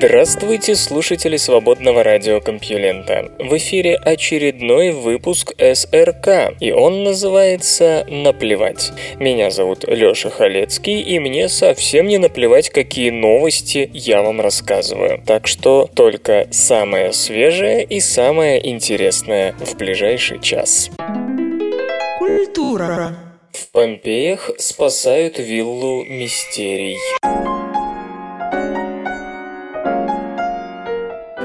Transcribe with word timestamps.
Здравствуйте, 0.00 0.76
слушатели 0.76 1.36
свободного 1.36 2.04
радиокомпьюлента. 2.04 3.32
В 3.40 3.56
эфире 3.56 3.96
очередной 3.96 4.92
выпуск 4.92 5.56
СРК, 5.58 6.54
и 6.60 6.70
он 6.70 7.02
называется 7.02 8.06
«Наплевать». 8.08 8.92
Меня 9.18 9.50
зовут 9.50 9.82
Лёша 9.88 10.30
Халецкий, 10.30 11.00
и 11.00 11.18
мне 11.18 11.48
совсем 11.48 12.06
не 12.06 12.18
наплевать, 12.18 12.70
какие 12.70 13.10
новости 13.10 13.90
я 13.92 14.22
вам 14.22 14.40
рассказываю. 14.40 15.20
Так 15.26 15.48
что 15.48 15.90
только 15.92 16.46
самое 16.52 17.12
свежее 17.12 17.82
и 17.82 17.98
самое 17.98 18.70
интересное 18.70 19.56
в 19.58 19.76
ближайший 19.76 20.40
час. 20.40 20.90
Культура 22.20 23.16
В 23.50 23.72
Помпеях 23.72 24.52
спасают 24.58 25.40
виллу 25.40 26.04
Мистерий. 26.04 26.94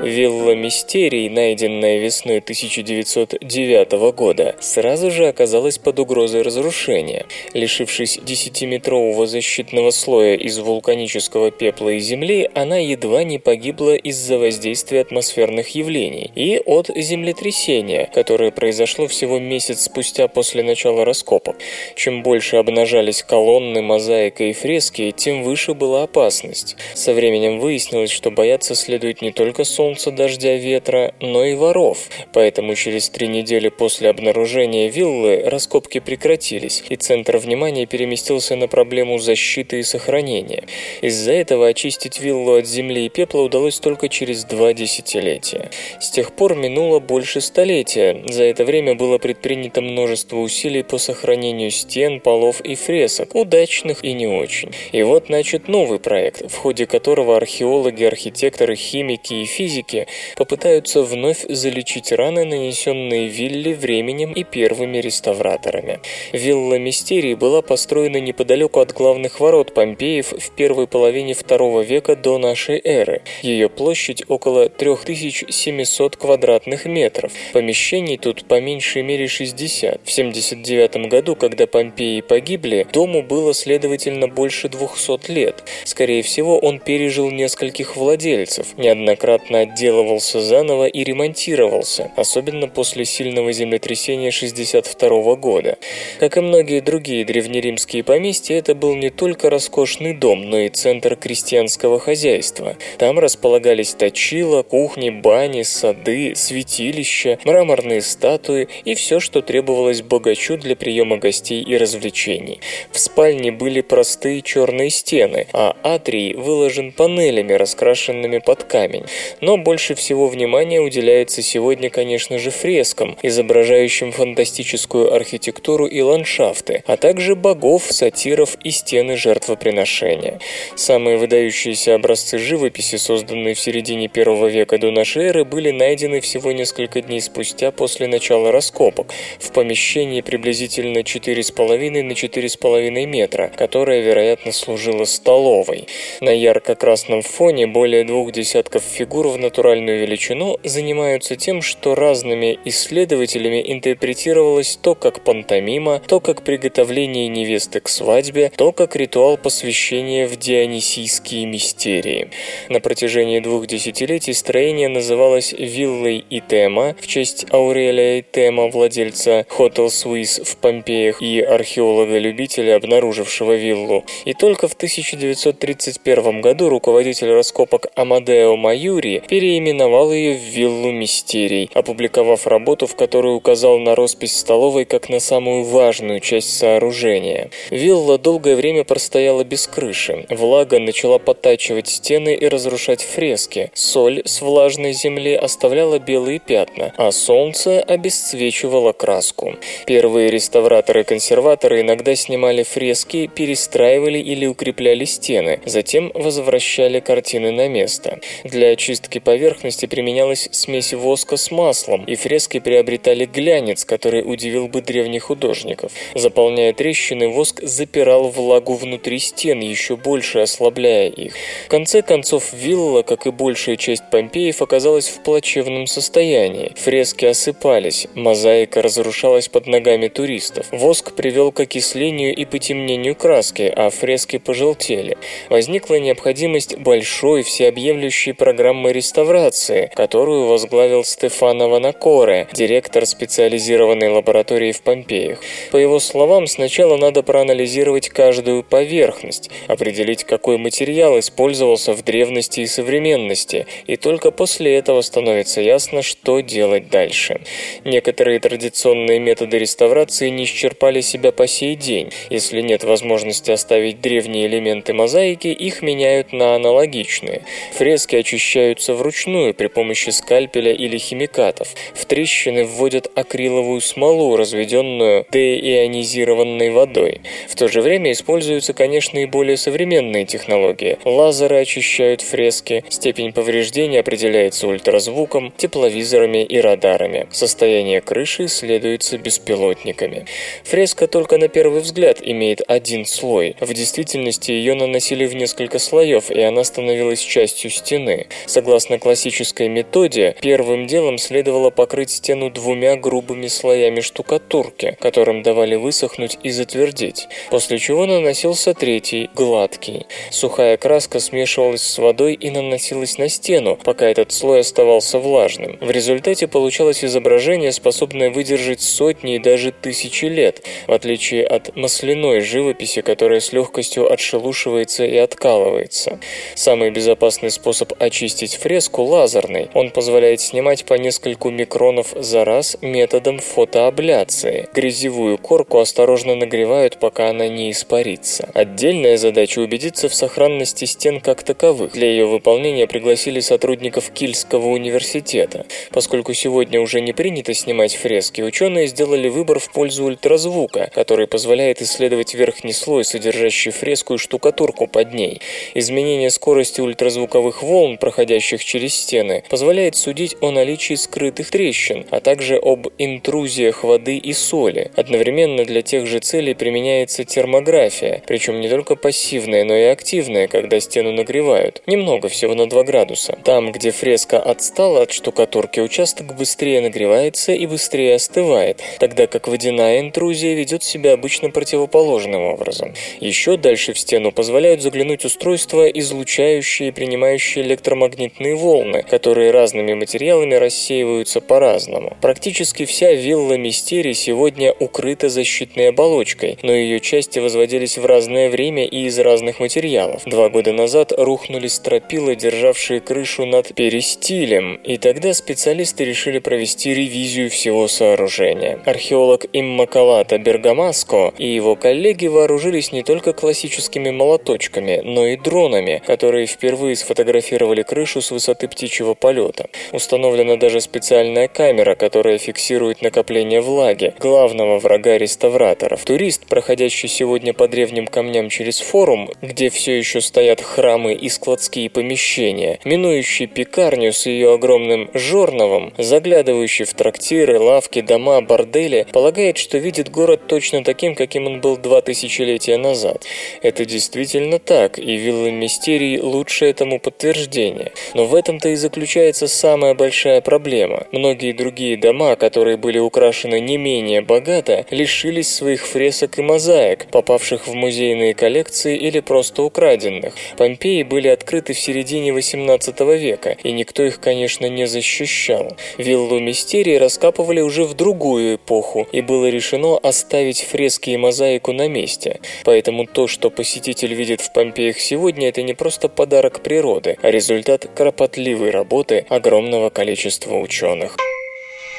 Вилла 0.03 0.53
Мистерий, 0.53 1.29
найденная 1.29 1.97
весной 1.97 2.39
1909 2.39 3.91
года, 4.13 4.53
сразу 4.59 5.09
же 5.09 5.27
оказалась 5.27 5.77
под 5.77 5.97
угрозой 5.99 6.41
разрушения. 6.41 7.25
Лишившись 7.53 8.17
10-метрового 8.17 9.25
защитного 9.25 9.91
слоя 9.91 10.35
из 10.35 10.59
вулканического 10.59 11.51
пепла 11.51 11.89
и 11.89 11.99
земли, 11.99 12.49
она 12.53 12.79
едва 12.79 13.23
не 13.23 13.39
погибла 13.39 13.95
из-за 13.95 14.37
воздействия 14.37 15.01
атмосферных 15.01 15.69
явлений 15.69 16.29
и 16.35 16.61
от 16.65 16.89
землетрясения, 16.93 18.09
которое 18.13 18.51
произошло 18.51 19.07
всего 19.07 19.39
месяц 19.39 19.83
спустя 19.83 20.27
после 20.27 20.63
начала 20.63 21.05
раскопок. 21.05 21.55
Чем 21.95 22.23
больше 22.23 22.57
обнажались 22.57 23.23
колонны, 23.23 23.81
мозаика 23.81 24.43
и 24.43 24.51
фрески, 24.51 25.11
тем 25.15 25.43
выше 25.43 25.73
была 25.73 26.03
опасность. 26.03 26.75
Со 26.93 27.13
временем 27.13 27.59
выяснилось, 27.59 28.11
что 28.11 28.31
бояться 28.31 28.75
следует 28.75 29.21
не 29.21 29.31
только 29.31 29.63
солнца, 29.63 29.92
солнца, 29.93 30.11
дождя, 30.11 30.55
ветра, 30.55 31.13
но 31.19 31.45
и 31.45 31.53
воров. 31.55 32.09
Поэтому 32.33 32.75
через 32.75 33.09
три 33.09 33.27
недели 33.27 33.69
после 33.69 34.09
обнаружения 34.09 34.89
виллы 34.89 35.43
раскопки 35.45 35.99
прекратились, 35.99 36.83
и 36.89 36.95
центр 36.95 37.37
внимания 37.37 37.85
переместился 37.85 38.55
на 38.55 38.67
проблему 38.67 39.19
защиты 39.19 39.79
и 39.79 39.83
сохранения. 39.83 40.63
Из-за 41.01 41.33
этого 41.33 41.67
очистить 41.67 42.19
виллу 42.19 42.55
от 42.55 42.65
земли 42.65 43.05
и 43.05 43.09
пепла 43.09 43.41
удалось 43.41 43.79
только 43.79 44.09
через 44.09 44.45
два 44.45 44.73
десятилетия. 44.73 45.69
С 45.99 46.09
тех 46.09 46.31
пор 46.33 46.55
минуло 46.55 46.99
больше 46.99 47.41
столетия. 47.41 48.23
За 48.27 48.43
это 48.43 48.65
время 48.65 48.95
было 48.95 49.17
предпринято 49.19 49.81
множество 49.81 50.37
усилий 50.37 50.83
по 50.83 50.97
сохранению 50.97 51.71
стен, 51.71 52.19
полов 52.19 52.61
и 52.61 52.75
фресок, 52.75 53.35
удачных 53.35 54.03
и 54.03 54.13
не 54.13 54.27
очень. 54.27 54.71
И 54.91 55.03
вот 55.03 55.29
начат 55.29 55.67
новый 55.67 55.99
проект, 55.99 56.51
в 56.51 56.57
ходе 56.57 56.87
которого 56.87 57.37
археологи, 57.37 58.03
архитекторы, 58.03 58.75
химики 58.75 59.33
и 59.33 59.45
физики 59.45 59.82
физики 59.83 60.07
попытаются 60.35 61.01
вновь 61.01 61.45
залечить 61.47 62.11
раны, 62.11 62.45
нанесенные 62.45 63.27
вилле 63.27 63.73
временем 63.73 64.33
и 64.33 64.43
первыми 64.43 64.97
реставраторами. 64.97 65.99
Вилла 66.31 66.77
Мистерии 66.77 67.35
была 67.35 67.61
построена 67.61 68.17
неподалеку 68.17 68.79
от 68.79 68.93
главных 68.93 69.39
ворот 69.39 69.73
Помпеев 69.73 70.33
в 70.33 70.51
первой 70.55 70.87
половине 70.87 71.33
второго 71.33 71.81
века 71.81 72.15
до 72.15 72.37
нашей 72.37 72.79
эры. 72.83 73.21
Ее 73.41 73.69
площадь 73.69 74.23
около 74.27 74.69
3700 74.69 76.15
квадратных 76.15 76.85
метров. 76.85 77.31
Помещений 77.53 78.17
тут 78.17 78.45
по 78.45 78.59
меньшей 78.59 79.03
мере 79.03 79.27
60. 79.27 80.01
В 80.03 80.11
79 80.11 81.09
году, 81.09 81.35
когда 81.35 81.67
Помпеи 81.67 82.21
погибли, 82.21 82.87
дому 82.91 83.21
было, 83.21 83.53
следовательно, 83.53 84.27
больше 84.27 84.69
200 84.69 85.31
лет. 85.31 85.63
Скорее 85.85 86.23
всего, 86.23 86.57
он 86.59 86.79
пережил 86.79 87.29
нескольких 87.31 87.95
владельцев, 87.95 88.77
неоднократно 88.77 89.61
отделывался 89.73 90.39
заново 90.39 90.85
и 90.85 91.03
ремонтировался, 91.03 92.11
особенно 92.15 92.67
после 92.67 93.05
сильного 93.05 93.51
землетрясения 93.51 94.29
62 94.29 95.35
года. 95.35 95.77
Как 96.19 96.37
и 96.37 96.41
многие 96.41 96.79
другие 96.79 97.25
древнеримские 97.25 98.03
поместья, 98.03 98.55
это 98.55 98.75
был 98.75 98.95
не 98.95 99.09
только 99.09 99.49
роскошный 99.49 100.13
дом, 100.13 100.49
но 100.49 100.59
и 100.59 100.69
центр 100.69 101.15
крестьянского 101.15 101.99
хозяйства. 101.99 102.75
Там 102.99 103.17
располагались 103.17 103.93
точила, 103.93 104.61
кухни, 104.61 105.09
бани, 105.09 105.63
сады, 105.63 106.33
святилища, 106.35 107.39
мраморные 107.43 108.01
статуи 108.01 108.67
и 108.85 108.93
все, 108.93 109.19
что 109.19 109.41
требовалось 109.41 110.01
богачу 110.03 110.57
для 110.57 110.75
приема 110.75 111.17
гостей 111.17 111.63
и 111.63 111.77
развлечений. 111.77 112.59
В 112.91 112.99
спальне 112.99 113.51
были 113.51 113.81
простые 113.81 114.41
черные 114.43 114.91
стены, 114.91 115.47
а 115.51 115.75
атрий 115.81 116.35
выложен 116.35 116.91
панелями, 116.91 117.53
раскрашенными 117.53 118.37
под 118.37 118.63
камень. 118.65 119.05
Но 119.41 119.62
больше 119.63 119.95
всего 119.95 120.27
внимания 120.27 120.79
уделяется 120.79 121.41
сегодня, 121.41 121.89
конечно 121.89 122.37
же, 122.37 122.51
фрескам, 122.51 123.17
изображающим 123.21 124.11
фантастическую 124.11 125.13
архитектуру 125.13 125.85
и 125.87 126.01
ландшафты, 126.01 126.83
а 126.85 126.97
также 126.97 127.35
богов, 127.35 127.85
сатиров 127.89 128.57
и 128.63 128.71
стены 128.71 129.17
жертвоприношения. 129.17 130.39
Самые 130.75 131.17
выдающиеся 131.17 131.95
образцы 131.95 132.37
живописи, 132.37 132.97
созданные 132.97 133.53
в 133.53 133.59
середине 133.59 134.07
первого 134.07 134.47
века 134.47 134.77
до 134.77 134.91
нашей 134.91 135.25
эры, 135.25 135.45
были 135.45 135.71
найдены 135.71 136.19
всего 136.19 136.51
несколько 136.51 137.01
дней 137.01 137.21
спустя 137.21 137.71
после 137.71 138.07
начала 138.07 138.51
раскопок 138.51 139.13
в 139.39 139.51
помещении 139.51 140.21
приблизительно 140.21 140.99
4,5 140.99 142.03
на 142.03 142.11
4,5 142.11 143.05
метра, 143.05 143.51
которое, 143.55 144.01
вероятно, 144.01 144.51
служило 144.51 145.05
столовой. 145.05 145.87
На 146.21 146.29
ярко-красном 146.29 147.21
фоне 147.21 147.67
более 147.67 148.03
двух 148.03 148.31
десятков 148.31 148.83
фигур 148.83 149.27
в 149.27 149.37
натуральную 149.53 149.99
величину 150.01 150.57
занимаются 150.63 151.35
тем, 151.35 151.61
что 151.61 151.93
разными 151.93 152.57
исследователями 152.65 153.63
интерпретировалось 153.63 154.79
то 154.81 154.95
как 154.95 155.23
пантомима, 155.23 156.01
то 156.07 156.19
как 156.19 156.41
приготовление 156.41 157.27
невесты 157.27 157.79
к 157.79 157.87
свадьбе, 157.87 158.51
то 158.57 158.71
как 158.71 158.95
ритуал 158.95 159.37
посвящения 159.37 160.27
в 160.27 160.37
дионисийские 160.37 161.45
мистерии. 161.45 162.29
На 162.69 162.79
протяжении 162.79 163.39
двух 163.41 163.67
десятилетий 163.67 164.33
строение 164.33 164.89
называлось 164.89 165.53
виллой 165.53 166.25
Итема 166.31 166.95
в 166.99 167.05
честь 167.05 167.45
Аурелия 167.51 168.21
Итема, 168.21 168.69
владельца 168.69 169.45
Hotel 169.55 169.89
Swiss 169.89 170.43
в 170.43 170.57
Помпеях 170.57 171.21
и 171.21 171.41
археолога-любителя, 171.41 172.77
обнаружившего 172.77 173.53
виллу. 173.53 174.03
И 174.25 174.33
только 174.33 174.67
в 174.67 174.73
1931 174.73 176.41
году 176.41 176.69
руководитель 176.69 177.31
раскопок 177.31 177.85
Амадео 177.95 178.55
Маюри 178.57 179.21
переименовал 179.43 180.13
ее 180.13 180.35
в 180.35 180.39
виллу 180.39 180.91
Мистерий, 180.91 181.69
опубликовав 181.73 182.47
работу, 182.47 182.87
в 182.87 182.95
которой 182.95 183.35
указал 183.35 183.77
на 183.77 183.93
роспись 183.93 184.37
столовой 184.37 184.85
как 184.85 185.09
на 185.09 185.19
самую 185.19 185.65
важную 185.65 186.21
часть 186.21 186.57
сооружения. 186.57 187.49
Вилла 187.69 188.17
долгое 188.17 188.55
время 188.55 188.85
простояла 188.85 189.43
без 189.43 189.67
крыши. 189.67 190.25
Влага 190.29 190.79
начала 190.79 191.19
подтачивать 191.19 191.89
стены 191.89 192.33
и 192.33 192.47
разрушать 192.47 193.03
фрески. 193.03 193.69
Соль 193.73 194.21
с 194.23 194.41
влажной 194.41 194.93
земли 194.93 195.33
оставляла 195.33 195.99
белые 195.99 196.39
пятна, 196.39 196.93
а 196.95 197.11
солнце 197.11 197.81
обесцвечивало 197.81 198.93
краску. 198.93 199.55
Первые 199.85 200.31
реставраторы-консерваторы 200.31 201.81
иногда 201.81 202.15
снимали 202.15 202.63
фрески, 202.63 203.27
перестраивали 203.27 204.19
или 204.19 204.45
укрепляли 204.45 205.03
стены, 205.03 205.59
затем 205.65 206.13
возвращали 206.13 207.01
картины 207.01 207.51
на 207.51 207.67
место. 207.67 208.21
Для 208.45 208.69
очистки 208.69 209.19
поверхности 209.23 209.85
применялась 209.85 210.49
смесь 210.51 210.93
воска 210.93 211.37
с 211.37 211.49
маслом, 211.49 212.03
и 212.05 212.15
фрески 212.15 212.59
приобретали 212.59 213.25
глянец, 213.25 213.85
который 213.85 214.21
удивил 214.21 214.67
бы 214.67 214.81
древних 214.81 215.23
художников. 215.23 215.91
Заполняя 216.13 216.73
трещины, 216.73 217.29
воск 217.29 217.61
запирал 217.63 218.29
влагу 218.29 218.75
внутри 218.75 219.19
стен, 219.19 219.61
еще 219.61 219.95
больше 219.95 220.39
ослабляя 220.39 221.09
их. 221.09 221.33
В 221.65 221.69
конце 221.69 222.01
концов, 222.01 222.53
вилла, 222.53 223.01
как 223.01 223.25
и 223.25 223.31
большая 223.31 223.77
часть 223.77 224.03
Помпеев, 224.11 224.61
оказалась 224.61 225.07
в 225.07 225.23
плачевном 225.23 225.87
состоянии. 225.87 226.73
Фрески 226.75 227.25
осыпались, 227.25 228.07
мозаика 228.13 228.81
разрушалась 228.81 229.47
под 229.47 229.67
ногами 229.67 230.09
туристов. 230.09 230.67
Воск 230.71 231.13
привел 231.13 231.51
к 231.51 231.61
окислению 231.61 232.35
и 232.35 232.45
потемнению 232.45 233.15
краски, 233.15 233.71
а 233.75 233.89
фрески 233.89 234.37
пожелтели. 234.37 235.17
Возникла 235.49 235.95
необходимость 235.95 236.77
большой, 236.77 237.43
всеобъемлющей 237.43 238.33
программы 238.33 238.91
реставрации 238.91 239.12
реставрации, 239.13 239.91
которую 239.93 240.47
возглавил 240.47 241.03
Стефано 241.03 241.67
Ванакоре, 241.67 242.47
директор 242.51 243.05
специализированной 243.05 244.09
лаборатории 244.09 244.71
в 244.71 244.81
Помпеях. 244.81 245.39
По 245.71 245.77
его 245.77 245.99
словам, 245.99 246.47
сначала 246.47 246.97
надо 246.97 247.21
проанализировать 247.21 248.09
каждую 248.09 248.63
поверхность, 248.63 249.51
определить, 249.67 250.23
какой 250.23 250.57
материал 250.57 251.19
использовался 251.19 251.93
в 251.93 252.03
древности 252.03 252.61
и 252.61 252.65
современности, 252.65 253.67
и 253.85 253.97
только 253.97 254.31
после 254.31 254.75
этого 254.75 255.01
становится 255.01 255.61
ясно, 255.61 256.01
что 256.01 256.39
делать 256.39 256.89
дальше. 256.89 257.41
Некоторые 257.85 258.39
традиционные 258.39 259.19
методы 259.19 259.59
реставрации 259.59 260.29
не 260.29 260.45
исчерпали 260.45 261.01
себя 261.01 261.31
по 261.31 261.45
сей 261.45 261.75
день. 261.75 262.11
Если 262.31 262.61
нет 262.61 262.83
возможности 262.83 263.51
оставить 263.51 264.01
древние 264.01 264.47
элементы 264.47 264.93
мозаики, 264.93 265.49
их 265.49 265.83
меняют 265.83 266.33
на 266.33 266.55
аналогичные. 266.55 267.43
Фрески 267.73 268.15
очищаются 268.15 268.95
вручную 269.03 269.53
при 269.53 269.67
помощи 269.67 270.11
скальпеля 270.11 270.71
или 270.71 270.97
химикатов. 270.97 271.75
В 271.93 272.05
трещины 272.05 272.63
вводят 272.63 273.11
акриловую 273.15 273.81
смолу, 273.81 274.37
разведенную 274.37 275.25
деионизированной 275.29 276.69
водой. 276.69 277.21
В 277.49 277.55
то 277.55 277.67
же 277.67 277.81
время 277.81 278.13
используются, 278.13 278.73
конечно, 278.73 279.19
и 279.19 279.25
более 279.25 279.57
современные 279.57 280.25
технологии. 280.25 280.97
Лазеры 281.03 281.57
очищают 281.57 282.21
фрески, 282.21 282.85
степень 282.87 283.33
повреждения 283.33 283.99
определяется 283.99 284.67
ультразвуком, 284.67 285.53
тепловизорами 285.57 286.45
и 286.45 286.59
радарами. 286.59 287.27
Состояние 287.31 287.99
крыши 287.99 288.45
исследуется 288.45 289.17
беспилотниками. 289.17 290.25
Фреска 290.63 291.07
только 291.07 291.37
на 291.37 291.49
первый 291.49 291.81
взгляд 291.81 292.19
имеет 292.21 292.61
один 292.69 293.05
слой. 293.05 293.57
В 293.59 293.73
действительности 293.73 294.51
ее 294.51 294.75
наносили 294.75 295.25
в 295.25 295.35
несколько 295.35 295.77
слоев, 295.77 296.31
и 296.31 296.39
она 296.39 296.63
становилась 296.63 297.19
частью 297.19 297.69
стены. 297.69 298.27
Согласно 298.45 298.92
классической 298.99 299.67
методе, 299.67 300.35
первым 300.41 300.87
делом 300.87 301.17
следовало 301.17 301.69
покрыть 301.69 302.11
стену 302.11 302.49
двумя 302.49 302.95
грубыми 302.95 303.47
слоями 303.47 304.01
штукатурки, 304.01 304.97
которым 304.99 305.43
давали 305.43 305.75
высохнуть 305.75 306.37
и 306.43 306.51
затвердеть, 306.51 307.27
после 307.49 307.79
чего 307.79 308.05
наносился 308.05 308.73
третий, 308.73 309.29
гладкий. 309.35 310.05
Сухая 310.31 310.77
краска 310.77 311.19
смешивалась 311.19 311.81
с 311.81 311.97
водой 311.97 312.33
и 312.33 312.49
наносилась 312.49 313.17
на 313.17 313.29
стену, 313.29 313.77
пока 313.83 314.05
этот 314.05 314.31
слой 314.31 314.61
оставался 314.61 315.19
влажным. 315.19 315.77
В 315.81 315.91
результате 315.91 316.47
получалось 316.47 317.03
изображение, 317.03 317.71
способное 317.71 318.29
выдержать 318.29 318.81
сотни 318.81 319.35
и 319.35 319.39
даже 319.39 319.71
тысячи 319.71 320.25
лет, 320.25 320.63
в 320.87 320.93
отличие 320.93 321.45
от 321.45 321.75
масляной 321.75 322.41
живописи, 322.41 323.01
которая 323.01 323.39
с 323.39 323.53
легкостью 323.53 324.11
отшелушивается 324.11 325.05
и 325.05 325.17
откалывается. 325.17 326.19
Самый 326.55 326.91
безопасный 326.91 327.51
способ 327.51 327.93
очистить 327.99 328.55
фреску– 328.55 328.82
лазерный. 329.01 329.69
Он 329.73 329.91
позволяет 329.91 330.41
снимать 330.41 330.85
по 330.85 330.95
нескольку 330.95 331.49
микронов 331.49 332.13
за 332.15 332.45
раз 332.45 332.77
методом 332.81 333.39
фотоабляции. 333.39 334.67
Грязевую 334.73 335.37
корку 335.37 335.79
осторожно 335.79 336.35
нагревают, 336.35 336.97
пока 336.99 337.29
она 337.29 337.47
не 337.47 337.71
испарится. 337.71 338.49
Отдельная 338.53 339.17
задача– 339.17 339.59
убедиться 339.61 340.09
в 340.09 340.13
сохранности 340.13 340.85
стен 340.85 341.19
как 341.19 341.43
таковых. 341.43 341.93
Для 341.93 342.07
ее 342.07 342.25
выполнения 342.25 342.87
пригласили 342.87 343.39
сотрудников 343.39 344.09
Кильского 344.11 344.67
университета. 344.67 345.65
Поскольку 345.91 346.33
сегодня 346.33 346.81
уже 346.81 347.01
не 347.01 347.13
принято 347.13 347.53
снимать 347.53 347.95
фрески, 347.95 348.41
ученые 348.41 348.87
сделали 348.87 349.29
выбор 349.29 349.59
в 349.59 349.71
пользу 349.71 350.05
ультразвука, 350.05 350.89
который 350.93 351.27
позволяет 351.27 351.81
исследовать 351.81 352.33
верхний 352.33 352.73
слой, 352.73 353.05
содержащий 353.05 353.71
фреску 353.71 354.15
и 354.15 354.17
штукатурку 354.17 354.87
под 354.87 355.13
ней. 355.13 355.41
Изменение 355.73 356.29
скорости 356.29 356.81
ультразвуковых 356.81 357.63
волн, 357.63 357.97
проходящих 357.97 358.63
через 358.73 358.95
стены, 358.95 359.43
позволяет 359.49 359.95
судить 359.95 360.35
о 360.41 360.49
наличии 360.49 360.95
скрытых 360.95 361.51
трещин, 361.51 362.07
а 362.09 362.19
также 362.19 362.57
об 362.57 362.87
интрузиях 362.97 363.83
воды 363.83 364.17
и 364.17 364.33
соли. 364.33 364.89
Одновременно 364.95 365.63
для 365.63 365.83
тех 365.83 366.07
же 366.07 366.17
целей 366.17 366.55
применяется 366.55 367.23
термография, 367.23 368.23
причем 368.25 368.61
не 368.61 368.69
только 368.69 368.95
пассивная, 368.95 369.63
но 369.63 369.75
и 369.75 369.83
активная, 369.83 370.47
когда 370.47 370.79
стену 370.79 371.11
нагревают. 371.11 371.83
Немного, 371.85 372.29
всего 372.29 372.55
на 372.55 372.67
2 372.67 372.83
градуса. 372.83 373.37
Там, 373.43 373.71
где 373.71 373.91
фреска 373.91 374.39
отстала 374.39 375.03
от 375.03 375.11
штукатурки, 375.11 375.79
участок 375.79 376.35
быстрее 376.35 376.81
нагревается 376.81 377.51
и 377.51 377.67
быстрее 377.67 378.15
остывает, 378.15 378.81
тогда 378.97 379.27
как 379.27 379.47
водяная 379.47 379.99
интрузия 379.99 380.55
ведет 380.55 380.81
себя 380.81 381.13
обычно 381.13 381.51
противоположным 381.51 382.41
образом. 382.41 382.95
Еще 383.19 383.55
дальше 383.57 383.93
в 383.93 383.99
стену 383.99 384.31
позволяют 384.31 384.81
заглянуть 384.81 385.25
устройства, 385.25 385.87
излучающие 385.87 386.89
и 386.89 386.91
принимающие 386.91 387.63
электромагнитные 387.63 388.55
волны, 388.63 389.03
которые 389.03 389.51
разными 389.51 389.93
материалами 389.93 390.55
рассеиваются 390.55 391.41
по-разному. 391.41 392.17
Практически 392.21 392.85
вся 392.85 393.11
вилла 393.11 393.57
Мистерий 393.57 394.13
сегодня 394.13 394.71
укрыта 394.71 395.29
защитной 395.29 395.89
оболочкой, 395.89 396.57
но 396.63 396.71
ее 396.71 396.99
части 396.99 397.39
возводились 397.39 397.97
в 397.97 398.05
разное 398.05 398.49
время 398.49 398.85
и 398.85 399.05
из 399.05 399.19
разных 399.19 399.59
материалов. 399.59 400.21
Два 400.25 400.49
года 400.49 400.71
назад 400.71 401.11
рухнули 401.15 401.67
стропила, 401.67 402.35
державшие 402.35 403.01
крышу 403.01 403.45
над 403.45 403.75
перистилем, 403.75 404.75
и 404.75 404.97
тогда 404.97 405.33
специалисты 405.33 406.05
решили 406.05 406.39
провести 406.39 406.93
ревизию 406.93 407.49
всего 407.49 407.87
сооружения. 407.87 408.79
Археолог 408.85 409.45
Иммакалата 409.51 410.37
Бергамаско 410.37 411.33
и 411.37 411.47
его 411.47 411.75
коллеги 411.75 412.27
вооружились 412.27 412.93
не 412.93 413.03
только 413.03 413.33
классическими 413.33 414.09
молоточками, 414.09 415.01
но 415.03 415.27
и 415.27 415.35
дронами, 415.35 416.01
которые 416.05 416.45
впервые 416.47 416.95
сфотографировали 416.95 417.81
крышу 417.83 418.21
с 418.21 418.31
высоты 418.31 418.52
птичьего 418.55 419.13
полета. 419.13 419.67
Установлена 419.91 420.57
даже 420.57 420.81
специальная 420.81 421.47
камера, 421.47 421.95
которая 421.95 422.37
фиксирует 422.37 423.01
накопление 423.01 423.61
влаги, 423.61 424.13
главного 424.19 424.79
врага 424.79 425.17
реставраторов. 425.17 426.05
Турист, 426.05 426.45
проходящий 426.47 427.09
сегодня 427.09 427.53
по 427.53 427.67
древним 427.67 428.07
камням 428.07 428.49
через 428.49 428.79
форум, 428.79 429.29
где 429.41 429.69
все 429.69 429.97
еще 429.97 430.21
стоят 430.21 430.61
храмы 430.61 431.13
и 431.13 431.29
складские 431.29 431.89
помещения, 431.89 432.79
минующий 432.85 433.47
пекарню 433.47 434.13
с 434.13 434.25
ее 434.25 434.53
огромным 434.53 435.09
жорновом, 435.13 435.93
заглядывающий 435.97 436.85
в 436.85 436.93
трактиры, 436.93 437.59
лавки, 437.59 438.01
дома, 438.01 438.41
бордели, 438.41 439.07
полагает, 439.11 439.57
что 439.57 439.77
видит 439.77 440.09
город 440.09 440.47
точно 440.47 440.83
таким, 440.83 441.15
каким 441.15 441.47
он 441.47 441.61
был 441.61 441.77
два 441.77 442.01
тысячелетия 442.01 442.77
назад. 442.77 443.25
Это 443.61 443.85
действительно 443.85 444.59
так, 444.59 444.99
и 444.99 445.15
вилла 445.15 445.49
Мистерий 445.49 446.19
лучше 446.19 446.65
этому 446.65 446.99
подтверждение. 446.99 447.91
Но 448.13 448.25
в 448.33 448.35
этом-то 448.35 448.69
и 448.69 448.75
заключается 448.75 449.47
самая 449.47 449.93
большая 449.93 450.41
проблема. 450.41 451.05
Многие 451.11 451.51
другие 451.51 451.97
дома, 451.97 452.35
которые 452.35 452.77
были 452.77 452.97
украшены 452.97 453.59
не 453.59 453.77
менее 453.77 454.21
богато, 454.21 454.87
лишились 454.89 455.53
своих 455.53 455.85
фресок 455.85 456.39
и 456.39 456.41
мозаик, 456.41 457.05
попавших 457.11 457.67
в 457.67 457.73
музейные 457.75 458.33
коллекции 458.33 458.97
или 458.97 459.19
просто 459.19 459.61
украденных. 459.61 460.33
Помпеи 460.57 461.03
были 461.03 461.27
открыты 461.27 461.73
в 461.73 461.79
середине 461.79 462.31
XVIII 462.31 463.17
века, 463.19 463.55
и 463.63 463.71
никто 463.71 464.01
их, 464.01 464.19
конечно, 464.19 464.65
не 464.65 464.87
защищал. 464.87 465.77
Виллу 465.99 466.39
Мистерии 466.39 466.95
раскапывали 466.95 467.61
уже 467.61 467.83
в 467.83 467.93
другую 467.93 468.55
эпоху, 468.55 469.07
и 469.11 469.21
было 469.21 469.47
решено 469.47 469.99
оставить 469.99 470.63
фрески 470.63 471.11
и 471.11 471.17
мозаику 471.17 471.71
на 471.71 471.87
месте. 471.87 472.39
Поэтому 472.63 473.05
то, 473.05 473.27
что 473.27 473.51
посетитель 473.51 474.15
видит 474.15 474.41
в 474.41 474.51
Помпеях 474.53 474.97
сегодня, 474.97 475.49
это 475.49 475.61
не 475.61 475.75
просто 475.75 476.09
подарок 476.09 476.63
природы, 476.63 477.19
а 477.21 477.29
результат 477.29 477.87
кропотливой 478.23 478.69
работы 478.69 479.25
огромного 479.29 479.89
количества 479.89 480.55
ученых. 480.55 481.17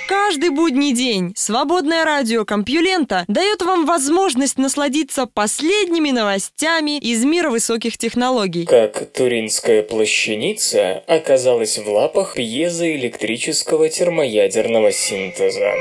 Каждый 0.09 0.51
будний 0.51 0.93
день 0.93 1.33
свободное 1.37 2.05
радио 2.05 2.45
Компьюлента 2.45 3.25
дает 3.29 3.63
вам 3.63 3.87
возможность 3.87 4.59
насладиться 4.59 5.27
последними 5.27 6.11
новостями 6.11 6.99
из 6.99 7.25
мира 7.25 7.51
высоких 7.51 7.99
технологий. 7.99 8.65
Как 8.65 9.13
туринская 9.13 9.83
плащаница 9.83 11.03
оказалась 11.07 11.79
в 11.79 11.89
лапах 11.91 12.35
пьезоэлектрического 12.35 13.89
термоядерного 13.89 14.93
синтеза. 14.93 15.73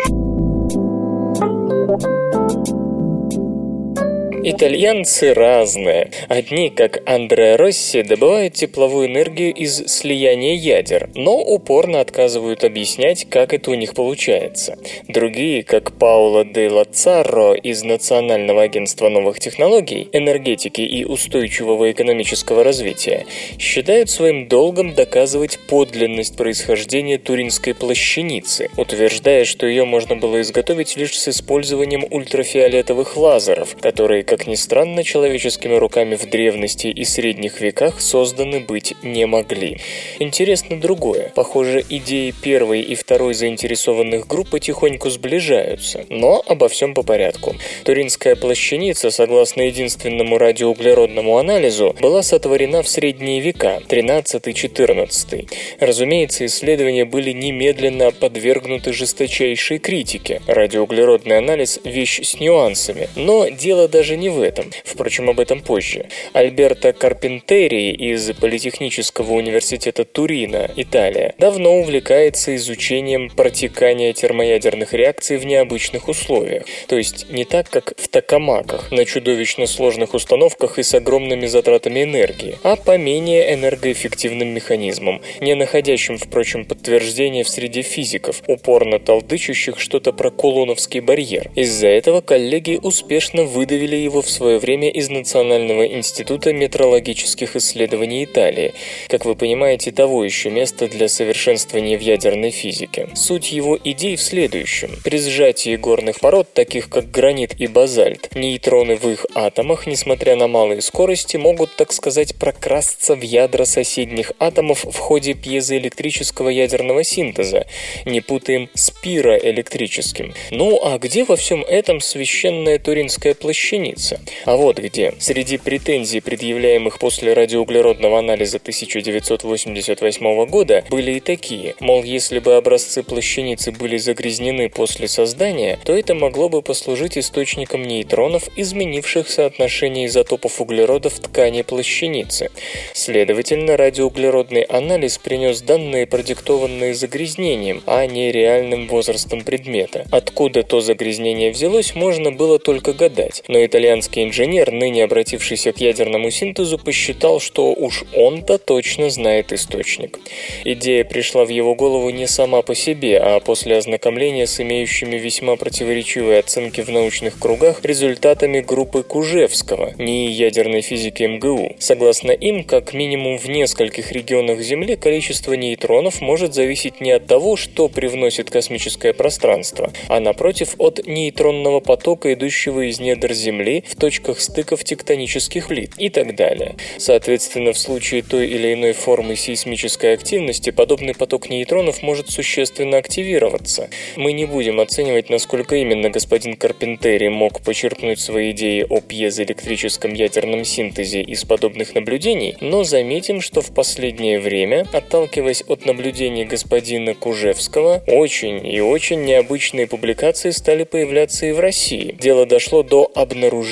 Итальянцы 4.45 5.33
разные. 5.33 6.11
Одни, 6.27 6.69
как 6.69 7.01
Андреа 7.09 7.55
Росси, 7.55 8.03
добывают 8.03 8.55
тепловую 8.55 9.07
энергию 9.07 9.53
из 9.53 9.77
слияния 9.87 10.55
ядер, 10.55 11.09
но 11.15 11.37
упорно 11.39 12.01
отказывают 12.01 12.65
объяснять, 12.65 13.25
как 13.29 13.53
это 13.53 13.71
у 13.71 13.75
них 13.75 13.93
получается. 13.93 14.77
Другие, 15.07 15.63
как 15.63 15.93
Пауло 15.97 16.43
де 16.43 16.67
Лацарро 16.67 17.53
из 17.53 17.83
Национального 17.83 18.63
агентства 18.63 19.07
новых 19.07 19.39
технологий, 19.39 20.09
энергетики 20.11 20.81
и 20.81 21.05
устойчивого 21.05 21.89
экономического 21.89 22.65
развития, 22.65 23.25
считают 23.57 24.09
своим 24.09 24.49
долгом 24.49 24.93
доказывать 24.93 25.57
подлинность 25.69 26.35
происхождения 26.35 27.17
туринской 27.17 27.73
плащаницы, 27.73 28.69
утверждая, 28.75 29.45
что 29.45 29.67
ее 29.67 29.85
можно 29.85 30.17
было 30.17 30.41
изготовить 30.41 30.97
лишь 30.97 31.17
с 31.17 31.29
использованием 31.29 32.05
ультрафиолетовых 32.11 33.15
лазеров, 33.15 33.77
которые 33.79 34.25
как 34.35 34.47
ни 34.47 34.55
странно, 34.55 35.03
человеческими 35.03 35.75
руками 35.75 36.15
в 36.15 36.27
древности 36.27 36.87
и 36.87 37.05
средних 37.05 37.61
веках 37.61 38.01
созданы 38.01 38.61
быть 38.61 38.95
не 39.03 39.27
могли. 39.27 39.77
Интересно 40.17 40.79
другое. 40.79 41.31
Похоже, 41.35 41.85
идеи 41.87 42.31
первой 42.31 42.81
и 42.81 42.95
второй 42.95 43.35
заинтересованных 43.35 44.25
групп 44.25 44.49
потихоньку 44.49 45.11
сближаются. 45.11 46.07
Но 46.09 46.41
обо 46.47 46.67
всем 46.67 46.95
по 46.95 47.03
порядку. 47.03 47.55
Туринская 47.83 48.35
плащаница, 48.35 49.11
согласно 49.11 49.61
единственному 49.61 50.39
радиоуглеродному 50.39 51.37
анализу, 51.37 51.95
была 52.01 52.23
сотворена 52.23 52.81
в 52.81 52.87
средние 52.87 53.39
века, 53.39 53.83
13-14. 53.87 55.47
Разумеется, 55.79 56.47
исследования 56.47 57.05
были 57.05 57.33
немедленно 57.33 58.09
подвергнуты 58.09 58.93
жесточайшей 58.93 59.77
критике. 59.77 60.41
Радиоуглеродный 60.47 61.37
анализ– 61.37 61.79
вещь 61.83 62.21
с 62.23 62.39
нюансами. 62.39 63.09
Но 63.15 63.47
дело 63.49 63.87
даже 63.87 64.17
не 64.22 64.22
в 64.29 64.41
этом. 64.41 64.65
Впрочем, 64.83 65.29
об 65.29 65.39
этом 65.39 65.61
позже. 65.61 66.07
Альберто 66.33 66.93
Карпентери 66.93 67.91
из 67.91 68.31
Политехнического 68.33 69.33
университета 69.33 70.05
Турина, 70.05 70.69
Италия, 70.75 71.35
давно 71.37 71.77
увлекается 71.77 72.55
изучением 72.55 73.29
протекания 73.29 74.13
термоядерных 74.13 74.93
реакций 74.93 75.37
в 75.37 75.45
необычных 75.45 76.07
условиях. 76.07 76.63
То 76.87 76.97
есть 76.97 77.29
не 77.29 77.45
так, 77.45 77.69
как 77.69 77.93
в 77.97 78.07
токамаках, 78.07 78.91
на 78.91 79.05
чудовищно 79.05 79.67
сложных 79.67 80.13
установках 80.13 80.79
и 80.79 80.83
с 80.83 80.93
огромными 80.93 81.45
затратами 81.45 82.03
энергии, 82.03 82.57
а 82.63 82.75
по 82.75 82.97
менее 82.97 83.53
энергоэффективным 83.53 84.49
механизмам, 84.49 85.21
не 85.41 85.55
находящим, 85.55 86.17
впрочем, 86.17 86.65
подтверждения 86.65 87.43
в 87.43 87.49
среде 87.49 87.81
физиков, 87.81 88.41
упорно 88.47 88.99
толдычащих 88.99 89.79
что-то 89.79 90.13
про 90.13 90.31
Кулоновский 90.31 90.99
барьер. 90.99 91.49
Из-за 91.55 91.87
этого 91.87 92.21
коллеги 92.21 92.79
успешно 92.81 93.43
выдавили 93.43 93.95
его 93.95 94.12
в 94.21 94.29
свое 94.29 94.59
время 94.59 94.89
из 94.89 95.09
Национального 95.09 95.85
института 95.85 96.53
метрологических 96.53 97.55
исследований 97.55 98.23
Италии. 98.23 98.73
Как 99.09 99.25
вы 99.25 99.35
понимаете, 99.35 99.91
того 99.91 100.23
еще 100.23 100.49
места 100.49 100.87
для 100.87 101.07
совершенствования 101.07 101.97
в 101.97 102.01
ядерной 102.01 102.51
физике. 102.51 103.09
Суть 103.15 103.51
его 103.51 103.79
идей 103.83 104.15
в 104.15 104.21
следующем. 104.21 104.91
При 105.03 105.17
сжатии 105.17 105.75
горных 105.75 106.19
пород, 106.19 106.53
таких 106.53 106.89
как 106.89 107.09
гранит 107.09 107.59
и 107.59 107.67
базальт, 107.67 108.35
нейтроны 108.35 108.95
в 108.95 109.09
их 109.09 109.25
атомах, 109.33 109.87
несмотря 109.87 110.35
на 110.35 110.47
малые 110.47 110.81
скорости, 110.81 111.37
могут, 111.37 111.75
так 111.75 111.91
сказать, 111.91 112.35
прокрасться 112.35 113.15
в 113.15 113.21
ядра 113.21 113.65
соседних 113.65 114.33
атомов 114.39 114.83
в 114.83 114.97
ходе 114.97 115.33
пьезоэлектрического 115.33 116.49
ядерного 116.49 117.03
синтеза. 117.03 117.65
Не 118.05 118.21
путаем 118.21 118.69
с 118.73 118.91
пироэлектрическим. 118.91 120.33
Ну 120.51 120.79
а 120.83 120.97
где 120.97 121.23
во 121.23 121.35
всем 121.35 121.63
этом 121.63 121.99
священная 121.99 122.79
туринская 122.79 123.33
плащаница? 123.33 124.02
А 124.45 124.55
вот 124.55 124.79
где. 124.79 125.13
Среди 125.19 125.57
претензий, 125.57 126.19
предъявляемых 126.19 126.99
после 126.99 127.33
радиоуглеродного 127.33 128.19
анализа 128.19 128.57
1988 128.57 130.45
года, 130.45 130.83
были 130.89 131.11
и 131.13 131.19
такие. 131.19 131.75
Мол, 131.79 132.03
если 132.03 132.39
бы 132.39 132.55
образцы 132.55 133.03
плащаницы 133.03 133.71
были 133.71 133.97
загрязнены 133.97 134.69
после 134.69 135.07
создания, 135.07 135.79
то 135.83 135.93
это 135.93 136.13
могло 136.15 136.49
бы 136.49 136.61
послужить 136.61 137.17
источником 137.17 137.83
нейтронов, 137.83 138.47
изменивших 138.55 139.29
соотношение 139.29 140.07
изотопов 140.07 140.59
углерода 140.61 141.09
в 141.09 141.19
ткани 141.19 141.61
плащаницы. 141.61 142.49
Следовательно, 142.93 143.77
радиоуглеродный 143.77 144.61
анализ 144.63 145.17
принес 145.17 145.61
данные, 145.61 146.07
продиктованные 146.07 146.93
загрязнением, 146.93 147.83
а 147.85 148.05
не 148.05 148.31
реальным 148.31 148.87
возрастом 148.87 149.41
предмета. 149.43 150.05
Откуда 150.11 150.63
то 150.63 150.81
загрязнение 150.81 151.51
взялось, 151.51 151.95
можно 151.95 152.31
было 152.31 152.59
только 152.59 152.93
гадать, 152.93 153.43
но 153.47 153.57
итальянский 153.83 154.23
инженер, 154.23 154.71
ныне 154.71 155.03
обратившийся 155.03 155.73
к 155.73 155.81
ядерному 155.81 156.31
синтезу, 156.31 156.77
посчитал, 156.77 157.41
что 157.41 157.73
уж 157.73 158.05
он-то 158.15 158.57
точно 158.57 159.09
знает 159.09 159.51
источник. 159.51 160.19
Идея 160.63 161.03
пришла 161.03 161.43
в 161.43 161.49
его 161.49 161.75
голову 161.75 162.09
не 162.09 162.25
сама 162.25 162.61
по 162.61 162.75
себе, 162.75 163.19
а 163.19 163.41
после 163.41 163.75
ознакомления 163.75 164.47
с 164.47 164.61
имеющими 164.61 165.17
весьма 165.17 165.57
противоречивые 165.57 166.39
оценки 166.39 166.79
в 166.79 166.89
научных 166.89 167.37
кругах 167.37 167.83
результатами 167.83 168.61
группы 168.61 169.03
Кужевского, 169.03 169.93
НИИ 169.97 170.31
ядерной 170.31 170.81
физики 170.81 171.23
МГУ. 171.23 171.75
Согласно 171.79 172.31
им, 172.31 172.63
как 172.63 172.93
минимум 172.93 173.37
в 173.37 173.49
нескольких 173.49 174.13
регионах 174.13 174.61
Земли 174.61 174.95
количество 174.95 175.53
нейтронов 175.53 176.21
может 176.21 176.53
зависеть 176.53 177.01
не 177.01 177.11
от 177.11 177.27
того, 177.27 177.57
что 177.57 177.89
привносит 177.89 178.49
космическое 178.49 179.11
пространство, 179.11 179.91
а 180.07 180.21
напротив 180.21 180.75
от 180.77 181.05
нейтронного 181.05 181.81
потока, 181.81 182.33
идущего 182.33 182.89
из 182.89 183.01
недр 183.01 183.33
Земли 183.33 183.72
в 183.81 183.95
точках 183.95 184.39
стыков 184.39 184.83
тектонических 184.83 185.67
плит 185.67 185.91
и 185.97 186.09
так 186.09 186.35
далее. 186.35 186.75
Соответственно, 186.97 187.73
в 187.73 187.77
случае 187.77 188.21
той 188.21 188.47
или 188.47 188.73
иной 188.73 188.93
формы 188.93 189.35
сейсмической 189.35 190.13
активности 190.13 190.69
подобный 190.69 191.13
поток 191.13 191.49
нейтронов 191.49 192.03
может 192.03 192.29
существенно 192.29 192.97
активироваться. 192.97 193.89
Мы 194.15 194.33
не 194.33 194.45
будем 194.45 194.79
оценивать, 194.79 195.29
насколько 195.29 195.75
именно 195.75 196.09
господин 196.09 196.55
Карпентери 196.55 197.27
мог 197.29 197.61
почерпнуть 197.61 198.19
свои 198.19 198.51
идеи 198.51 198.85
о 198.87 199.01
пьезоэлектрическом 199.01 200.13
ядерном 200.13 200.63
синтезе 200.65 201.21
из 201.21 201.43
подобных 201.43 201.95
наблюдений, 201.95 202.55
но 202.61 202.83
заметим, 202.83 203.41
что 203.41 203.61
в 203.61 203.73
последнее 203.73 204.39
время, 204.39 204.85
отталкиваясь 204.91 205.63
от 205.67 205.85
наблюдений 205.85 206.45
господина 206.45 207.15
Кужевского, 207.15 208.03
очень 208.07 208.65
и 208.65 208.81
очень 208.81 209.23
необычные 209.23 209.87
публикации 209.87 210.51
стали 210.51 210.83
появляться 210.83 211.45
и 211.45 211.51
в 211.51 211.59
России. 211.59 212.15
Дело 212.19 212.45
дошло 212.45 212.83
до 212.83 213.11
обнаружения 213.15 213.62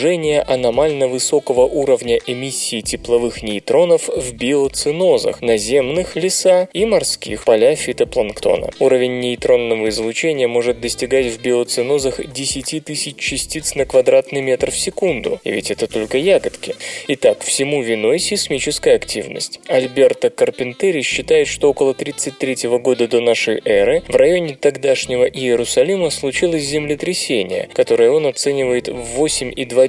аномально 0.48 1.08
высокого 1.08 1.62
уровня 1.62 2.20
эмиссии 2.26 2.82
тепловых 2.82 3.44
нейтронов 3.44 4.08
в 4.08 4.34
биоцинозах, 4.34 5.42
наземных 5.42 6.16
леса 6.16 6.70
и 6.74 6.86
морских 6.86 7.44
поля 7.44 7.76
фитопланктона. 7.76 8.70
Уровень 8.80 9.20
нейтронного 9.20 9.90
излучения 9.90 10.48
может 10.48 10.80
достигать 10.80 11.26
в 11.28 11.42
биоцинозах 11.42 12.26
10 12.26 12.86
тысяч 12.86 13.18
частиц 13.18 13.76
на 13.76 13.86
квадратный 13.86 14.42
метр 14.42 14.72
в 14.72 14.78
секунду. 14.78 15.40
И 15.44 15.52
ведь 15.52 15.72
это 15.72 15.88
только 15.88 16.18
ягодки. 16.18 16.76
Итак, 17.08 17.42
всему 17.42 17.82
виной 17.82 18.20
сейсмическая 18.20 18.96
активность. 18.96 19.60
Альберто 19.68 20.30
Карпентери 20.30 21.02
считает, 21.02 21.48
что 21.48 21.70
около 21.70 21.94
33 21.94 22.70
года 22.80 23.08
до 23.08 23.20
нашей 23.20 23.62
эры 23.66 24.04
в 24.08 24.16
районе 24.16 24.56
тогдашнего 24.56 25.26
Иерусалима 25.26 26.10
случилось 26.10 26.64
землетрясение, 26.64 27.70
которое 27.74 28.12
он 28.12 28.26
оценивает 28.26 28.88
в 28.88 29.22
8,2 29.22 29.81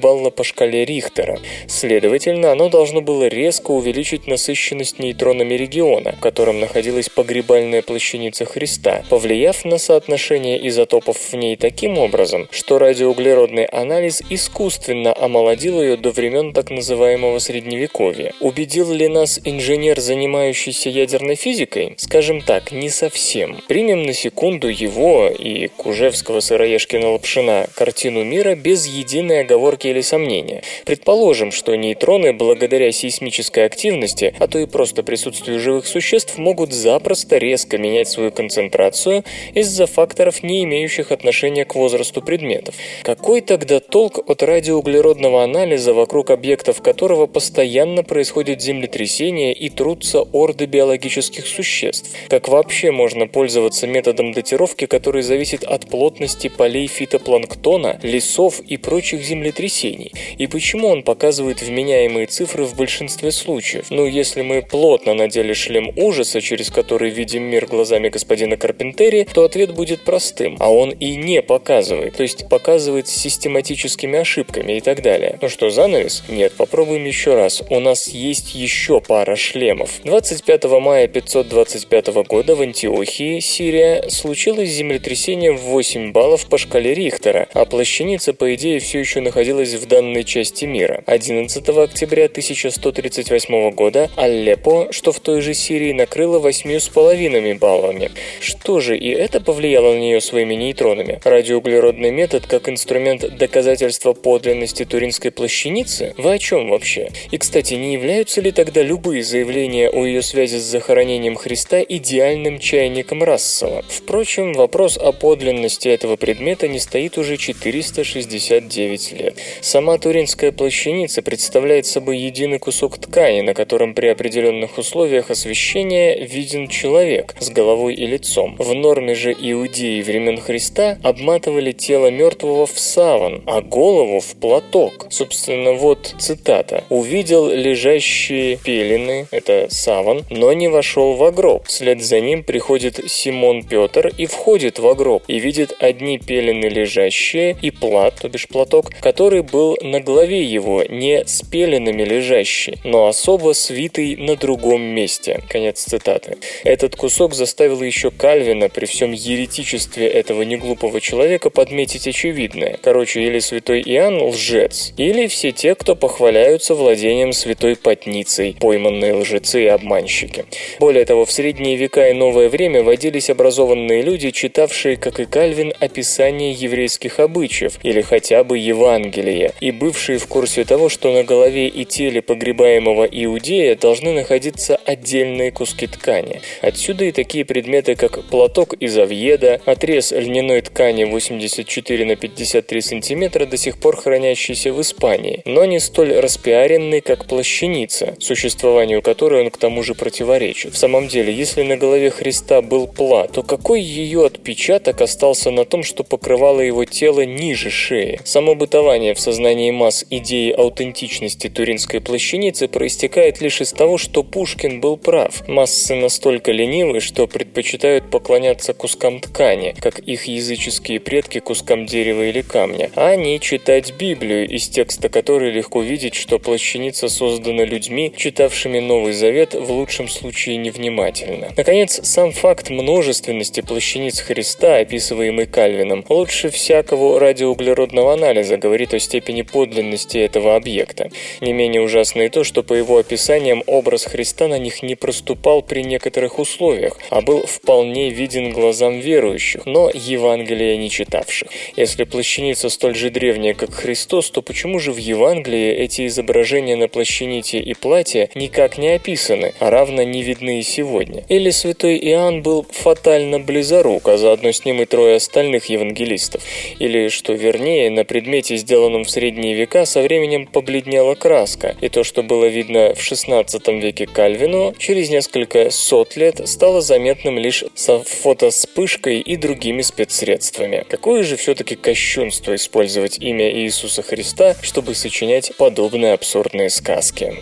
балла 0.00 0.30
по 0.30 0.44
шкале 0.44 0.84
Рихтера. 0.84 1.38
Следовательно, 1.66 2.52
оно 2.52 2.68
должно 2.68 3.00
было 3.00 3.26
резко 3.28 3.70
увеличить 3.70 4.26
насыщенность 4.26 4.98
нейтронами 4.98 5.54
региона, 5.54 6.12
в 6.16 6.20
котором 6.20 6.60
находилась 6.60 7.08
погребальная 7.08 7.82
плащаница 7.82 8.44
Христа, 8.44 9.04
повлияв 9.08 9.64
на 9.64 9.78
соотношение 9.78 10.68
изотопов 10.68 11.16
в 11.16 11.34
ней 11.34 11.56
таким 11.56 11.98
образом, 11.98 12.48
что 12.50 12.78
радиоуглеродный 12.78 13.64
анализ 13.64 14.22
искусственно 14.28 15.14
омолодил 15.16 15.80
ее 15.80 15.96
до 15.96 16.10
времен 16.10 16.52
так 16.52 16.70
называемого 16.70 17.38
Средневековья. 17.38 18.32
Убедил 18.40 18.92
ли 18.92 19.08
нас 19.08 19.40
инженер, 19.44 20.00
занимающийся 20.00 20.88
ядерной 20.90 21.36
физикой? 21.36 21.94
Скажем 21.96 22.40
так, 22.40 22.72
не 22.72 22.90
совсем. 22.90 23.58
Примем 23.68 24.02
на 24.02 24.12
секунду 24.12 24.68
его 24.68 25.28
и 25.28 25.68
Кужевского 25.68 26.40
сыроежкина 26.40 27.12
Лапшина 27.12 27.68
картину 27.74 28.24
мира 28.24 28.54
без 28.54 28.86
единой 28.86 29.31
оговорки 29.40 29.86
или 29.88 30.00
сомнения. 30.00 30.62
Предположим, 30.84 31.50
что 31.52 31.74
нейтроны, 31.74 32.32
благодаря 32.32 32.92
сейсмической 32.92 33.64
активности, 33.64 34.34
а 34.38 34.46
то 34.46 34.58
и 34.58 34.66
просто 34.66 35.02
присутствию 35.02 35.58
живых 35.58 35.86
существ, 35.86 36.38
могут 36.38 36.72
запросто 36.72 37.38
резко 37.38 37.78
менять 37.78 38.08
свою 38.08 38.30
концентрацию 38.30 39.24
из-за 39.54 39.86
факторов, 39.86 40.42
не 40.42 40.64
имеющих 40.64 41.12
отношения 41.12 41.64
к 41.64 41.74
возрасту 41.74 42.22
предметов. 42.22 42.74
Какой 43.02 43.40
тогда 43.40 43.80
толк 43.80 44.18
от 44.28 44.42
радиоуглеродного 44.42 45.42
анализа, 45.42 45.94
вокруг 45.94 46.30
объектов 46.30 46.82
которого 46.82 47.26
постоянно 47.26 48.02
происходит 48.02 48.60
землетрясение 48.60 49.52
и 49.52 49.68
трутся 49.68 50.22
орды 50.22 50.66
биологических 50.66 51.46
существ? 51.46 52.10
Как 52.28 52.48
вообще 52.48 52.90
можно 52.90 53.26
пользоваться 53.26 53.86
методом 53.86 54.32
датировки, 54.32 54.86
который 54.86 55.22
зависит 55.22 55.64
от 55.64 55.88
плотности 55.88 56.48
полей 56.48 56.86
фитопланктона, 56.86 57.98
лесов 58.02 58.60
и 58.60 58.76
прочих 58.76 59.21
землетрясений? 59.24 60.12
И 60.38 60.46
почему 60.46 60.88
он 60.88 61.02
показывает 61.02 61.62
вменяемые 61.62 62.26
цифры 62.26 62.64
в 62.64 62.76
большинстве 62.76 63.30
случаев? 63.32 63.86
Ну, 63.90 64.06
если 64.06 64.42
мы 64.42 64.62
плотно 64.62 65.14
надели 65.14 65.52
шлем 65.52 65.92
ужаса, 65.96 66.40
через 66.40 66.70
который 66.70 67.10
видим 67.10 67.42
мир 67.44 67.66
глазами 67.66 68.08
господина 68.08 68.56
Карпентери, 68.56 69.26
то 69.32 69.44
ответ 69.44 69.74
будет 69.74 70.02
простым, 70.02 70.56
а 70.60 70.72
он 70.72 70.90
и 70.90 71.16
не 71.16 71.42
показывает, 71.42 72.16
то 72.16 72.22
есть 72.22 72.48
показывает 72.48 73.08
с 73.08 73.12
систематическими 73.12 74.18
ошибками 74.18 74.76
и 74.76 74.80
так 74.80 75.02
далее. 75.02 75.38
Ну 75.40 75.48
что, 75.48 75.70
занавес? 75.70 76.24
Нет, 76.28 76.52
попробуем 76.54 77.04
еще 77.04 77.34
раз. 77.34 77.62
У 77.68 77.80
нас 77.80 78.08
есть 78.08 78.54
еще 78.54 79.00
пара 79.00 79.36
шлемов. 79.36 80.00
25 80.04 80.64
мая 80.64 81.08
525 81.08 82.08
года 82.26 82.54
в 82.54 82.60
Антиохии, 82.62 83.40
Сирия, 83.40 84.08
случилось 84.08 84.70
землетрясение 84.70 85.52
в 85.52 85.60
8 85.60 86.12
баллов 86.12 86.46
по 86.46 86.58
шкале 86.58 86.94
Рихтера, 86.94 87.48
а 87.52 87.64
плащаница, 87.64 88.32
по 88.32 88.54
идее, 88.54 88.78
все 88.80 89.00
еще 89.00 89.11
еще 89.12 89.20
находилась 89.20 89.74
в 89.74 89.86
данной 89.86 90.24
части 90.24 90.64
мира. 90.64 91.04
11 91.04 91.68
октября 91.68 92.24
1138 92.24 93.70
года 93.72 94.10
Алеппо, 94.16 94.88
что 94.90 95.12
в 95.12 95.20
той 95.20 95.42
же 95.42 95.52
Сирии, 95.52 95.92
накрыло 95.92 96.38
8,5 96.38 97.58
баллами. 97.58 98.10
Что 98.40 98.80
же, 98.80 98.96
и 98.96 99.10
это 99.10 99.40
повлияло 99.40 99.92
на 99.92 99.98
нее 99.98 100.22
своими 100.22 100.54
нейтронами? 100.54 101.20
Радиоуглеродный 101.24 102.10
метод 102.10 102.46
как 102.46 102.70
инструмент 102.70 103.36
доказательства 103.36 104.14
подлинности 104.14 104.86
Туринской 104.86 105.30
плащаницы? 105.30 106.14
Вы 106.16 106.32
о 106.32 106.38
чем 106.38 106.70
вообще? 106.70 107.10
И, 107.30 107.36
кстати, 107.36 107.74
не 107.74 107.92
являются 107.92 108.40
ли 108.40 108.50
тогда 108.50 108.80
любые 108.80 109.22
заявления 109.24 109.90
о 109.90 110.06
ее 110.06 110.22
связи 110.22 110.56
с 110.56 110.62
захоронением 110.62 111.36
Христа 111.36 111.82
идеальным 111.82 112.58
чайником 112.58 113.22
Рассела? 113.22 113.84
Впрочем, 113.90 114.54
вопрос 114.54 114.96
о 114.96 115.12
подлинности 115.12 115.88
этого 115.88 116.16
предмета 116.16 116.66
не 116.66 116.78
стоит 116.78 117.18
уже 117.18 117.36
469 117.36 119.01
лет. 119.10 119.36
Сама 119.60 119.98
Туринская 119.98 120.52
плащаница 120.52 121.22
представляет 121.22 121.86
собой 121.86 122.18
единый 122.18 122.58
кусок 122.58 122.98
ткани, 122.98 123.40
на 123.40 123.54
котором 123.54 123.94
при 123.94 124.06
определенных 124.06 124.78
условиях 124.78 125.30
освещения 125.30 126.24
виден 126.24 126.68
человек 126.68 127.34
с 127.40 127.50
головой 127.50 127.94
и 127.94 128.06
лицом. 128.06 128.56
В 128.58 128.74
норме 128.74 129.14
же 129.14 129.32
иудеи 129.32 130.02
времен 130.02 130.40
Христа 130.40 130.98
обматывали 131.02 131.72
тело 131.72 132.10
мертвого 132.10 132.66
в 132.66 132.78
саван, 132.78 133.42
а 133.46 133.60
голову 133.60 134.20
в 134.20 134.36
платок. 134.36 135.06
Собственно, 135.10 135.72
вот 135.72 136.14
цитата. 136.18 136.84
«Увидел 136.88 137.48
лежащие 137.48 138.56
пелены, 138.56 139.26
это 139.30 139.66
саван, 139.70 140.24
но 140.30 140.52
не 140.52 140.68
вошел 140.68 141.14
в 141.14 141.30
гроб. 141.32 141.66
Вслед 141.66 142.02
за 142.02 142.20
ним 142.20 142.44
приходит 142.44 143.00
Симон 143.10 143.62
Петр 143.62 144.12
и 144.18 144.26
входит 144.26 144.78
в 144.78 144.94
гроб, 144.94 145.24
и 145.28 145.38
видит 145.38 145.74
одни 145.78 146.18
пелены 146.18 146.66
лежащие 146.66 147.56
и 147.62 147.70
плат, 147.70 148.16
то 148.20 148.28
бишь 148.28 148.48
платок, 148.48 148.81
который 149.00 149.42
был 149.42 149.76
на 149.80 150.00
голове 150.00 150.42
его, 150.44 150.84
не 150.88 151.24
с 151.24 151.42
пеленами 151.42 152.02
лежащий, 152.02 152.78
но 152.84 153.06
особо 153.06 153.52
свитый 153.52 154.16
на 154.16 154.36
другом 154.36 154.82
месте. 154.82 155.40
Конец 155.48 155.82
цитаты. 155.82 156.38
Этот 156.64 156.96
кусок 156.96 157.34
заставил 157.34 157.82
еще 157.82 158.10
Кальвина 158.10 158.68
при 158.68 158.86
всем 158.86 159.12
еретичестве 159.12 160.06
этого 160.06 160.42
неглупого 160.42 161.00
человека 161.00 161.50
подметить 161.50 162.06
очевидное. 162.06 162.78
Короче, 162.82 163.22
или 163.22 163.38
святой 163.38 163.82
Иоанн 163.82 164.22
лжец, 164.22 164.92
или 164.96 165.26
все 165.26 165.52
те, 165.52 165.74
кто 165.74 165.94
похваляются 165.94 166.74
владением 166.74 167.32
святой 167.32 167.76
потницей, 167.76 168.56
пойманные 168.58 169.14
лжецы 169.14 169.64
и 169.64 169.66
обманщики. 169.66 170.44
Более 170.78 171.04
того, 171.04 171.24
в 171.24 171.32
средние 171.32 171.76
века 171.76 172.08
и 172.08 172.12
новое 172.12 172.48
время 172.48 172.82
водились 172.82 173.30
образованные 173.30 174.02
люди, 174.02 174.30
читавшие, 174.30 174.96
как 174.96 175.20
и 175.20 175.24
Кальвин, 175.24 175.72
описание 175.80 176.52
еврейских 176.52 177.20
обычаев 177.20 177.78
или 177.82 178.00
хотя 178.00 178.44
бы 178.44 178.58
Евангелия, 178.72 179.52
и 179.60 179.70
бывшие 179.70 180.18
в 180.18 180.26
курсе 180.26 180.64
того, 180.64 180.88
что 180.88 181.12
на 181.12 181.24
голове 181.24 181.68
и 181.68 181.84
теле 181.84 182.22
погребаемого 182.22 183.04
иудея 183.04 183.76
должны 183.76 184.12
находиться 184.12 184.76
отдельные 184.76 185.52
куски 185.52 185.86
ткани. 185.86 186.40
Отсюда 186.62 187.04
и 187.04 187.12
такие 187.12 187.44
предметы, 187.44 187.94
как 187.94 188.24
платок 188.24 188.74
из 188.74 188.96
овьеда, 188.96 189.60
отрез 189.64 190.12
льняной 190.12 190.62
ткани 190.62 191.04
84 191.04 192.04
на 192.04 192.16
53 192.16 192.80
сантиметра, 192.80 193.46
до 193.46 193.56
сих 193.56 193.78
пор 193.78 193.96
хранящийся 193.96 194.72
в 194.72 194.80
Испании, 194.80 195.42
но 195.44 195.64
не 195.64 195.80
столь 195.80 196.12
распиаренный, 196.18 197.00
как 197.00 197.26
плащаница, 197.26 198.14
существованию 198.18 199.02
которой 199.02 199.42
он 199.42 199.50
к 199.50 199.58
тому 199.58 199.82
же 199.82 199.94
противоречит. 199.94 200.74
В 200.74 200.78
самом 200.78 201.08
деле, 201.08 201.32
если 201.32 201.62
на 201.62 201.76
голове 201.76 202.10
Христа 202.10 202.62
был 202.62 202.86
плат, 202.86 203.32
то 203.32 203.42
какой 203.42 203.80
ее 203.82 204.26
отпечаток 204.26 205.00
остался 205.00 205.50
на 205.50 205.64
том, 205.64 205.82
что 205.82 206.04
покрывало 206.04 206.60
его 206.60 206.84
тело 206.84 207.24
ниже 207.24 207.70
шеи? 207.70 208.20
Само 208.24 208.54
бытование 208.62 209.12
в 209.12 209.18
сознании 209.18 209.72
масс 209.72 210.04
идеи 210.08 210.52
аутентичности 210.52 211.48
туринской 211.48 212.00
плащаницы 212.00 212.68
проистекает 212.68 213.40
лишь 213.40 213.60
из 213.60 213.72
того, 213.72 213.98
что 213.98 214.22
Пушкин 214.22 214.80
был 214.80 214.96
прав. 214.96 215.48
Массы 215.48 215.96
настолько 215.96 216.52
ленивы, 216.52 217.00
что 217.00 217.26
предпочитают 217.26 218.08
поклоняться 218.08 218.72
кускам 218.72 219.18
ткани, 219.18 219.74
как 219.80 219.98
их 219.98 220.26
языческие 220.26 221.00
предки 221.00 221.40
кускам 221.40 221.86
дерева 221.86 222.22
или 222.22 222.40
камня, 222.42 222.92
а 222.94 223.16
не 223.16 223.40
читать 223.40 223.94
Библию, 223.98 224.48
из 224.48 224.68
текста 224.68 225.08
которой 225.08 225.50
легко 225.50 225.82
видеть, 225.82 226.14
что 226.14 226.38
плащаница 226.38 227.08
создана 227.08 227.64
людьми, 227.64 228.12
читавшими 228.16 228.78
Новый 228.78 229.12
Завет 229.12 229.54
в 229.54 229.72
лучшем 229.72 230.06
случае 230.06 230.56
невнимательно. 230.58 231.48
Наконец, 231.56 231.98
сам 232.04 232.30
факт 232.30 232.70
множественности 232.70 233.60
плащаниц 233.60 234.20
Христа, 234.20 234.76
описываемый 234.76 235.46
Кальвином, 235.46 236.04
лучше 236.08 236.50
всякого 236.50 237.18
радиоуглеродного 237.18 238.12
анализа 238.12 238.51
говорит 238.56 238.94
о 238.94 238.98
степени 238.98 239.42
подлинности 239.42 240.18
этого 240.18 240.56
объекта. 240.56 241.10
Не 241.40 241.52
менее 241.52 241.82
ужасно 241.82 242.22
и 242.22 242.28
то, 242.28 242.44
что 242.44 242.62
по 242.62 242.74
его 242.74 242.98
описаниям 242.98 243.62
образ 243.66 244.04
Христа 244.04 244.48
на 244.48 244.58
них 244.58 244.82
не 244.82 244.94
проступал 244.94 245.62
при 245.62 245.82
некоторых 245.82 246.38
условиях, 246.38 246.98
а 247.10 247.20
был 247.20 247.46
вполне 247.46 248.10
виден 248.10 248.52
глазам 248.52 249.00
верующих, 249.00 249.66
но 249.66 249.90
Евангелия 249.92 250.76
не 250.76 250.90
читавших. 250.90 251.48
Если 251.76 252.04
плащаница 252.04 252.68
столь 252.68 252.94
же 252.94 253.10
древняя, 253.10 253.54
как 253.54 253.72
Христос, 253.74 254.30
то 254.30 254.42
почему 254.42 254.78
же 254.78 254.92
в 254.92 254.98
Евангелии 254.98 255.72
эти 255.72 256.06
изображения 256.06 256.76
на 256.76 256.88
плащаните 256.88 257.58
и 257.58 257.74
платье 257.74 258.30
никак 258.34 258.78
не 258.78 258.90
описаны, 258.90 259.54
а 259.58 259.70
равно 259.70 260.02
не 260.02 260.22
видны 260.22 260.60
и 260.60 260.62
сегодня? 260.62 261.24
Или 261.28 261.50
святой 261.50 261.98
Иоанн 261.98 262.42
был 262.42 262.66
фатально 262.70 263.38
близорук, 263.38 264.08
а 264.08 264.16
заодно 264.18 264.52
с 264.52 264.64
ним 264.64 264.82
и 264.82 264.86
трое 264.86 265.16
остальных 265.16 265.66
евангелистов? 265.66 266.42
Или, 266.78 267.08
что 267.08 267.32
вернее, 267.32 267.90
на 267.90 268.04
предмете, 268.04 268.41
сделанном 268.48 269.04
в 269.04 269.10
средние 269.10 269.54
века, 269.54 269.84
со 269.84 270.02
временем 270.02 270.46
побледнела 270.46 271.14
краска, 271.14 271.76
и 271.80 271.88
то, 271.88 272.04
что 272.04 272.22
было 272.22 272.46
видно 272.46 272.94
в 272.94 272.98
XVI 272.98 273.80
веке 273.80 274.06
Кальвину, 274.06 274.74
через 274.78 275.10
несколько 275.10 275.70
сот 275.70 276.16
лет 276.16 276.46
стало 276.48 276.80
заметным 276.80 277.38
лишь 277.38 277.64
со 277.74 278.00
фотоспышкой 278.00 279.20
и 279.20 279.36
другими 279.36 279.82
спецсредствами. 279.82 280.84
Какое 280.88 281.22
же 281.22 281.36
все-таки 281.36 281.76
кощунство 281.76 282.54
использовать 282.54 283.18
имя 283.18 283.50
Иисуса 283.50 284.02
Христа, 284.02 284.56
чтобы 284.62 284.94
сочинять 284.94 285.56
подобные 285.56 286.12
абсурдные 286.12 286.70
сказки. 286.70 287.34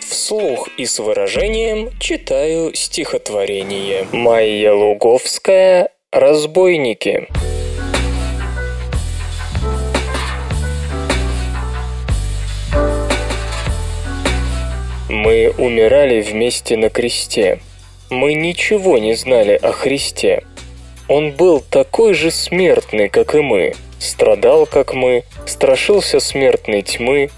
Вслух 0.00 0.68
и 0.78 0.86
с 0.86 0.98
выражением 0.98 1.90
читаю 2.00 2.74
стихотворение. 2.74 4.06
Майя 4.12 4.72
Луговская 4.72 5.90
«Разбойники». 6.10 7.28
Мы 15.08 15.54
умирали 15.56 16.20
вместе 16.20 16.76
на 16.76 16.90
кресте. 16.90 17.60
Мы 18.10 18.34
ничего 18.34 18.98
не 18.98 19.14
знали 19.14 19.54
о 19.54 19.72
Христе. 19.72 20.44
Он 21.08 21.32
был 21.32 21.60
такой 21.60 22.12
же 22.12 22.30
смертный, 22.30 23.08
как 23.08 23.34
и 23.34 23.40
мы, 23.40 23.74
страдал, 23.98 24.66
как 24.66 24.92
мы, 24.92 25.24
страшился 25.46 26.20
смертной 26.20 26.82
тьмы. 26.82 27.30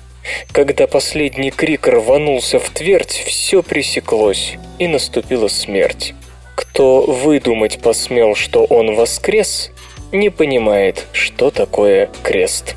Когда 0.51 0.89
последний 0.89 1.53
крик 1.53 1.87
рванулся 1.87 2.59
в 2.59 2.69
твердь, 2.71 3.13
все 3.13 3.63
пресеклось, 3.63 4.55
и 4.81 4.89
наступила 4.89 5.47
смерть. 5.47 6.15
Кто 6.57 7.03
выдумать 7.03 7.81
посмел, 7.81 8.35
что 8.35 8.65
он 8.65 8.97
воскрес, 8.97 9.71
не 10.11 10.29
понимает, 10.29 11.07
что 11.13 11.53
такое 11.53 12.11
крест. 12.25 12.75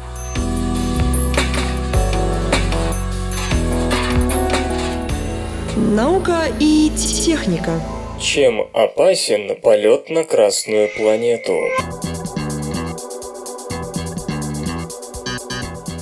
Наука 5.92 6.46
и 6.62 6.90
техника. 6.96 7.72
Чем 8.18 8.62
опасен 8.72 9.54
полет 9.62 10.10
на 10.10 10.24
Красную 10.24 10.88
планету? 10.96 11.54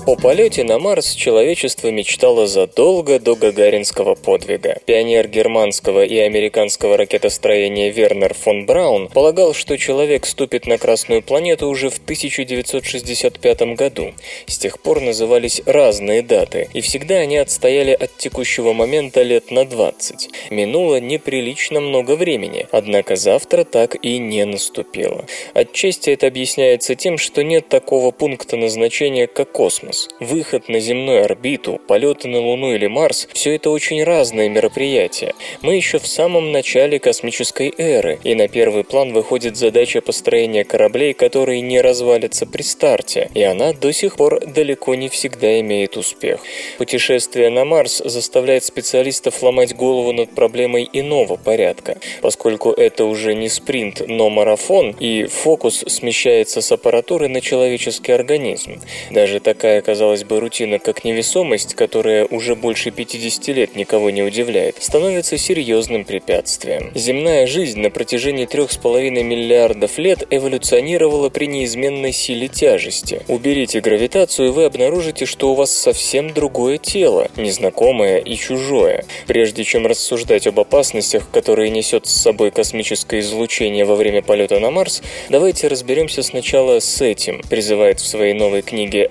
О 0.07 0.15
полете 0.15 0.63
на 0.63 0.79
Марс 0.79 1.13
человечество 1.13 1.89
мечтало 1.89 2.47
задолго 2.47 3.19
до 3.19 3.35
гагаринского 3.35 4.15
подвига. 4.15 4.79
Пионер 4.85 5.27
германского 5.27 6.03
и 6.03 6.17
американского 6.17 6.97
ракетостроения 6.97 7.91
Вернер 7.91 8.33
фон 8.33 8.65
Браун 8.65 9.09
полагал, 9.09 9.53
что 9.53 9.77
человек 9.77 10.25
ступит 10.25 10.65
на 10.65 10.79
Красную 10.79 11.21
планету 11.21 11.67
уже 11.67 11.91
в 11.91 11.99
1965 11.99 13.61
году. 13.75 14.13
С 14.47 14.57
тех 14.57 14.79
пор 14.79 15.01
назывались 15.01 15.61
разные 15.67 16.23
даты, 16.23 16.67
и 16.73 16.81
всегда 16.81 17.17
они 17.17 17.37
отстояли 17.37 17.91
от 17.91 18.17
текущего 18.17 18.73
момента 18.73 19.21
лет 19.21 19.51
на 19.51 19.65
20. 19.65 20.29
Минуло 20.49 20.99
неприлично 20.99 21.79
много 21.79 22.15
времени, 22.15 22.65
однако 22.71 23.15
завтра 23.15 23.65
так 23.65 24.03
и 24.03 24.17
не 24.17 24.45
наступило. 24.45 25.25
Отчасти 25.53 26.09
это 26.09 26.25
объясняется 26.25 26.95
тем, 26.95 27.19
что 27.19 27.43
нет 27.43 27.69
такого 27.69 28.09
пункта 28.09 28.57
назначения, 28.57 29.27
как 29.27 29.51
космос 29.51 29.90
космос. 29.91 30.09
Выход 30.19 30.69
на 30.69 30.79
земную 30.79 31.25
орбиту, 31.25 31.79
полеты 31.87 32.27
на 32.27 32.39
Луну 32.39 32.73
или 32.73 32.87
Марс– 32.87 33.27
все 33.33 33.55
это 33.55 33.69
очень 33.69 34.03
разные 34.03 34.49
мероприятия. 34.49 35.33
Мы 35.61 35.75
еще 35.75 35.99
в 35.99 36.07
самом 36.07 36.51
начале 36.51 36.99
космической 36.99 37.73
эры, 37.77 38.19
и 38.23 38.35
на 38.35 38.47
первый 38.47 38.83
план 38.83 39.13
выходит 39.13 39.57
задача 39.57 40.01
построения 40.01 40.63
кораблей, 40.63 41.13
которые 41.13 41.61
не 41.61 41.81
развалятся 41.81 42.45
при 42.45 42.61
старте, 42.61 43.29
и 43.33 43.43
она 43.43 43.73
до 43.73 43.91
сих 43.91 44.15
пор 44.15 44.45
далеко 44.45 44.95
не 44.95 45.09
всегда 45.09 45.59
имеет 45.59 45.97
успех. 45.97 46.39
Путешествие 46.77 47.49
на 47.49 47.65
Марс 47.65 48.01
заставляет 48.03 48.63
специалистов 48.63 49.41
ломать 49.43 49.75
голову 49.75 50.11
над 50.13 50.31
проблемой 50.31 50.89
иного 50.93 51.35
порядка, 51.35 51.97
поскольку 52.21 52.71
это 52.71 53.05
уже 53.05 53.33
не 53.33 53.49
спринт, 53.49 54.01
но 54.07 54.29
марафон, 54.29 54.95
и 54.99 55.25
фокус 55.25 55.83
смещается 55.87 56.61
с 56.61 56.71
аппаратуры 56.71 57.27
на 57.27 57.41
человеческий 57.41 58.11
организм. 58.11 58.79
Даже 59.11 59.39
такая, 59.39 59.80
казалось 59.81 60.23
бы, 60.23 60.39
рутина, 60.39 60.79
как 60.79 61.03
невесомость, 61.03 61.75
которая 61.75 62.25
уже 62.25 62.55
больше 62.55 62.91
50 62.91 63.47
лет 63.49 63.75
никого 63.75 64.09
не 64.09 64.23
удивляет, 64.23 64.81
становится 64.81 65.37
серьезным 65.37 66.05
препятствием. 66.05 66.91
Земная 66.95 67.47
жизнь 67.47 67.79
на 67.79 67.89
протяжении 67.89 68.47
3,5 68.47 69.23
миллиардов 69.23 69.97
лет 69.97 70.25
эволюционировала 70.29 71.29
при 71.29 71.45
неизменной 71.45 72.11
силе 72.11 72.47
тяжести. 72.47 73.21
Уберите 73.27 73.81
гравитацию, 73.81 74.49
и 74.49 74.51
вы 74.51 74.65
обнаружите, 74.65 75.25
что 75.25 75.51
у 75.51 75.55
вас 75.55 75.71
совсем 75.71 76.33
другое 76.33 76.77
тело, 76.77 77.29
незнакомое 77.37 78.17
и 78.19 78.35
чужое. 78.35 79.05
Прежде 79.27 79.63
чем 79.63 79.87
рассуждать 79.87 80.47
об 80.47 80.59
опасностях, 80.59 81.29
которые 81.31 81.69
несет 81.69 82.07
с 82.07 82.11
собой 82.11 82.51
космическое 82.51 83.19
излучение 83.19 83.85
во 83.85 83.95
время 83.95 84.21
полета 84.21 84.59
на 84.59 84.71
Марс, 84.71 85.01
давайте 85.29 85.67
разберемся 85.67 86.23
сначала 86.23 86.79
с 86.79 87.01
этим, 87.01 87.41
призывает 87.49 87.99
в 87.99 88.07
своей 88.07 88.33
новой 88.33 88.61
книге 88.61 89.09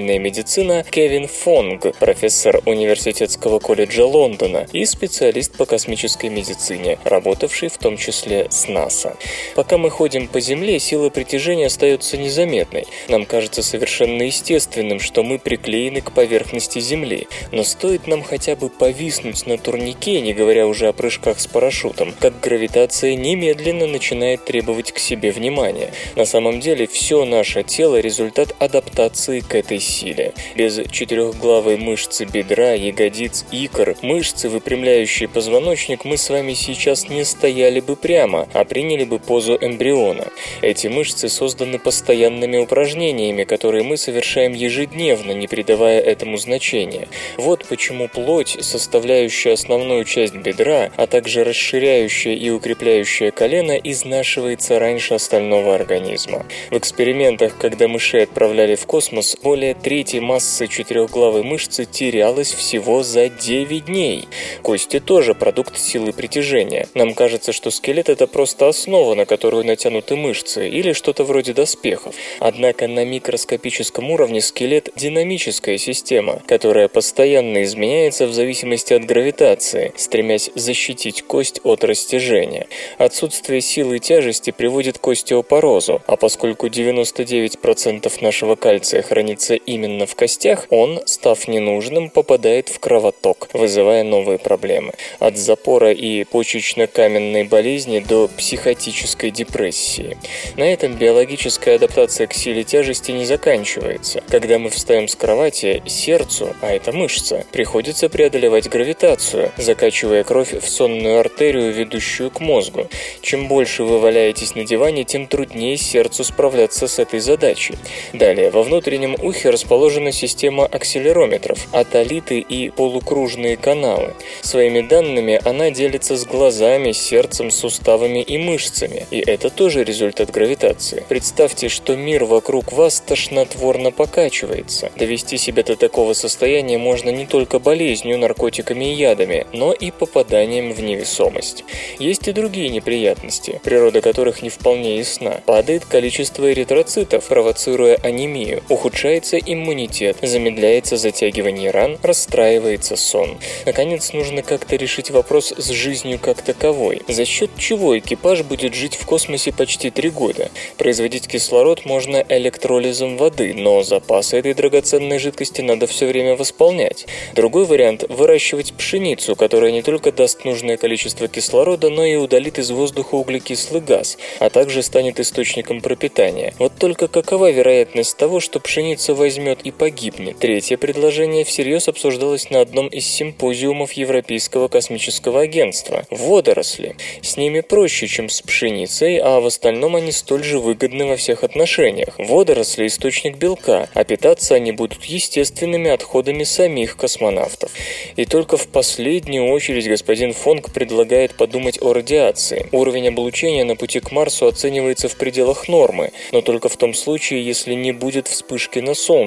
«Экстремальная 0.00 0.18
медицина» 0.18 0.84
Кевин 0.90 1.28
Фонг, 1.28 1.94
профессор 1.98 2.62
Университетского 2.64 3.58
колледжа 3.58 4.06
Лондона 4.06 4.66
и 4.72 4.86
специалист 4.86 5.54
по 5.58 5.66
космической 5.66 6.30
медицине, 6.30 6.98
работавший 7.04 7.68
в 7.68 7.76
том 7.76 7.98
числе 7.98 8.46
с 8.48 8.66
НАСА. 8.66 9.16
Пока 9.54 9.76
мы 9.76 9.90
ходим 9.90 10.26
по 10.26 10.40
Земле, 10.40 10.78
сила 10.78 11.10
притяжения 11.10 11.66
остается 11.66 12.16
незаметной. 12.16 12.86
Нам 13.08 13.26
кажется 13.26 13.62
совершенно 13.62 14.22
естественным, 14.22 15.00
что 15.00 15.22
мы 15.22 15.38
приклеены 15.38 16.00
к 16.00 16.12
поверхности 16.12 16.78
Земли, 16.78 17.28
но 17.52 17.62
стоит 17.62 18.06
нам 18.06 18.22
хотя 18.22 18.56
бы 18.56 18.70
повиснуть 18.70 19.46
на 19.46 19.58
турнике, 19.58 20.22
не 20.22 20.32
говоря 20.32 20.66
уже 20.66 20.88
о 20.88 20.94
прыжках 20.94 21.38
с 21.40 21.46
парашютом, 21.46 22.14
как 22.18 22.40
гравитация 22.40 23.16
немедленно 23.16 23.86
начинает 23.86 24.46
требовать 24.46 24.92
к 24.92 24.98
себе 24.98 25.30
внимания. 25.30 25.92
На 26.16 26.24
самом 26.24 26.60
деле 26.60 26.86
все 26.86 27.26
наше 27.26 27.62
тело– 27.64 28.00
результат 28.00 28.54
адаптации 28.58 29.40
к 29.40 29.54
этой 29.54 29.78
силе. 29.90 30.32
Без 30.56 30.80
четырехглавой 30.90 31.76
мышцы 31.76 32.24
бедра, 32.24 32.72
ягодиц, 32.72 33.44
икр, 33.52 33.96
мышцы, 34.02 34.48
выпрямляющие 34.48 35.28
позвоночник, 35.28 36.04
мы 36.04 36.16
с 36.16 36.30
вами 36.30 36.54
сейчас 36.54 37.08
не 37.08 37.24
стояли 37.24 37.80
бы 37.80 37.96
прямо, 37.96 38.48
а 38.54 38.64
приняли 38.64 39.04
бы 39.04 39.18
позу 39.18 39.58
эмбриона. 39.60 40.28
Эти 40.62 40.86
мышцы 40.86 41.28
созданы 41.28 41.78
постоянными 41.78 42.56
упражнениями, 42.56 43.44
которые 43.44 43.82
мы 43.82 43.96
совершаем 43.96 44.52
ежедневно, 44.52 45.32
не 45.32 45.46
придавая 45.46 46.00
этому 46.00 46.36
значения. 46.36 47.08
Вот 47.36 47.66
почему 47.66 48.08
плоть, 48.08 48.56
составляющая 48.60 49.52
основную 49.52 50.04
часть 50.04 50.34
бедра, 50.34 50.90
а 50.96 51.06
также 51.06 51.44
расширяющая 51.44 52.34
и 52.34 52.50
укрепляющая 52.50 53.30
колено, 53.30 53.72
изнашивается 53.72 54.78
раньше 54.78 55.14
остального 55.14 55.74
организма. 55.74 56.46
В 56.70 56.78
экспериментах, 56.78 57.56
когда 57.58 57.88
мышей 57.88 58.22
отправляли 58.22 58.74
в 58.76 58.86
космос, 58.86 59.36
более 59.42 59.74
трети 59.80 60.18
массы 60.18 60.66
четырехглавой 60.66 61.42
мышцы 61.42 61.84
терялась 61.84 62.52
всего 62.52 63.02
за 63.02 63.28
9 63.28 63.86
дней. 63.86 64.28
Кости 64.62 65.00
тоже 65.00 65.34
продукт 65.34 65.78
силы 65.78 66.12
притяжения. 66.12 66.88
Нам 66.94 67.14
кажется, 67.14 67.52
что 67.52 67.70
скелет 67.70 68.08
это 68.08 68.26
просто 68.26 68.68
основа, 68.68 69.14
на 69.14 69.24
которую 69.24 69.64
натянуты 69.64 70.16
мышцы, 70.16 70.68
или 70.68 70.92
что-то 70.92 71.24
вроде 71.24 71.54
доспехов. 71.54 72.14
Однако 72.38 72.88
на 72.88 73.04
микроскопическом 73.04 74.10
уровне 74.10 74.40
скелет– 74.40 74.90
динамическая 74.96 75.78
система, 75.78 76.42
которая 76.46 76.88
постоянно 76.88 77.62
изменяется 77.62 78.26
в 78.26 78.32
зависимости 78.32 78.92
от 78.92 79.04
гравитации, 79.04 79.92
стремясь 79.96 80.50
защитить 80.54 81.22
кость 81.22 81.60
от 81.64 81.84
растяжения. 81.84 82.66
Отсутствие 82.98 83.60
силы 83.60 83.98
тяжести 83.98 84.50
приводит 84.50 84.98
к 84.98 85.08
остеопорозу, 85.08 86.02
а 86.06 86.16
поскольку 86.16 86.66
99% 86.66 88.12
нашего 88.22 88.56
кальция 88.56 89.02
хранится 89.02 89.54
именно 89.74 90.06
в 90.06 90.14
костях, 90.14 90.66
он, 90.70 91.00
став 91.06 91.48
ненужным, 91.48 92.10
попадает 92.10 92.68
в 92.68 92.78
кровоток, 92.78 93.48
вызывая 93.52 94.04
новые 94.04 94.38
проблемы. 94.38 94.92
От 95.18 95.36
запора 95.36 95.92
и 95.92 96.24
почечно-каменной 96.24 97.44
болезни 97.44 98.00
до 98.00 98.28
психотической 98.28 99.30
депрессии. 99.30 100.16
На 100.56 100.72
этом 100.72 100.94
биологическая 100.94 101.76
адаптация 101.76 102.26
к 102.26 102.34
силе 102.34 102.64
тяжести 102.64 103.12
не 103.12 103.24
заканчивается. 103.24 104.22
Когда 104.28 104.58
мы 104.58 104.70
встаем 104.70 105.08
с 105.08 105.14
кровати, 105.14 105.82
сердцу, 105.86 106.54
а 106.60 106.72
это 106.72 106.92
мышца, 106.92 107.44
приходится 107.52 108.08
преодолевать 108.08 108.68
гравитацию, 108.68 109.52
закачивая 109.56 110.24
кровь 110.24 110.52
в 110.52 110.68
сонную 110.68 111.20
артерию, 111.20 111.72
ведущую 111.72 112.30
к 112.30 112.40
мозгу. 112.40 112.88
Чем 113.20 113.48
больше 113.48 113.84
вы 113.84 113.98
валяетесь 113.98 114.54
на 114.54 114.64
диване, 114.64 115.04
тем 115.04 115.26
труднее 115.26 115.76
сердцу 115.76 116.24
справляться 116.24 116.88
с 116.88 116.98
этой 116.98 117.20
задачей. 117.20 117.74
Далее, 118.12 118.50
во 118.50 118.62
внутреннем 118.62 119.16
ухе 119.22 119.50
расположена 119.60 120.10
система 120.10 120.64
акселерометров, 120.64 121.68
атолиты 121.72 122.40
и 122.40 122.70
полукружные 122.70 123.58
каналы. 123.58 124.14
Своими 124.40 124.80
данными 124.80 125.38
она 125.44 125.70
делится 125.70 126.16
с 126.16 126.24
глазами, 126.24 126.92
сердцем, 126.92 127.50
суставами 127.50 128.22
и 128.22 128.38
мышцами, 128.38 129.06
и 129.10 129.18
это 129.18 129.50
тоже 129.50 129.84
результат 129.84 130.30
гравитации. 130.30 131.04
Представьте, 131.08 131.68
что 131.68 131.94
мир 131.94 132.24
вокруг 132.24 132.72
вас 132.72 133.00
тошнотворно 133.00 133.90
покачивается. 133.90 134.90
Довести 134.96 135.36
себя 135.36 135.62
до 135.62 135.76
такого 135.76 136.14
состояния 136.14 136.78
можно 136.78 137.10
не 137.10 137.26
только 137.26 137.58
болезнью, 137.58 138.18
наркотиками 138.18 138.86
и 138.86 138.94
ядами, 138.94 139.46
но 139.52 139.72
и 139.72 139.90
попаданием 139.90 140.72
в 140.72 140.82
невесомость. 140.82 141.64
Есть 141.98 142.28
и 142.28 142.32
другие 142.32 142.70
неприятности, 142.70 143.60
природа 143.62 144.00
которых 144.00 144.42
не 144.42 144.48
вполне 144.48 144.96
ясна. 144.96 145.42
Падает 145.44 145.84
количество 145.84 146.50
эритроцитов, 146.50 147.26
провоцируя 147.28 147.98
анемию, 148.02 148.62
ухудшается 148.70 149.36
иммунитет, 149.44 150.18
замедляется 150.22 150.96
затягивание 150.96 151.70
ран, 151.70 151.98
расстраивается 152.02 152.96
сон. 152.96 153.38
Наконец, 153.66 154.12
нужно 154.12 154.42
как-то 154.42 154.76
решить 154.76 155.10
вопрос 155.10 155.52
с 155.56 155.70
жизнью 155.70 156.18
как 156.20 156.42
таковой. 156.42 157.02
За 157.08 157.24
счет 157.24 157.50
чего 157.56 157.98
экипаж 157.98 158.42
будет 158.42 158.74
жить 158.74 158.96
в 158.96 159.06
космосе 159.06 159.52
почти 159.52 159.90
три 159.90 160.10
года? 160.10 160.50
Производить 160.76 161.26
кислород 161.26 161.84
можно 161.84 162.24
электролизом 162.28 163.16
воды, 163.16 163.54
но 163.54 163.82
запасы 163.82 164.36
этой 164.38 164.54
драгоценной 164.54 165.18
жидкости 165.18 165.60
надо 165.60 165.86
все 165.86 166.06
время 166.06 166.36
восполнять. 166.36 167.06
Другой 167.34 167.64
вариант– 167.64 168.04
выращивать 168.08 168.74
пшеницу, 168.74 169.36
которая 169.36 169.72
не 169.72 169.82
только 169.82 170.12
даст 170.12 170.44
нужное 170.44 170.76
количество 170.76 171.28
кислорода, 171.28 171.90
но 171.90 172.04
и 172.04 172.16
удалит 172.16 172.58
из 172.58 172.70
воздуха 172.70 173.14
углекислый 173.14 173.80
газ, 173.80 174.18
а 174.38 174.50
также 174.50 174.82
станет 174.82 175.20
источником 175.20 175.80
пропитания. 175.80 176.54
Вот 176.58 176.72
только 176.78 177.08
какова 177.08 177.50
вероятность 177.50 178.16
того, 178.16 178.40
что 178.40 178.60
пшеница 178.60 179.14
возьмет 179.14 179.29
и 179.38 179.70
погибнет? 179.70 180.38
Третье 180.38 180.76
предложение 180.76 181.44
всерьез 181.44 181.88
обсуждалось 181.88 182.50
на 182.50 182.60
одном 182.60 182.88
из 182.88 183.06
симпозиумов 183.06 183.92
Европейского 183.92 184.68
космического 184.68 185.42
агентства. 185.42 186.04
Водоросли. 186.10 186.96
С 187.22 187.36
ними 187.36 187.60
проще, 187.60 188.08
чем 188.08 188.28
с 188.28 188.42
пшеницей, 188.42 189.18
а 189.18 189.40
в 189.40 189.46
остальном 189.46 189.96
они 189.96 190.10
столь 190.10 190.42
же 190.42 190.58
выгодны 190.58 191.06
во 191.06 191.16
всех 191.16 191.44
отношениях. 191.44 192.14
Водоросли– 192.18 192.86
источник 192.88 193.36
белка, 193.36 193.88
а 193.94 194.04
питаться 194.04 194.54
они 194.54 194.72
будут 194.72 195.04
естественными 195.04 195.90
отходами 195.90 196.44
самих 196.44 196.96
космонавтов. 196.96 197.70
И 198.16 198.24
только 198.24 198.56
в 198.56 198.66
последнюю 198.68 199.50
очередь 199.50 199.88
господин 199.88 200.32
Фонг 200.32 200.72
предлагает 200.72 201.36
подумать 201.36 201.80
о 201.80 201.92
радиации. 201.92 202.68
Уровень 202.72 203.08
облучения 203.08 203.64
на 203.64 203.76
пути 203.76 204.00
к 204.00 204.10
Марсу 204.10 204.46
оценивается 204.46 205.08
в 205.08 205.16
пределах 205.16 205.68
нормы, 205.68 206.10
но 206.32 206.40
только 206.40 206.68
в 206.68 206.76
том 206.76 206.94
случае, 206.94 207.44
если 207.44 207.74
не 207.74 207.92
будет 207.92 208.26
вспышки 208.26 208.78
на 208.80 208.94
Солнце. 208.94 209.19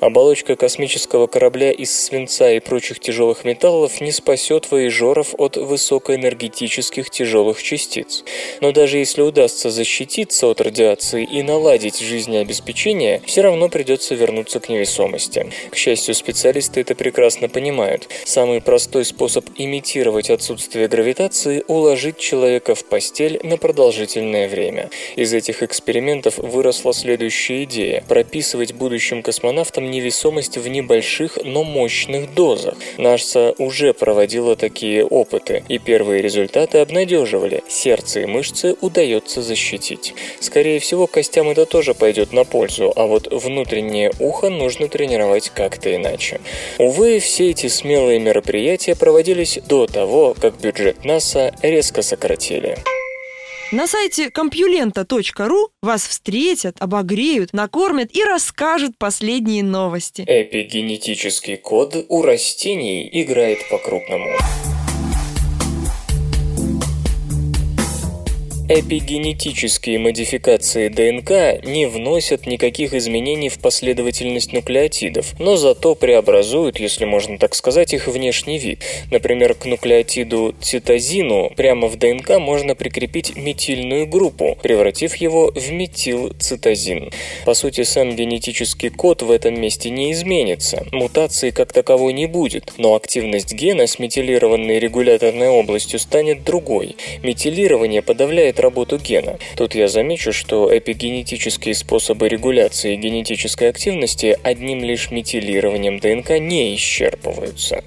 Оболочка 0.00 0.56
космического 0.56 1.26
корабля 1.26 1.70
из 1.70 1.96
свинца 1.96 2.50
и 2.50 2.60
прочих 2.60 2.98
тяжелых 2.98 3.44
металлов 3.44 4.00
не 4.00 4.10
спасет 4.10 4.70
воежоров 4.70 5.34
от 5.38 5.56
высокоэнергетических 5.56 7.10
тяжелых 7.10 7.62
частиц. 7.62 8.24
Но 8.60 8.72
даже 8.72 8.98
если 8.98 9.22
удастся 9.22 9.70
защититься 9.70 10.48
от 10.48 10.60
радиации 10.60 11.24
и 11.24 11.42
наладить 11.42 12.00
жизнеобеспечение, 12.00 13.22
все 13.26 13.42
равно 13.42 13.68
придется 13.68 14.14
вернуться 14.14 14.60
к 14.60 14.68
невесомости. 14.68 15.50
К 15.70 15.76
счастью, 15.76 16.14
специалисты 16.14 16.80
это 16.80 16.94
прекрасно 16.94 17.48
понимают. 17.48 18.08
Самый 18.24 18.60
простой 18.60 19.04
способ 19.04 19.46
имитировать 19.56 20.30
отсутствие 20.30 20.88
гравитации– 20.88 21.64
уложить 21.68 22.18
человека 22.18 22.74
в 22.74 22.84
постель 22.84 23.40
на 23.42 23.56
продолжительное 23.56 24.48
время. 24.48 24.90
Из 25.16 25.32
этих 25.32 25.62
экспериментов 25.62 26.38
выросла 26.38 26.92
следующая 26.92 27.64
идея– 27.64 28.04
прописывать 28.08 28.72
будущим 28.72 29.22
космонавтам 29.28 29.90
невесомость 29.90 30.56
в 30.56 30.66
небольших, 30.68 31.38
но 31.44 31.62
мощных 31.62 32.32
дозах. 32.32 32.76
НАСА 32.96 33.54
уже 33.58 33.92
проводила 33.92 34.56
такие 34.56 35.04
опыты, 35.04 35.64
и 35.68 35.76
первые 35.76 36.22
результаты 36.22 36.78
обнадеживали. 36.78 37.62
Сердце 37.68 38.20
и 38.20 38.24
мышцы 38.24 38.74
удается 38.80 39.42
защитить. 39.42 40.14
Скорее 40.40 40.78
всего, 40.78 41.06
костям 41.06 41.50
это 41.50 41.66
тоже 41.66 41.92
пойдет 41.92 42.32
на 42.32 42.44
пользу, 42.44 42.90
а 42.96 43.04
вот 43.04 43.28
внутреннее 43.30 44.12
ухо 44.18 44.48
нужно 44.48 44.88
тренировать 44.88 45.50
как-то 45.50 45.94
иначе. 45.94 46.40
Увы, 46.78 47.18
все 47.18 47.50
эти 47.50 47.66
смелые 47.66 48.18
мероприятия 48.20 48.96
проводились 48.96 49.58
до 49.68 49.86
того, 49.86 50.34
как 50.40 50.58
бюджет 50.58 51.04
НАСА 51.04 51.54
резко 51.60 52.00
сократили. 52.00 52.78
На 53.70 53.86
сайте 53.86 54.30
компьюлента.ру 54.30 55.68
вас 55.82 56.06
встретят, 56.06 56.76
обогреют, 56.80 57.52
накормят 57.52 58.16
и 58.16 58.24
расскажут 58.24 58.96
последние 58.96 59.62
новости. 59.62 60.24
Эпигенетический 60.26 61.58
код 61.58 61.94
у 62.08 62.22
растений 62.22 63.06
играет 63.12 63.58
по-крупному. 63.68 64.30
Эпигенетические 68.70 69.98
модификации 69.98 70.88
ДНК 70.88 71.64
не 71.64 71.86
вносят 71.86 72.46
никаких 72.46 72.92
изменений 72.92 73.48
в 73.48 73.58
последовательность 73.60 74.52
нуклеотидов, 74.52 75.32
но 75.38 75.56
зато 75.56 75.94
преобразуют, 75.94 76.78
если 76.78 77.06
можно 77.06 77.38
так 77.38 77.54
сказать, 77.54 77.94
их 77.94 78.08
внешний 78.08 78.58
вид. 78.58 78.84
Например, 79.10 79.54
к 79.54 79.64
нуклеотиду 79.64 80.54
цитозину 80.60 81.50
прямо 81.56 81.88
в 81.88 81.96
ДНК 81.96 82.38
можно 82.38 82.74
прикрепить 82.74 83.36
метильную 83.36 84.06
группу, 84.06 84.58
превратив 84.62 85.16
его 85.16 85.50
в 85.50 85.72
метилцитозин. 85.72 87.10
По 87.46 87.54
сути, 87.54 87.84
сам 87.84 88.14
генетический 88.14 88.90
код 88.90 89.22
в 89.22 89.30
этом 89.30 89.58
месте 89.58 89.88
не 89.88 90.12
изменится, 90.12 90.86
мутации 90.92 91.52
как 91.52 91.72
таковой 91.72 92.12
не 92.12 92.26
будет, 92.26 92.74
но 92.76 92.94
активность 92.94 93.54
гена 93.54 93.86
с 93.86 93.98
метилированной 93.98 94.78
регуляторной 94.78 95.48
областью 95.48 95.98
станет 95.98 96.44
другой. 96.44 96.96
Метилирование 97.22 98.02
подавляет 98.02 98.57
работу 98.58 98.98
гена. 98.98 99.38
Тут 99.56 99.74
я 99.74 99.88
замечу, 99.88 100.32
что 100.32 100.76
эпигенетические 100.76 101.74
способы 101.74 102.28
регуляции 102.28 102.96
генетической 102.96 103.68
активности 103.68 104.38
одним 104.42 104.84
лишь 104.84 105.10
метилированием 105.10 105.98
ДНК 105.98 106.38
не 106.38 106.74
исчерпываются. 106.74 107.84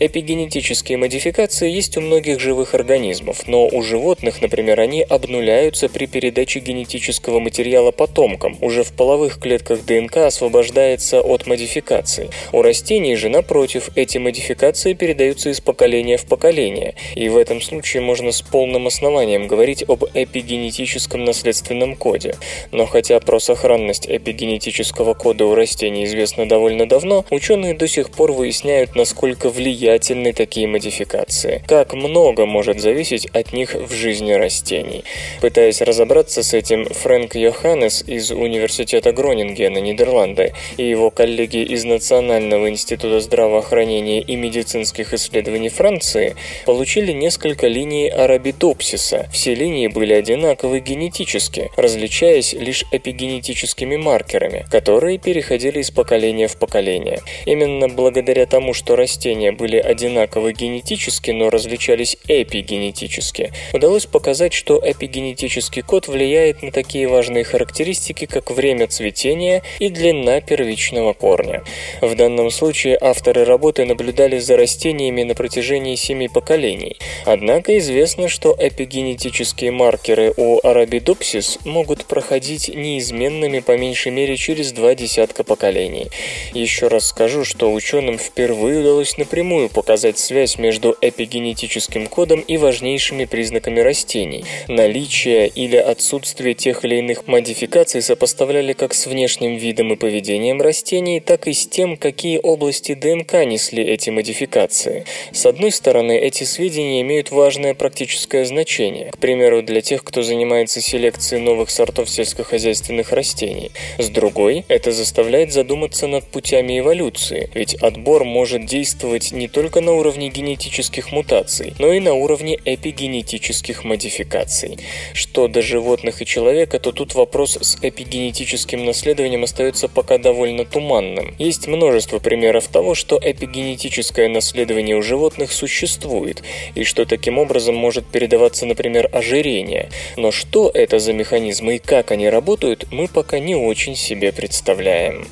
Эпигенетические 0.00 0.98
модификации 0.98 1.70
есть 1.70 1.96
у 1.96 2.00
многих 2.00 2.40
живых 2.40 2.74
организмов, 2.74 3.46
но 3.46 3.66
у 3.66 3.82
животных, 3.82 4.42
например, 4.42 4.80
они 4.80 5.02
обнуляются 5.02 5.88
при 5.88 6.06
передаче 6.06 6.60
генетического 6.60 7.40
материала 7.40 7.90
потомкам. 7.90 8.56
Уже 8.60 8.84
в 8.84 8.92
половых 8.92 9.38
клетках 9.38 9.84
ДНК 9.84 10.18
освобождается 10.18 11.20
от 11.20 11.46
модификаций. 11.46 12.30
У 12.52 12.62
растений 12.62 13.16
же, 13.16 13.28
напротив, 13.28 13.90
эти 13.94 14.18
модификации 14.18 14.92
передаются 14.94 15.50
из 15.50 15.60
поколения 15.60 16.16
в 16.16 16.26
поколение. 16.26 16.94
И 17.14 17.28
в 17.28 17.36
этом 17.36 17.60
случае 17.60 18.02
можно 18.02 18.32
с 18.32 18.42
полным 18.42 18.86
основанием 18.86 19.46
говорить 19.46 19.84
об 19.88 20.04
эпигенетическом 20.14 21.24
наследственном 21.24 21.96
коде. 21.96 22.34
Но 22.70 22.86
хотя 22.86 23.20
про 23.20 23.38
сохранность 23.40 24.06
эпигенетического 24.08 25.14
кода 25.14 25.46
у 25.46 25.54
растений 25.54 26.04
известно 26.04 26.48
довольно 26.48 26.86
давно, 26.86 27.24
ученые 27.30 27.74
до 27.74 27.88
сих 27.88 28.10
пор 28.10 28.32
выясняют, 28.32 28.94
насколько 28.94 29.48
влиятельны 29.48 30.32
такие 30.32 30.66
модификации, 30.66 31.62
как 31.68 31.94
много 31.94 32.46
может 32.46 32.80
зависеть 32.80 33.26
от 33.26 33.52
них 33.52 33.74
в 33.74 33.92
жизни 33.92 34.32
растений. 34.32 35.04
Пытаясь 35.40 35.80
разобраться 35.80 36.42
с 36.42 36.54
этим, 36.54 36.84
Фрэнк 36.84 37.34
Йоханнес 37.34 38.04
из 38.06 38.30
Университета 38.30 39.12
Гронингена, 39.12 39.78
Нидерланды, 39.78 40.54
и 40.76 40.88
его 40.88 41.10
коллеги 41.10 41.62
из 41.62 41.84
Национального 41.84 42.68
института 42.68 43.20
здравоохранения 43.20 44.20
и 44.20 44.36
медицинских 44.36 45.14
исследований 45.14 45.68
Франции 45.68 46.34
получили 46.66 47.12
несколько 47.12 47.68
линий 47.68 48.08
арабидопсиса. 48.08 49.28
Все 49.32 49.54
линии 49.54 49.86
были 49.86 50.01
были 50.02 50.14
одинаковы 50.14 50.80
генетически, 50.80 51.70
различаясь 51.76 52.54
лишь 52.54 52.84
эпигенетическими 52.90 53.94
маркерами, 53.94 54.66
которые 54.68 55.16
переходили 55.16 55.78
из 55.78 55.92
поколения 55.92 56.48
в 56.48 56.56
поколение. 56.56 57.20
Именно 57.46 57.88
благодаря 57.88 58.46
тому, 58.46 58.74
что 58.74 58.96
растения 58.96 59.52
были 59.52 59.76
одинаковы 59.76 60.54
генетически, 60.54 61.30
но 61.30 61.50
различались 61.50 62.16
эпигенетически, 62.26 63.52
удалось 63.72 64.06
показать, 64.06 64.52
что 64.52 64.82
эпигенетический 64.84 65.82
код 65.82 66.08
влияет 66.08 66.64
на 66.64 66.72
такие 66.72 67.06
важные 67.06 67.44
характеристики, 67.44 68.26
как 68.26 68.50
время 68.50 68.88
цветения 68.88 69.62
и 69.78 69.88
длина 69.88 70.40
первичного 70.40 71.12
корня. 71.12 71.62
В 72.00 72.12
данном 72.16 72.50
случае 72.50 72.98
авторы 73.00 73.44
работы 73.44 73.84
наблюдали 73.84 74.40
за 74.40 74.56
растениями 74.56 75.22
на 75.22 75.36
протяжении 75.36 75.94
семи 75.94 76.26
поколений. 76.26 76.96
Однако 77.24 77.78
известно, 77.78 78.28
что 78.28 78.56
эпигенетические 78.58 79.70
маркеры 79.70 79.91
маркеры 79.92 80.32
у 80.38 80.58
Arabidopsis 80.60 81.60
могут 81.66 82.06
проходить 82.06 82.68
неизменными 82.74 83.60
по 83.60 83.76
меньшей 83.76 84.10
мере 84.10 84.38
через 84.38 84.72
два 84.72 84.94
десятка 84.94 85.44
поколений. 85.44 86.06
Еще 86.54 86.88
раз 86.88 87.08
скажу, 87.08 87.44
что 87.44 87.70
ученым 87.70 88.16
впервые 88.16 88.80
удалось 88.80 89.18
напрямую 89.18 89.68
показать 89.68 90.18
связь 90.18 90.56
между 90.56 90.96
эпигенетическим 90.98 92.06
кодом 92.06 92.40
и 92.40 92.56
важнейшими 92.56 93.26
признаками 93.26 93.80
растений. 93.80 94.46
Наличие 94.66 95.48
или 95.48 95.76
отсутствие 95.76 96.54
тех 96.54 96.86
или 96.86 96.96
иных 96.96 97.26
модификаций 97.26 98.00
сопоставляли 98.00 98.72
как 98.72 98.94
с 98.94 99.06
внешним 99.06 99.56
видом 99.56 99.92
и 99.92 99.96
поведением 99.96 100.62
растений, 100.62 101.20
так 101.20 101.46
и 101.46 101.52
с 101.52 101.66
тем, 101.66 101.98
какие 101.98 102.38
области 102.42 102.94
ДНК 102.94 103.44
несли 103.44 103.84
эти 103.84 104.08
модификации. 104.08 105.04
С 105.32 105.44
одной 105.44 105.70
стороны, 105.70 106.18
эти 106.18 106.44
сведения 106.44 107.02
имеют 107.02 107.30
важное 107.30 107.74
практическое 107.74 108.46
значение. 108.46 109.10
К 109.10 109.18
примеру, 109.18 109.62
для 109.62 109.71
тех, 109.80 110.04
кто 110.04 110.22
занимается 110.22 110.80
селекцией 110.80 111.42
новых 111.42 111.70
сортов 111.70 112.10
сельскохозяйственных 112.10 113.12
растений. 113.12 113.70
С 113.98 114.08
другой, 114.08 114.64
это 114.68 114.92
заставляет 114.92 115.52
задуматься 115.52 116.06
над 116.06 116.24
путями 116.24 116.78
эволюции, 116.78 117.50
ведь 117.54 117.74
отбор 117.74 118.24
может 118.24 118.66
действовать 118.66 119.32
не 119.32 119.48
только 119.48 119.80
на 119.80 119.92
уровне 119.92 120.28
генетических 120.28 121.12
мутаций, 121.12 121.74
но 121.78 121.92
и 121.92 122.00
на 122.00 122.14
уровне 122.14 122.58
эпигенетических 122.64 123.84
модификаций. 123.84 124.78
Что 125.14 125.48
до 125.48 125.62
животных 125.62 126.22
и 126.22 126.26
человека, 126.26 126.78
то 126.78 126.92
тут 126.92 127.14
вопрос 127.14 127.58
с 127.60 127.78
эпигенетическим 127.80 128.84
наследованием 128.84 129.44
остается 129.44 129.88
пока 129.88 130.18
довольно 130.18 130.64
туманным. 130.64 131.34
Есть 131.38 131.66
множество 131.66 132.18
примеров 132.18 132.68
того, 132.68 132.94
что 132.94 133.18
эпигенетическое 133.22 134.28
наследование 134.28 134.96
у 134.96 135.02
животных 135.02 135.52
существует, 135.52 136.42
и 136.74 136.84
что 136.84 137.04
таким 137.04 137.38
образом 137.38 137.74
может 137.74 138.06
передаваться, 138.06 138.66
например, 138.66 139.08
ожирение, 139.12 139.61
мышления. 139.62 139.90
Но 140.16 140.30
что 140.30 140.70
это 140.72 140.98
за 140.98 141.12
механизмы 141.12 141.76
и 141.76 141.78
как 141.78 142.10
они 142.10 142.28
работают, 142.28 142.86
мы 142.90 143.08
пока 143.08 143.38
не 143.38 143.54
очень 143.54 143.96
себе 143.96 144.32
представляем. 144.32 145.26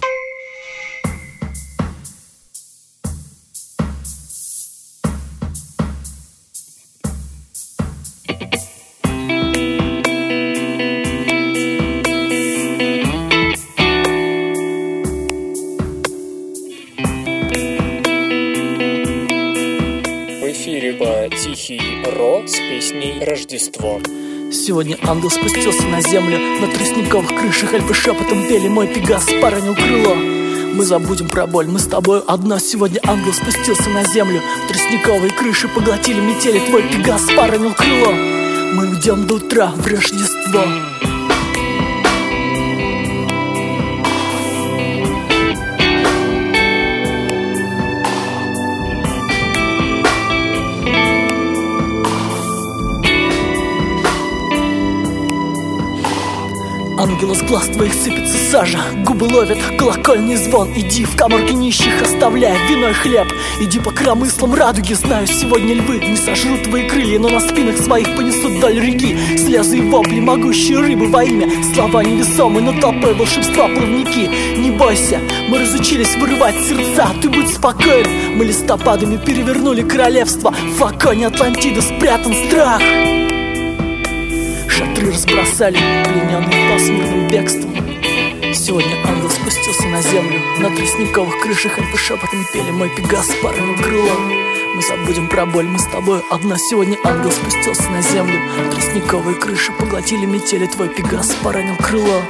Сегодня 24.61 24.99
ангел 25.09 25.31
спустился 25.31 25.87
на 25.87 26.03
землю. 26.03 26.39
На 26.61 26.67
тростниковых 26.67 27.29
крышах 27.29 27.73
эльфы 27.73 27.95
шепотом 27.95 28.47
пели 28.47 28.69
Мой 28.69 28.89
пегас 28.89 29.27
поранил 29.41 29.75
крыло 29.75 30.15
мы 30.73 30.85
забудем 30.85 31.29
про 31.29 31.49
боль, 31.49 31.67
мы 31.67 31.81
с 31.81 31.87
тобой 31.87 32.23
одно 32.29 32.61
Сегодня 32.61 33.01
ангел 33.05 33.33
спустился 33.33 33.91
на 33.91 34.05
землю. 34.05 34.41
Тростниковые 34.69 35.33
крыши 35.33 35.67
поглотили 35.67 36.21
метели. 36.21 36.61
Твой 36.61 36.85
пегас 36.85 37.23
поранил 37.37 37.75
крыло 37.75 38.13
Мы 38.13 38.95
идем 38.95 39.27
до 39.27 39.35
утра 39.35 39.73
в 39.75 39.85
Рождество 39.87 40.63
Ангела 57.21 57.35
с 57.35 57.43
глаз 57.43 57.67
твоих 57.67 57.93
сыпется 57.93 58.51
сажа. 58.51 58.79
Губы 59.05 59.25
ловят 59.25 59.59
колокольный 59.79 60.37
звон. 60.37 60.71
Иди 60.75 61.05
в 61.05 61.17
каморки 61.17 61.53
нищих, 61.53 62.01
оставляй 62.01 62.57
виной 62.67 62.95
хлеб. 62.95 63.27
Иди 63.61 63.79
по 63.79 63.91
коромыслам 63.91 64.55
радуги. 64.55 64.95
Знаю, 64.95 65.27
сегодня 65.27 65.75
львы 65.75 65.99
не 65.99 66.17
сожрут 66.17 66.63
твои 66.63 66.89
крылья 66.89 67.19
Но 67.19 67.29
на 67.29 67.41
спинах 67.41 67.77
своих 67.77 68.17
понесут 68.17 68.53
вдоль 68.53 68.81
реки. 68.81 69.19
Слезы 69.37 69.79
и 69.79 69.81
вопли, 69.83 70.19
могущие 70.19 70.79
рыбы 70.79 71.09
во 71.09 71.23
имя. 71.23 71.47
Слова 71.75 72.03
невесомые, 72.03 72.63
но 72.63 72.81
толпой 72.81 73.13
волшебства 73.13 73.69
плавники. 73.69 74.59
Не 74.59 74.71
бойся, 74.71 75.21
мы 75.51 75.59
разучились 75.59 76.17
вырывать 76.17 76.57
сердца. 76.57 77.11
Ты 77.21 77.29
будь 77.29 77.53
спокоен, 77.53 78.39
мы 78.39 78.47
листопадами 78.47 79.19
перевернули 79.19 79.83
королевство. 79.83 80.53
В 80.53 80.79
флаконе 80.79 81.27
Атлантида 81.27 81.83
спрятан 81.83 82.33
страх 82.47 82.81
Шатры 85.01 85.13
разбросали, 85.13 85.79
плененные 86.05 86.73
пасмурным 86.73 87.31
бегством 87.31 87.75
Сегодня 88.53 88.93
ангел 89.07 89.31
спустился 89.31 89.87
на 89.87 90.03
землю. 90.03 90.39
На 90.59 90.69
тростниковых 90.77 91.41
крышах 91.41 91.79
альфы 91.79 91.97
шепотом 91.97 92.45
пели 92.53 92.71
Мой 92.71 92.91
пегас 92.95 93.31
парным 93.43 93.79
крылом 93.79 94.31
Мы 94.81 94.87
забудем 94.87 95.29
про 95.29 95.45
боль, 95.45 95.67
мы 95.67 95.79
с 95.79 95.85
тобой 95.85 96.23
одна 96.31 96.57
Сегодня 96.57 96.97
ангел 97.05 97.31
спустился 97.31 97.91
на 97.91 98.01
землю. 98.01 98.41
Тростниковые 98.73 99.37
крыши 99.37 99.73
поглотили 99.73 100.25
метели. 100.25 100.65
Твой 100.69 100.89
пегас 100.89 101.37
поранил 101.43 101.77
крыло. 101.77 102.23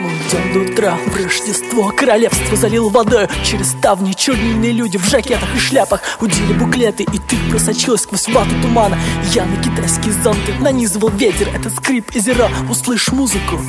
Мы 0.00 0.08
идем 0.08 0.52
до 0.54 0.72
утра. 0.72 0.96
В 1.06 1.22
Рождество 1.22 1.92
Королевство 1.94 2.56
залил 2.56 2.88
водой. 2.88 3.28
Через 3.44 3.72
ставни 3.72 4.12
чернильные 4.12 4.72
люди 4.72 4.96
в 4.96 5.04
жакетах 5.04 5.54
и 5.54 5.58
шляпах 5.58 6.00
Удили 6.18 6.54
буклеты, 6.54 7.02
и 7.02 7.18
ты 7.18 7.36
просочилась 7.50 8.04
сквозь 8.04 8.26
вату 8.28 8.52
тумана. 8.62 8.98
Я 9.34 9.44
на 9.44 9.62
китайские 9.62 10.14
зонты 10.14 10.54
нанизывал 10.60 11.10
ветер. 11.10 11.50
Этот 11.54 11.74
скрип 11.76 12.10
и 12.14 12.20
зеро, 12.20 12.48
услышь 12.70 13.12
музыку. 13.12 13.60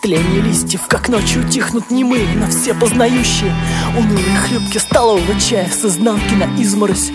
Тление 0.00 0.40
листьев, 0.40 0.86
как 0.88 1.10
ночью 1.10 1.44
утихнут 1.44 1.90
немые, 1.90 2.26
но 2.36 2.46
все 2.46 2.72
познающие. 2.72 3.54
Унылые 3.98 4.38
хлебки 4.48 4.78
столового 4.78 5.38
чая 5.38 5.70
с 5.70 5.84
изнанки 5.84 6.32
на 6.32 6.44
изморозь 6.58 7.12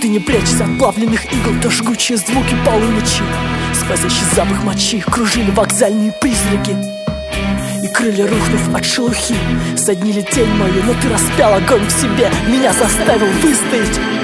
ты 0.00 0.08
не 0.08 0.20
прячься 0.20 0.64
от 0.64 0.78
плавленных 0.78 1.24
игл, 1.32 1.60
то 1.60 1.70
жгучие 1.70 2.18
звуки 2.18 2.54
полуночи. 2.64 3.22
Сквозящий 3.74 4.24
запах 4.34 4.62
мочи 4.62 5.00
кружили 5.00 5.50
вокзальные 5.50 6.12
призраки. 6.12 6.76
И 7.82 7.88
крылья 7.88 8.26
рухнув 8.26 8.74
от 8.74 8.84
шелухи 8.84 9.36
Соднили 9.76 10.22
тень 10.22 10.52
мою, 10.54 10.82
но 10.82 10.94
ты 10.94 11.08
распял 11.08 11.54
огонь 11.54 11.86
в 11.86 11.92
себе 11.92 12.28
Меня 12.48 12.72
заставил 12.72 13.28
выстоять 13.40 14.17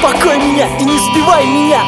успокой 0.00 0.38
меня 0.38 0.66
и 0.78 0.84
не 0.84 0.98
сбивай 0.98 1.44
меня. 1.46 1.84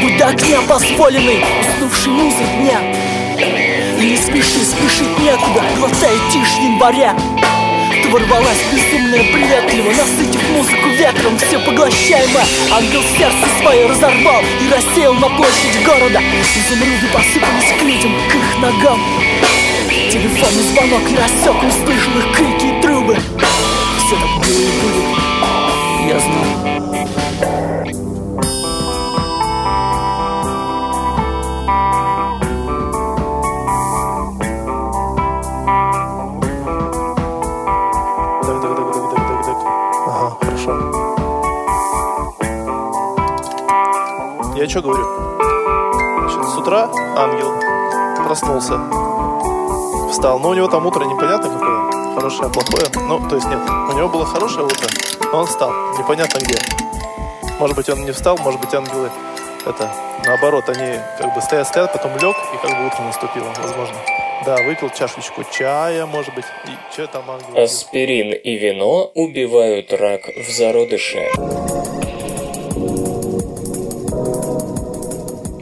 Будь 0.00 0.16
до 0.16 0.28
огня 0.28 0.60
позволенный, 0.66 1.44
уснувший 1.60 2.12
музы 2.12 2.44
дня. 2.58 2.80
И 3.98 4.10
не 4.10 4.16
спеши, 4.16 4.64
спешить 4.64 5.18
некуда, 5.18 5.62
глотая 5.76 6.16
тишь 6.32 6.56
января. 6.62 7.14
Ты 8.02 8.08
ворвалась 8.08 8.64
безумная, 8.72 9.24
приветливо, 9.32 9.90
насытив 9.90 10.42
музыку 10.50 10.88
ветром. 10.88 11.36
Все 11.36 11.58
поглощаемо, 11.58 12.40
ангел 12.72 13.02
сердце 13.02 13.46
свое 13.60 13.86
разорвал 13.86 14.42
И 14.60 14.72
рассеял 14.72 15.14
на 15.14 15.28
площадь 15.28 15.84
города. 15.84 16.20
Изумруды 16.56 17.08
посыпались 17.12 17.78
к 17.78 17.82
людям, 17.82 18.12
к 18.30 18.34
их 18.36 18.58
ногам. 18.62 19.00
Телефонный 20.10 20.62
звонок 20.62 21.10
не 21.10 21.16
рассек, 21.16 21.62
услышал 21.62 22.18
их 22.18 22.36
крики 22.36 22.78
и 22.78 22.80
трубы. 22.80 23.16
Все 23.98 24.16
так 24.16 24.38
было 24.38 24.60
и 24.60 24.80
будет 24.80 25.28
я 26.08 26.18
знаю. 26.18 26.77
Что 44.78 44.88
говорю? 44.88 45.04
С 46.28 46.56
утра 46.56 46.88
ангел 47.16 47.52
проснулся, 48.24 48.78
встал. 50.10 50.38
Но 50.38 50.50
у 50.50 50.54
него 50.54 50.68
там 50.68 50.86
утро 50.86 51.04
непонятно 51.04 51.50
какое, 51.50 52.14
хорошее, 52.14 52.48
плохое. 52.50 52.84
Ну, 52.94 53.28
то 53.28 53.34
есть 53.34 53.48
нет, 53.48 53.58
у 53.58 53.96
него 53.96 54.08
было 54.08 54.24
хорошее 54.24 54.66
утро, 54.66 54.86
но 55.32 55.40
он 55.40 55.46
встал, 55.46 55.72
непонятно 55.98 56.38
где. 56.38 56.58
Может 57.58 57.76
быть, 57.76 57.88
он 57.88 58.04
не 58.04 58.12
встал, 58.12 58.38
может 58.38 58.60
быть, 58.60 58.72
ангелы 58.72 59.10
это 59.66 59.92
наоборот, 60.24 60.68
они 60.68 61.00
как 61.18 61.34
бы 61.34 61.40
стоят, 61.42 61.66
стоят, 61.66 61.92
потом 61.92 62.12
лег, 62.12 62.36
и 62.54 62.66
как 62.66 62.78
бы 62.78 62.86
утро 62.86 63.02
наступило, 63.02 63.52
возможно. 63.60 63.96
Да, 64.46 64.56
выпил 64.62 64.90
чашечку 64.90 65.42
чая, 65.52 66.06
может 66.06 66.32
быть, 66.36 66.44
и 66.66 66.92
что 66.92 67.08
там 67.08 67.28
ангел? 67.28 67.60
Аспирин 67.60 68.32
и 68.32 68.54
вино 68.54 69.10
убивают 69.14 69.92
рак 69.92 70.28
в 70.36 70.48
зародыше. 70.48 71.97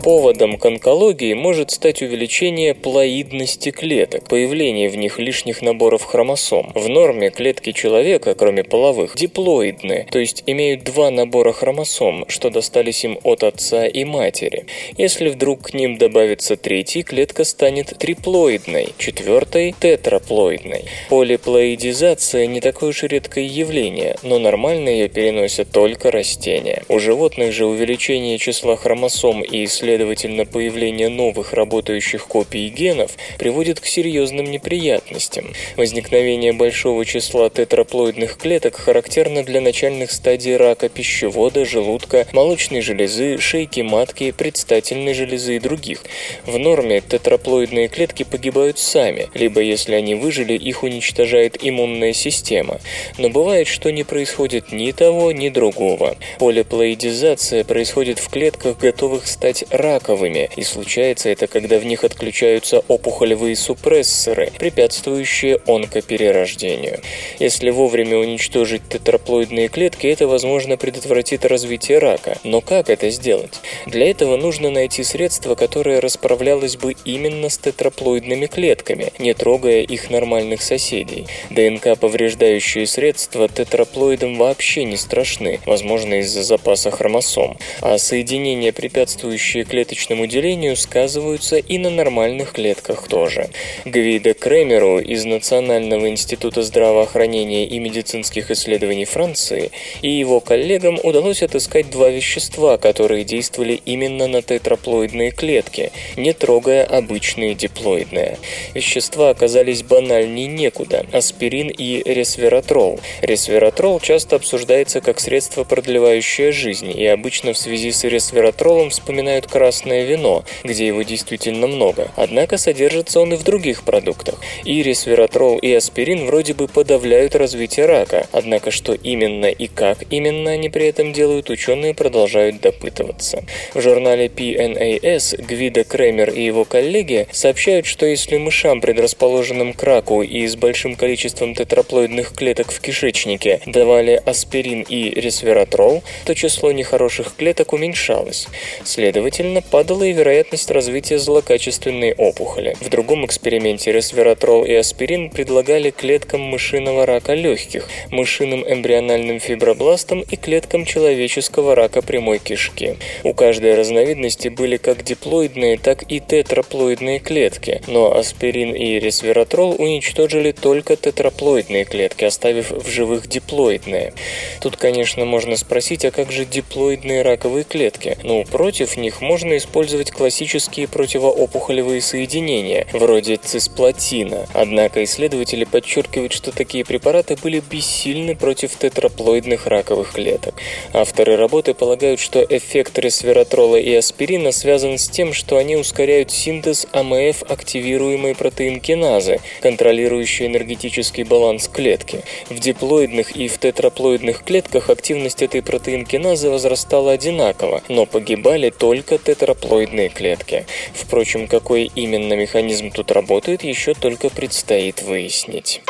Поводом 0.07 0.57
к 0.57 0.65
онкологии 0.65 1.35
может 1.35 1.73
стать 1.73 2.01
увеличение 2.01 2.75
плоидности 2.75 3.73
клеток, 3.73 4.29
появление 4.29 4.89
в 4.89 4.95
них 4.95 5.19
лишних 5.19 5.63
наборов 5.63 6.05
хромосом. 6.05 6.71
В 6.77 6.89
норме 6.89 7.31
клетки 7.31 7.73
человека, 7.73 8.37
кроме 8.37 8.63
половых, 8.63 9.17
диплоидны, 9.17 10.07
то 10.13 10.21
есть 10.21 10.45
имеют 10.47 10.85
два 10.85 11.11
набора 11.11 11.53
хромосом, 11.53 12.25
что 12.29 12.51
достались 12.51 13.05
им 13.05 13.19
от 13.25 13.43
отца 13.43 13.85
и 13.85 14.05
матери. 14.05 14.67
Если 14.97 15.29
вдруг 15.29 15.63
к 15.63 15.75
ним 15.75 15.99
добавится 15.99 16.57
третий, 16.57 17.03
клетка 17.03 17.43
станет 17.43 17.89
триплоидной, 17.99 18.91
четвертой– 18.99 19.75
тетраплоидной. 19.81 20.85
Полиплоидизация 21.09 22.47
не 22.47 22.61
такое 22.61 22.91
уж 22.91 23.03
редкое 23.03 23.47
явление, 23.47 24.15
но 24.23 24.39
нормально 24.39 24.89
ее 24.89 25.09
переносят 25.09 25.73
только 25.73 26.13
растения. 26.13 26.85
У 26.89 27.01
животных 27.01 27.53
же 27.53 27.67
увеличение 27.67 28.39
числа 28.39 28.77
хромосом 28.77 29.43
и 29.43 29.67
исследовательно 29.97 30.45
появление 30.45 31.09
новых 31.09 31.55
работающих 31.55 32.27
копий 32.27 32.69
генов 32.69 33.13
приводит 33.39 33.81
к 33.81 33.87
серьезным 33.87 34.51
неприятностям. 34.51 35.53
Возникновение 35.77 36.53
большого 36.53 37.05
числа 37.07 37.49
тетраплоидных 37.49 38.37
клеток 38.37 38.77
характерно 38.77 39.43
для 39.43 39.61
начальных 39.63 40.11
стадий 40.11 40.57
рака 40.57 40.91
пищевода, 40.91 41.65
желудка, 41.65 42.27
молочной 42.33 42.83
железы, 42.83 43.39
шейки 43.39 43.81
матки, 43.81 44.33
предстательной 44.33 45.15
железы 45.15 45.57
и 45.57 45.61
других. 45.61 46.03
В 46.45 46.59
норме 46.59 47.01
тетраплоидные 47.01 47.89
клетки 47.89 48.25
погибают 48.25 48.79
сами, 48.79 49.29
либо 49.33 49.63
если 49.63 49.95
они 49.95 50.15
выжили, 50.15 50.53
их 50.53 50.83
уничтожает 50.83 51.57
иммунная 51.61 52.13
система. 52.13 52.81
Но 53.17 53.31
бывает, 53.31 53.67
что 53.67 53.91
не 53.91 54.05
происходит 54.05 54.73
ни 54.73 54.93
того, 54.93 55.33
ни 55.33 55.49
другого. 55.49 56.17
Полиплоидизация 56.39 57.65
происходит 57.65 58.19
в 58.19 58.29
клетках, 58.29 58.79
готовых 58.79 59.27
стать 59.27 59.65
раковыми, 59.87 60.51
и 60.57 60.63
случается 60.63 61.29
это, 61.29 61.47
когда 61.47 61.79
в 61.79 61.85
них 61.85 62.05
отключаются 62.05 62.83
опухолевые 62.89 63.57
супрессоры, 63.57 64.51
препятствующие 64.59 65.61
онкоперерождению. 65.67 67.01
Если 67.39 67.71
вовремя 67.71 68.17
уничтожить 68.19 68.83
тетраплоидные 68.89 69.69
клетки, 69.69 70.07
это, 70.07 70.27
возможно, 70.27 70.77
предотвратит 70.77 71.45
развитие 71.45 71.99
рака. 71.99 72.39
Но 72.45 72.61
как 72.61 72.91
это 72.91 73.11
сделать? 73.11 73.61
Для 73.87 74.11
этого 74.11 74.37
нужно 74.37 74.71
найти 74.71 75.05
средство, 75.05 75.55
которое 75.55 76.01
расправлялось 76.01 76.77
бы 76.77 76.95
именно 77.05 77.49
с 77.49 77.59
тетраплоидными 77.59 78.47
клетками, 78.47 79.13
не 79.19 79.35
трогая 79.35 79.83
их 79.83 80.11
нормальных 80.11 80.63
соседей. 80.63 81.27
ДНК-повреждающие 81.51 82.87
средства 82.87 83.49
тетраплоидам 83.49 84.37
вообще 84.39 84.85
не 84.85 84.97
страшны, 84.97 85.61
возможно, 85.67 86.15
из-за 86.21 86.43
запаса 86.43 86.91
хромосом, 86.91 87.57
а 87.81 87.99
соединения, 87.99 88.73
препятствующие 88.73 89.65
клеточному 89.77 90.27
делению, 90.27 90.75
сказываются 90.75 91.57
и 91.59 91.77
на 91.77 91.91
нормальных 91.91 92.53
клетках 92.53 93.09
тоже. 93.09 93.51
Гвида 93.85 94.33
Кремеру 94.33 95.01
из 95.01 95.27
Национального 95.27 96.09
института 96.09 96.63
здравоохранения 96.63 97.67
и 97.67 97.79
медицинских 97.79 98.51
исследований 98.51 99.05
Франции 99.05 99.71
и 100.01 100.09
его 100.09 100.41
коллегам 100.41 100.99
удалось 101.03 101.43
отыскать 101.43 101.91
два 101.91 102.09
вещества, 102.09 102.79
которые 102.79 103.25
действовали 103.25 103.79
именно 103.85 104.27
на 104.29 104.41
тетраплоидные 104.41 105.31
клетки, 105.31 105.93
не 106.17 106.33
трогая 106.33 106.83
обычные 106.83 107.55
диплоидные. 107.55 108.39
Вещества 108.73 109.29
оказались 109.29 109.83
банальней 109.83 110.47
некуда– 110.47 111.05
аспирин 111.13 111.69
и 111.69 112.03
ресвератрол. 112.03 112.99
Ресвератрол 113.21 114.01
часто 114.01 114.37
обсуждается 114.37 115.03
как 115.03 115.21
средство, 115.21 115.65
продлевающее 115.65 116.51
жизнь, 116.51 116.99
и 116.99 117.05
обычно 117.05 117.53
в 117.53 117.59
связи 117.59 117.93
с 117.93 118.05
ресвератролом 118.05 118.89
вспоминают 118.89 119.47
красное 119.67 120.05
вино, 120.05 120.45
где 120.63 120.87
его 120.87 121.03
действительно 121.03 121.67
много. 121.67 122.13
Однако 122.15 122.57
содержится 122.57 123.19
он 123.19 123.35
и 123.35 123.37
в 123.37 123.43
других 123.43 123.83
продуктах. 123.83 124.37
И 124.65 124.81
ресвератрол, 124.81 125.59
и 125.59 125.73
аспирин 125.73 126.27
вроде 126.27 126.55
бы 126.55 126.69
подавляют 126.69 127.35
развитие 127.35 127.87
рака, 127.87 128.29
однако 128.31 128.71
что 128.71 128.93
именно 128.93 129.47
и 129.47 129.67
как 129.67 130.05
именно 130.09 130.53
они 130.53 130.69
при 130.69 130.87
этом 130.87 131.13
делают, 131.13 131.51
ученые 131.51 131.95
продолжают 131.95 132.61
допытываться. 132.61 133.43
В 133.75 133.81
журнале 133.81 134.27
PNAS 134.27 135.43
Гвида 135.43 135.83
Кремер 135.83 136.31
и 136.31 136.45
его 136.45 136.65
коллеги 136.65 137.27
сообщают, 137.33 137.87
что 137.87 138.07
если 138.07 138.37
мышам, 138.37 138.81
предрасположенным 138.81 139.73
к 139.73 139.83
раку 139.83 140.23
и 140.23 140.47
с 140.47 140.55
большим 140.55 140.95
количеством 140.95 141.57
тетраплоидных 141.57 142.33
клеток 142.35 142.71
в 142.71 142.81
кишечнике, 142.81 143.61
давали 143.67 144.23
аспирин 144.25 144.83
и 144.83 145.11
ресвератрол, 145.11 146.05
то 146.25 146.37
число 146.37 146.71
нехороших 146.71 147.35
клеток 147.37 147.73
уменьшалось. 147.73 148.47
Следовательно, 148.85 149.56
падала 149.61 150.05
и 150.05 150.13
вероятность 150.13 150.71
развития 150.71 151.19
злокачественной 151.19 152.15
опухоли. 152.15 152.77
В 152.81 152.89
другом 152.89 153.25
эксперименте 153.27 153.93
ресвератрол 153.93 154.65
и 154.65 154.73
аспирин 154.73 155.31
предлагали 155.31 155.91
клеткам 155.91 156.41
мышиного 156.41 157.07
рака 157.07 157.35
легких, 157.35 157.89
мышиным 158.11 158.65
эмбриональным 158.67 159.41
фибробластам 159.41 160.21
и 160.21 160.37
клеткам 160.37 160.85
человеческого 160.85 161.75
рака 161.75 162.03
прямой 162.03 162.39
кишки. 162.39 162.97
У 163.23 163.35
каждой 163.35 163.75
разновидности 163.75 164.49
были 164.49 164.77
как 164.77 165.03
диплоидные, 165.05 165.79
так 165.79 166.11
и 166.11 166.21
тетраплоидные 166.21 167.19
клетки, 167.19 167.83
но 167.87 168.17
аспирин 168.17 168.75
и 168.75 168.99
ресвератрол 168.99 169.77
уничтожили 169.79 170.53
только 170.53 170.97
тетраплоидные 170.97 171.85
клетки, 171.85 172.25
оставив 172.25 172.71
в 172.71 172.89
живых 172.89 173.29
диплоидные. 173.29 174.13
Тут, 174.61 174.77
конечно, 174.77 175.25
можно 175.25 175.57
спросить, 175.57 176.05
а 176.05 176.11
как 176.11 176.33
же 176.33 176.45
диплоидные 176.45 177.23
раковые 177.23 177.65
клетки? 177.65 178.19
Ну, 178.23 178.45
против 178.45 178.97
них 178.97 179.21
можно 179.21 179.36
использовать 179.57 180.11
классические 180.11 180.89
противоопухолевые 180.89 182.01
соединения, 182.01 182.87
вроде 182.93 183.37
цисплатина. 183.37 184.47
Однако 184.55 185.05
исследователи 185.05 185.65
подчеркивают, 185.65 186.33
что 186.33 186.53
такие 186.53 186.85
препараты 186.85 187.37
были 187.43 187.61
бессильны 187.61 188.35
против 188.35 188.77
тетраплоидных 188.77 189.67
раковых 189.67 190.13
клеток. 190.13 190.55
Авторы 190.93 191.37
работы 191.37 191.75
полагают, 191.75 192.21
что 192.21 192.45
эффект 192.49 192.99
ресвератрола 192.99 193.77
и 193.77 193.95
аспирина 193.95 194.53
связан 194.53 194.99
с 194.99 195.09
тем, 195.09 195.33
что 195.33 195.57
они 195.57 195.77
ускоряют 195.77 196.31
синтез 196.31 196.87
АМФ-активируемой 196.93 198.35
протеинкиназы, 198.35 199.41
контролирующей 199.61 200.47
энергетический 200.47 201.25
баланс 201.25 201.69
клетки. 201.69 202.23
В 202.49 202.59
диплоидных 202.59 203.37
и 203.37 203.49
в 203.49 203.59
тетраплоидных 203.59 204.45
клетках 204.45 204.91
активность 204.91 205.43
этой 205.43 205.63
протеинкиназы 205.63 206.51
возрастала 206.51 207.13
одинаково, 207.13 207.83
но 207.89 208.07
погибали 208.07 208.71
только 208.71 209.19
тетраплоидные 209.27 210.09
клетки. 210.09 210.65
Впрочем, 210.95 211.49
какой 211.49 211.91
именно 211.95 212.35
механизм 212.35 212.91
тут 212.91 213.11
работает, 213.11 213.65
еще 213.65 213.95
только 213.95 214.31
предстоит 214.31 215.03
выяснить 215.03 215.83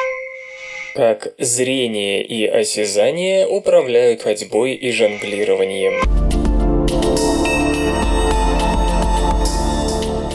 как 0.94 1.34
зрение 1.36 2.24
и 2.24 2.46
осязание 2.46 3.46
управляют 3.46 4.22
ходьбой 4.22 4.72
и 4.72 4.90
жонглированием. 4.92 6.35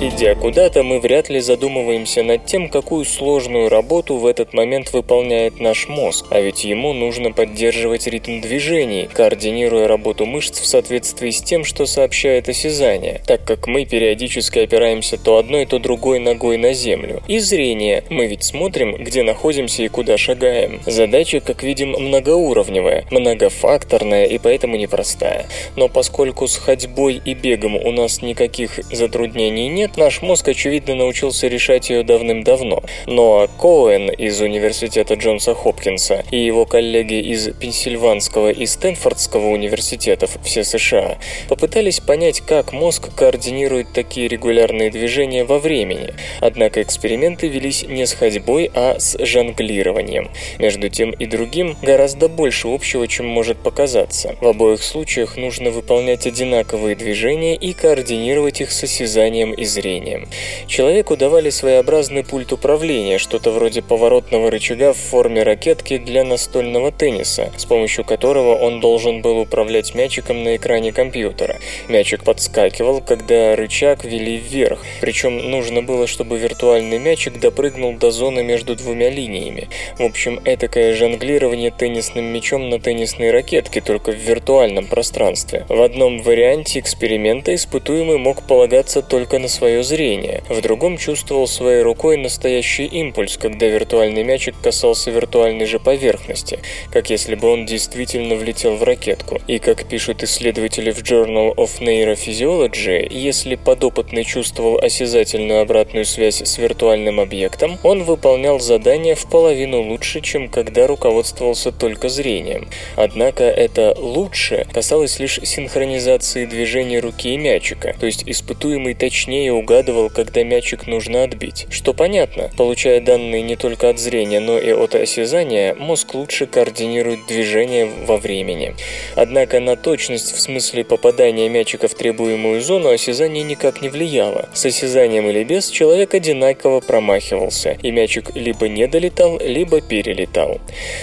Идя 0.03 0.33
куда-то, 0.33 0.81
мы 0.81 0.99
вряд 0.99 1.29
ли 1.29 1.39
задумываемся 1.41 2.23
над 2.23 2.47
тем, 2.47 2.69
какую 2.69 3.05
сложную 3.05 3.69
работу 3.69 4.17
в 4.17 4.25
этот 4.25 4.51
момент 4.51 4.93
выполняет 4.93 5.59
наш 5.59 5.87
мозг, 5.87 6.25
а 6.31 6.41
ведь 6.41 6.63
ему 6.63 6.91
нужно 6.93 7.31
поддерживать 7.31 8.07
ритм 8.07 8.41
движений, 8.41 9.07
координируя 9.13 9.87
работу 9.87 10.25
мышц 10.25 10.59
в 10.59 10.65
соответствии 10.65 11.29
с 11.29 11.43
тем, 11.43 11.63
что 11.63 11.85
сообщает 11.85 12.49
осязание, 12.49 13.21
так 13.27 13.45
как 13.45 13.67
мы 13.67 13.85
периодически 13.85 14.57
опираемся 14.57 15.19
то 15.19 15.37
одной, 15.37 15.67
то 15.67 15.77
другой 15.77 16.17
ногой 16.17 16.57
на 16.57 16.73
землю. 16.73 17.21
И 17.27 17.37
зрение. 17.37 18.03
Мы 18.09 18.25
ведь 18.25 18.43
смотрим, 18.43 18.95
где 18.95 19.21
находимся 19.21 19.83
и 19.83 19.87
куда 19.87 20.17
шагаем. 20.17 20.81
Задача, 20.87 21.41
как 21.41 21.61
видим, 21.61 21.89
многоуровневая, 21.89 23.05
многофакторная 23.11 24.25
и 24.25 24.39
поэтому 24.39 24.77
непростая. 24.77 25.45
Но 25.75 25.89
поскольку 25.89 26.47
с 26.47 26.57
ходьбой 26.57 27.21
и 27.23 27.35
бегом 27.35 27.75
у 27.75 27.91
нас 27.91 28.23
никаких 28.23 28.79
затруднений 28.91 29.67
нет, 29.67 29.90
наш 29.97 30.21
мозг, 30.21 30.47
очевидно, 30.47 30.95
научился 30.95 31.47
решать 31.47 31.89
ее 31.89 32.03
давным-давно. 32.03 32.83
Но 33.07 33.47
Коэн 33.59 34.09
из 34.09 34.41
Университета 34.41 35.15
Джонса 35.15 35.53
Хопкинса 35.53 36.23
и 36.31 36.37
его 36.37 36.65
коллеги 36.65 37.19
из 37.21 37.49
Пенсильванского 37.53 38.51
и 38.51 38.65
Стэнфордского 38.65 39.47
университетов, 39.47 40.37
все 40.43 40.63
США, 40.63 41.17
попытались 41.49 41.99
понять, 41.99 42.41
как 42.41 42.73
мозг 42.73 43.13
координирует 43.15 43.93
такие 43.93 44.27
регулярные 44.27 44.91
движения 44.91 45.43
во 45.43 45.59
времени. 45.59 46.13
Однако 46.39 46.81
эксперименты 46.81 47.47
велись 47.47 47.83
не 47.83 48.05
с 48.05 48.13
ходьбой, 48.13 48.71
а 48.73 48.99
с 48.99 49.17
жонглированием. 49.23 50.29
Между 50.59 50.89
тем 50.89 51.11
и 51.11 51.25
другим 51.25 51.77
гораздо 51.81 52.27
больше 52.27 52.67
общего, 52.67 53.07
чем 53.07 53.27
может 53.27 53.57
показаться. 53.57 54.35
В 54.41 54.47
обоих 54.47 54.83
случаях 54.83 55.37
нужно 55.37 55.71
выполнять 55.71 56.27
одинаковые 56.27 56.95
движения 56.95 57.55
и 57.55 57.73
координировать 57.73 58.61
их 58.61 58.71
с 58.71 58.83
осязанием 58.83 59.53
и 59.53 59.65
зрением. 59.81 60.27
Человеку 60.67 61.17
давали 61.17 61.49
своеобразный 61.49 62.23
пульт 62.23 62.53
управления, 62.53 63.17
что-то 63.17 63.51
вроде 63.51 63.81
поворотного 63.81 64.51
рычага 64.51 64.93
в 64.93 64.97
форме 64.97 65.43
ракетки 65.43 65.97
для 65.97 66.23
настольного 66.23 66.91
тенниса, 66.91 67.51
с 67.57 67.65
помощью 67.65 68.05
которого 68.05 68.55
он 68.55 68.79
должен 68.79 69.21
был 69.21 69.39
управлять 69.39 69.95
мячиком 69.95 70.43
на 70.43 70.55
экране 70.55 70.91
компьютера. 70.91 71.59
Мячик 71.87 72.23
подскакивал, 72.23 73.01
когда 73.01 73.55
рычаг 73.55 74.05
вели 74.05 74.37
вверх, 74.37 74.85
причем 75.01 75.37
нужно 75.49 75.81
было, 75.81 76.05
чтобы 76.05 76.37
виртуальный 76.37 76.99
мячик 76.99 77.39
допрыгнул 77.39 77.93
до 77.97 78.11
зоны 78.11 78.43
между 78.43 78.75
двумя 78.75 79.09
линиями. 79.09 79.67
В 79.97 80.03
общем, 80.03 80.39
этакое 80.45 80.93
жонглирование 80.93 81.71
теннисным 81.71 82.25
мячом 82.25 82.69
на 82.69 82.79
теннисной 82.79 83.31
ракетке, 83.31 83.81
только 83.81 84.11
в 84.11 84.15
виртуальном 84.15 84.85
пространстве. 84.85 85.65
В 85.69 85.81
одном 85.81 86.21
варианте 86.21 86.79
эксперимента 86.79 87.55
испытуемый 87.55 88.17
мог 88.17 88.43
полагаться 88.43 89.01
только 89.01 89.39
на 89.39 89.47
свое 89.71 89.83
зрение, 89.83 90.43
в 90.49 90.59
другом 90.61 90.97
чувствовал 90.97 91.47
своей 91.47 91.81
рукой 91.81 92.17
настоящий 92.17 92.85
импульс, 92.85 93.37
когда 93.37 93.67
виртуальный 93.67 94.23
мячик 94.23 94.55
касался 94.61 95.11
виртуальной 95.11 95.65
же 95.65 95.79
поверхности, 95.79 96.59
как 96.91 97.09
если 97.09 97.35
бы 97.35 97.47
он 97.47 97.65
действительно 97.65 98.35
влетел 98.35 98.75
в 98.75 98.83
ракетку. 98.83 99.39
И 99.47 99.59
как 99.59 99.85
пишут 99.85 100.23
исследователи 100.23 100.91
в 100.91 101.01
Journal 101.03 101.55
of 101.55 101.79
Neurophysiology, 101.79 103.07
если 103.09 103.55
подопытный 103.55 104.25
чувствовал 104.25 104.77
осязательную 104.77 105.61
обратную 105.61 106.03
связь 106.03 106.41
с 106.41 106.57
виртуальным 106.57 107.21
объектом, 107.21 107.77
он 107.83 108.03
выполнял 108.03 108.59
задание 108.59 109.15
в 109.15 109.25
половину 109.29 109.81
лучше, 109.81 110.19
чем 110.19 110.49
когда 110.49 110.85
руководствовался 110.85 111.71
только 111.71 112.09
зрением. 112.09 112.67
Однако 112.97 113.45
это 113.45 113.95
«лучше» 113.97 114.67
касалось 114.73 115.19
лишь 115.19 115.39
синхронизации 115.43 116.45
движений 116.45 116.99
руки 116.99 117.33
и 117.33 117.37
мячика, 117.37 117.95
то 117.97 118.05
есть 118.05 118.23
испытуемый 118.25 118.95
точнее 118.95 119.60
угадывал, 119.61 120.09
когда 120.09 120.43
мячик 120.43 120.87
нужно 120.87 121.23
отбить. 121.23 121.67
Что 121.69 121.93
понятно, 121.93 122.49
получая 122.57 122.99
данные 122.99 123.41
не 123.41 123.55
только 123.55 123.89
от 123.89 123.99
зрения, 123.99 124.39
но 124.39 124.59
и 124.59 124.71
от 124.71 124.95
осязания, 124.95 125.73
мозг 125.75 126.13
лучше 126.13 126.45
координирует 126.45 127.25
движение 127.27 127.89
во 128.05 128.17
времени. 128.17 128.75
Однако 129.15 129.59
на 129.59 129.75
точность 129.75 130.33
в 130.35 130.39
смысле 130.39 130.83
попадания 130.83 131.47
мячика 131.49 131.87
в 131.87 131.93
требуемую 131.93 132.61
зону 132.61 132.89
осязание 132.89 133.43
никак 133.43 133.81
не 133.81 133.89
влияло. 133.89 134.49
С 134.53 134.65
осязанием 134.65 135.29
или 135.29 135.43
без 135.43 135.69
человек 135.69 136.13
одинаково 136.13 136.81
промахивался, 136.81 137.77
и 137.81 137.91
мячик 137.91 138.35
либо 138.35 138.67
не 138.67 138.87
долетал, 138.87 139.39
либо 139.39 139.81
перелетал. 139.81 140.59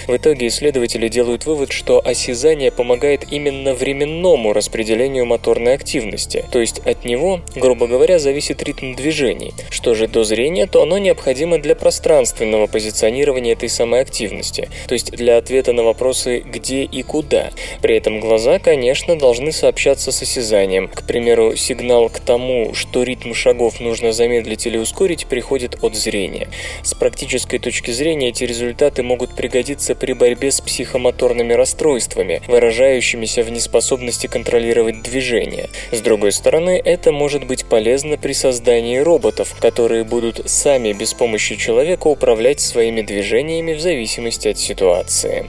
В 0.06 0.16
итоге 0.16 0.48
исследователи 0.48 1.08
делают 1.08 1.46
вывод, 1.46 1.72
что 1.72 2.04
осязание 2.04 2.70
помогает 2.70 3.26
именно 3.30 3.74
временному 3.74 4.52
распределению 4.52 5.26
моторной 5.26 5.74
активности, 5.74 6.44
то 6.50 6.58
есть 6.58 6.80
от 6.80 7.04
него, 7.04 7.40
грубо 7.54 7.86
говоря, 7.86 8.18
зависит 8.18 8.47
ритм 8.62 8.94
движений. 8.94 9.52
Что 9.70 9.94
же 9.94 10.08
до 10.08 10.24
зрения, 10.24 10.66
то 10.66 10.82
оно 10.82 10.98
необходимо 10.98 11.58
для 11.58 11.74
пространственного 11.74 12.66
позиционирования 12.66 13.52
этой 13.52 13.68
самой 13.68 14.00
активности, 14.00 14.68
то 14.86 14.94
есть 14.94 15.12
для 15.12 15.36
ответа 15.36 15.72
на 15.72 15.82
вопросы 15.82 16.40
«где» 16.40 16.84
и 16.84 17.02
«куда». 17.02 17.50
При 17.82 17.96
этом 17.96 18.20
глаза, 18.20 18.58
конечно, 18.58 19.16
должны 19.18 19.52
сообщаться 19.52 20.12
с 20.12 20.22
осязанием. 20.22 20.88
К 20.88 21.02
примеру, 21.06 21.56
сигнал 21.56 22.08
к 22.08 22.20
тому, 22.20 22.74
что 22.74 23.02
ритм 23.02 23.34
шагов 23.34 23.80
нужно 23.80 24.12
замедлить 24.12 24.66
или 24.66 24.78
ускорить, 24.78 25.26
приходит 25.26 25.78
от 25.82 25.94
зрения. 25.94 26.48
С 26.82 26.94
практической 26.94 27.58
точки 27.58 27.90
зрения 27.90 28.28
эти 28.28 28.44
результаты 28.44 29.02
могут 29.02 29.34
пригодиться 29.34 29.94
при 29.94 30.12
борьбе 30.12 30.50
с 30.50 30.60
психомоторными 30.60 31.52
расстройствами, 31.52 32.42
выражающимися 32.46 33.42
в 33.42 33.50
неспособности 33.50 34.26
контролировать 34.26 35.02
движение. 35.02 35.68
С 35.92 36.00
другой 36.00 36.32
стороны, 36.32 36.80
это 36.84 37.12
может 37.12 37.46
быть 37.46 37.64
полезно 37.64 38.16
при 38.16 38.27
создании 38.32 38.98
роботов, 38.98 39.56
которые 39.60 40.04
будут 40.04 40.48
сами 40.50 40.92
без 40.92 41.14
помощи 41.14 41.56
человека 41.56 42.06
управлять 42.08 42.60
своими 42.60 43.02
движениями 43.02 43.74
в 43.74 43.80
зависимости 43.80 44.48
от 44.48 44.58
ситуации. 44.58 45.46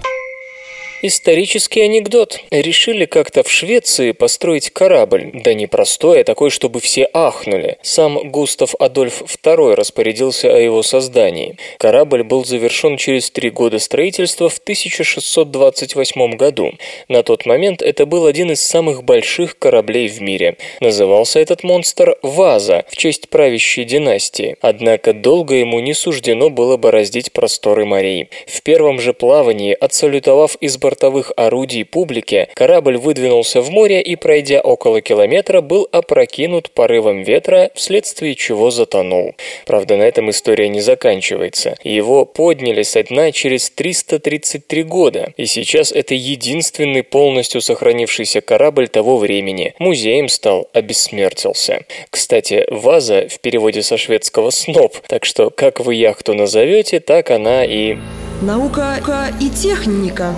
Исторический 1.01 1.79
анекдот. 1.79 2.41
Решили 2.51 3.05
как-то 3.05 3.43
в 3.43 3.49
Швеции 3.49 4.11
построить 4.11 4.69
корабль. 4.69 5.31
Да 5.33 5.53
не 5.53 5.65
простой, 5.65 6.19
а 6.19 6.23
такой, 6.25 6.49
чтобы 6.49 6.81
все 6.81 7.07
ахнули. 7.13 7.77
Сам 7.81 8.29
Густав 8.29 8.75
Адольф 8.79 9.21
II 9.21 9.75
распорядился 9.75 10.53
о 10.53 10.59
его 10.59 10.83
создании. 10.83 11.55
Корабль 11.77 12.23
был 12.23 12.43
завершен 12.43 12.97
через 12.97 13.31
три 13.31 13.49
года 13.49 13.79
строительства 13.79 14.49
в 14.49 14.57
1628 14.57 16.35
году. 16.35 16.73
На 17.07 17.23
тот 17.23 17.45
момент 17.45 17.81
это 17.81 18.05
был 18.05 18.25
один 18.25 18.51
из 18.51 18.59
самых 18.59 19.05
больших 19.05 19.57
кораблей 19.57 20.09
в 20.09 20.21
мире. 20.21 20.57
Назывался 20.81 21.39
этот 21.39 21.63
монстр 21.63 22.17
«Ваза» 22.23 22.83
в 22.89 22.97
честь 22.97 23.29
правящей 23.29 23.85
династии. 23.85 24.57
Однако 24.59 25.13
долго 25.13 25.55
ему 25.55 25.79
не 25.79 25.93
суждено 25.93 26.49
было 26.49 26.75
бороздить 26.75 27.31
просторы 27.31 27.85
морей. 27.85 28.29
В 28.47 28.61
первом 28.63 28.99
же 28.99 29.13
плавании, 29.13 29.77
отсалютовав 29.79 30.57
из 30.59 30.75
бортовых 30.89 31.31
орудий 31.35 31.85
публике, 31.85 32.49
корабль 32.55 32.97
выдвинулся 32.97 33.61
в 33.61 33.69
море 33.69 34.01
и, 34.01 34.15
пройдя 34.15 34.59
около 34.59 35.01
километра, 35.01 35.61
был 35.61 35.87
опрокинут 35.91 36.71
порывом 36.71 37.21
ветра, 37.21 37.69
вследствие 37.75 38.33
чего 38.33 38.71
затонул. 38.71 39.35
Правда, 39.67 39.97
на 39.97 40.01
этом 40.03 40.31
история 40.31 40.67
не 40.67 40.81
заканчивается. 40.81 41.75
Его 41.83 42.25
подняли 42.25 42.81
со 42.81 43.03
дна 43.03 43.31
через 43.31 43.69
333 43.69 44.81
года, 44.83 45.31
и 45.37 45.45
сейчас 45.45 45.91
это 45.91 46.15
единственный 46.15 47.03
полностью 47.03 47.61
сохранившийся 47.61 48.41
корабль 48.41 48.87
того 48.87 49.17
времени. 49.17 49.75
Музеем 49.77 50.27
стал, 50.27 50.69
обессмертился. 50.73 51.85
Кстати, 52.09 52.65
ваза 52.71 53.27
в 53.29 53.39
переводе 53.41 53.83
со 53.83 53.95
шведского 53.95 54.49
«сноп», 54.49 54.97
так 55.07 55.25
что 55.25 55.51
как 55.51 55.81
вы 55.81 55.93
яхту 55.93 56.33
назовете, 56.33 56.99
так 56.99 57.29
она 57.29 57.63
и... 57.63 57.97
Наука 58.41 59.33
и 59.41 59.49
техника. 59.49 60.33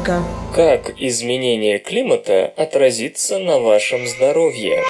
Как 0.56 1.00
изменение 1.00 1.78
климата 1.78 2.52
отразится 2.58 3.38
на 3.38 3.60
вашем 3.60 4.08
здоровье? 4.08 4.82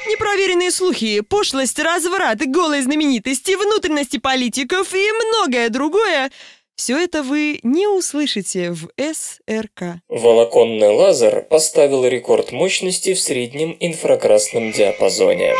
Непроверенные 0.06 0.70
слухи, 0.70 1.20
пошлость, 1.20 1.78
разврат, 1.78 2.38
голые 2.46 2.82
знаменитости, 2.82 3.54
внутренности 3.54 4.18
политиков 4.18 4.94
и 4.94 5.10
многое 5.12 5.70
другое– 5.70 6.30
все 6.76 6.98
это 6.98 7.22
вы 7.22 7.60
не 7.62 7.86
услышите 7.86 8.72
в 8.72 8.88
СРК. 8.98 10.00
Волоконный 10.08 10.88
лазер 10.88 11.42
поставил 11.42 12.04
рекорд 12.04 12.50
мощности 12.50 13.14
в 13.14 13.20
среднем 13.20 13.76
инфракрасном 13.78 14.72
диапазоне. 14.72 15.54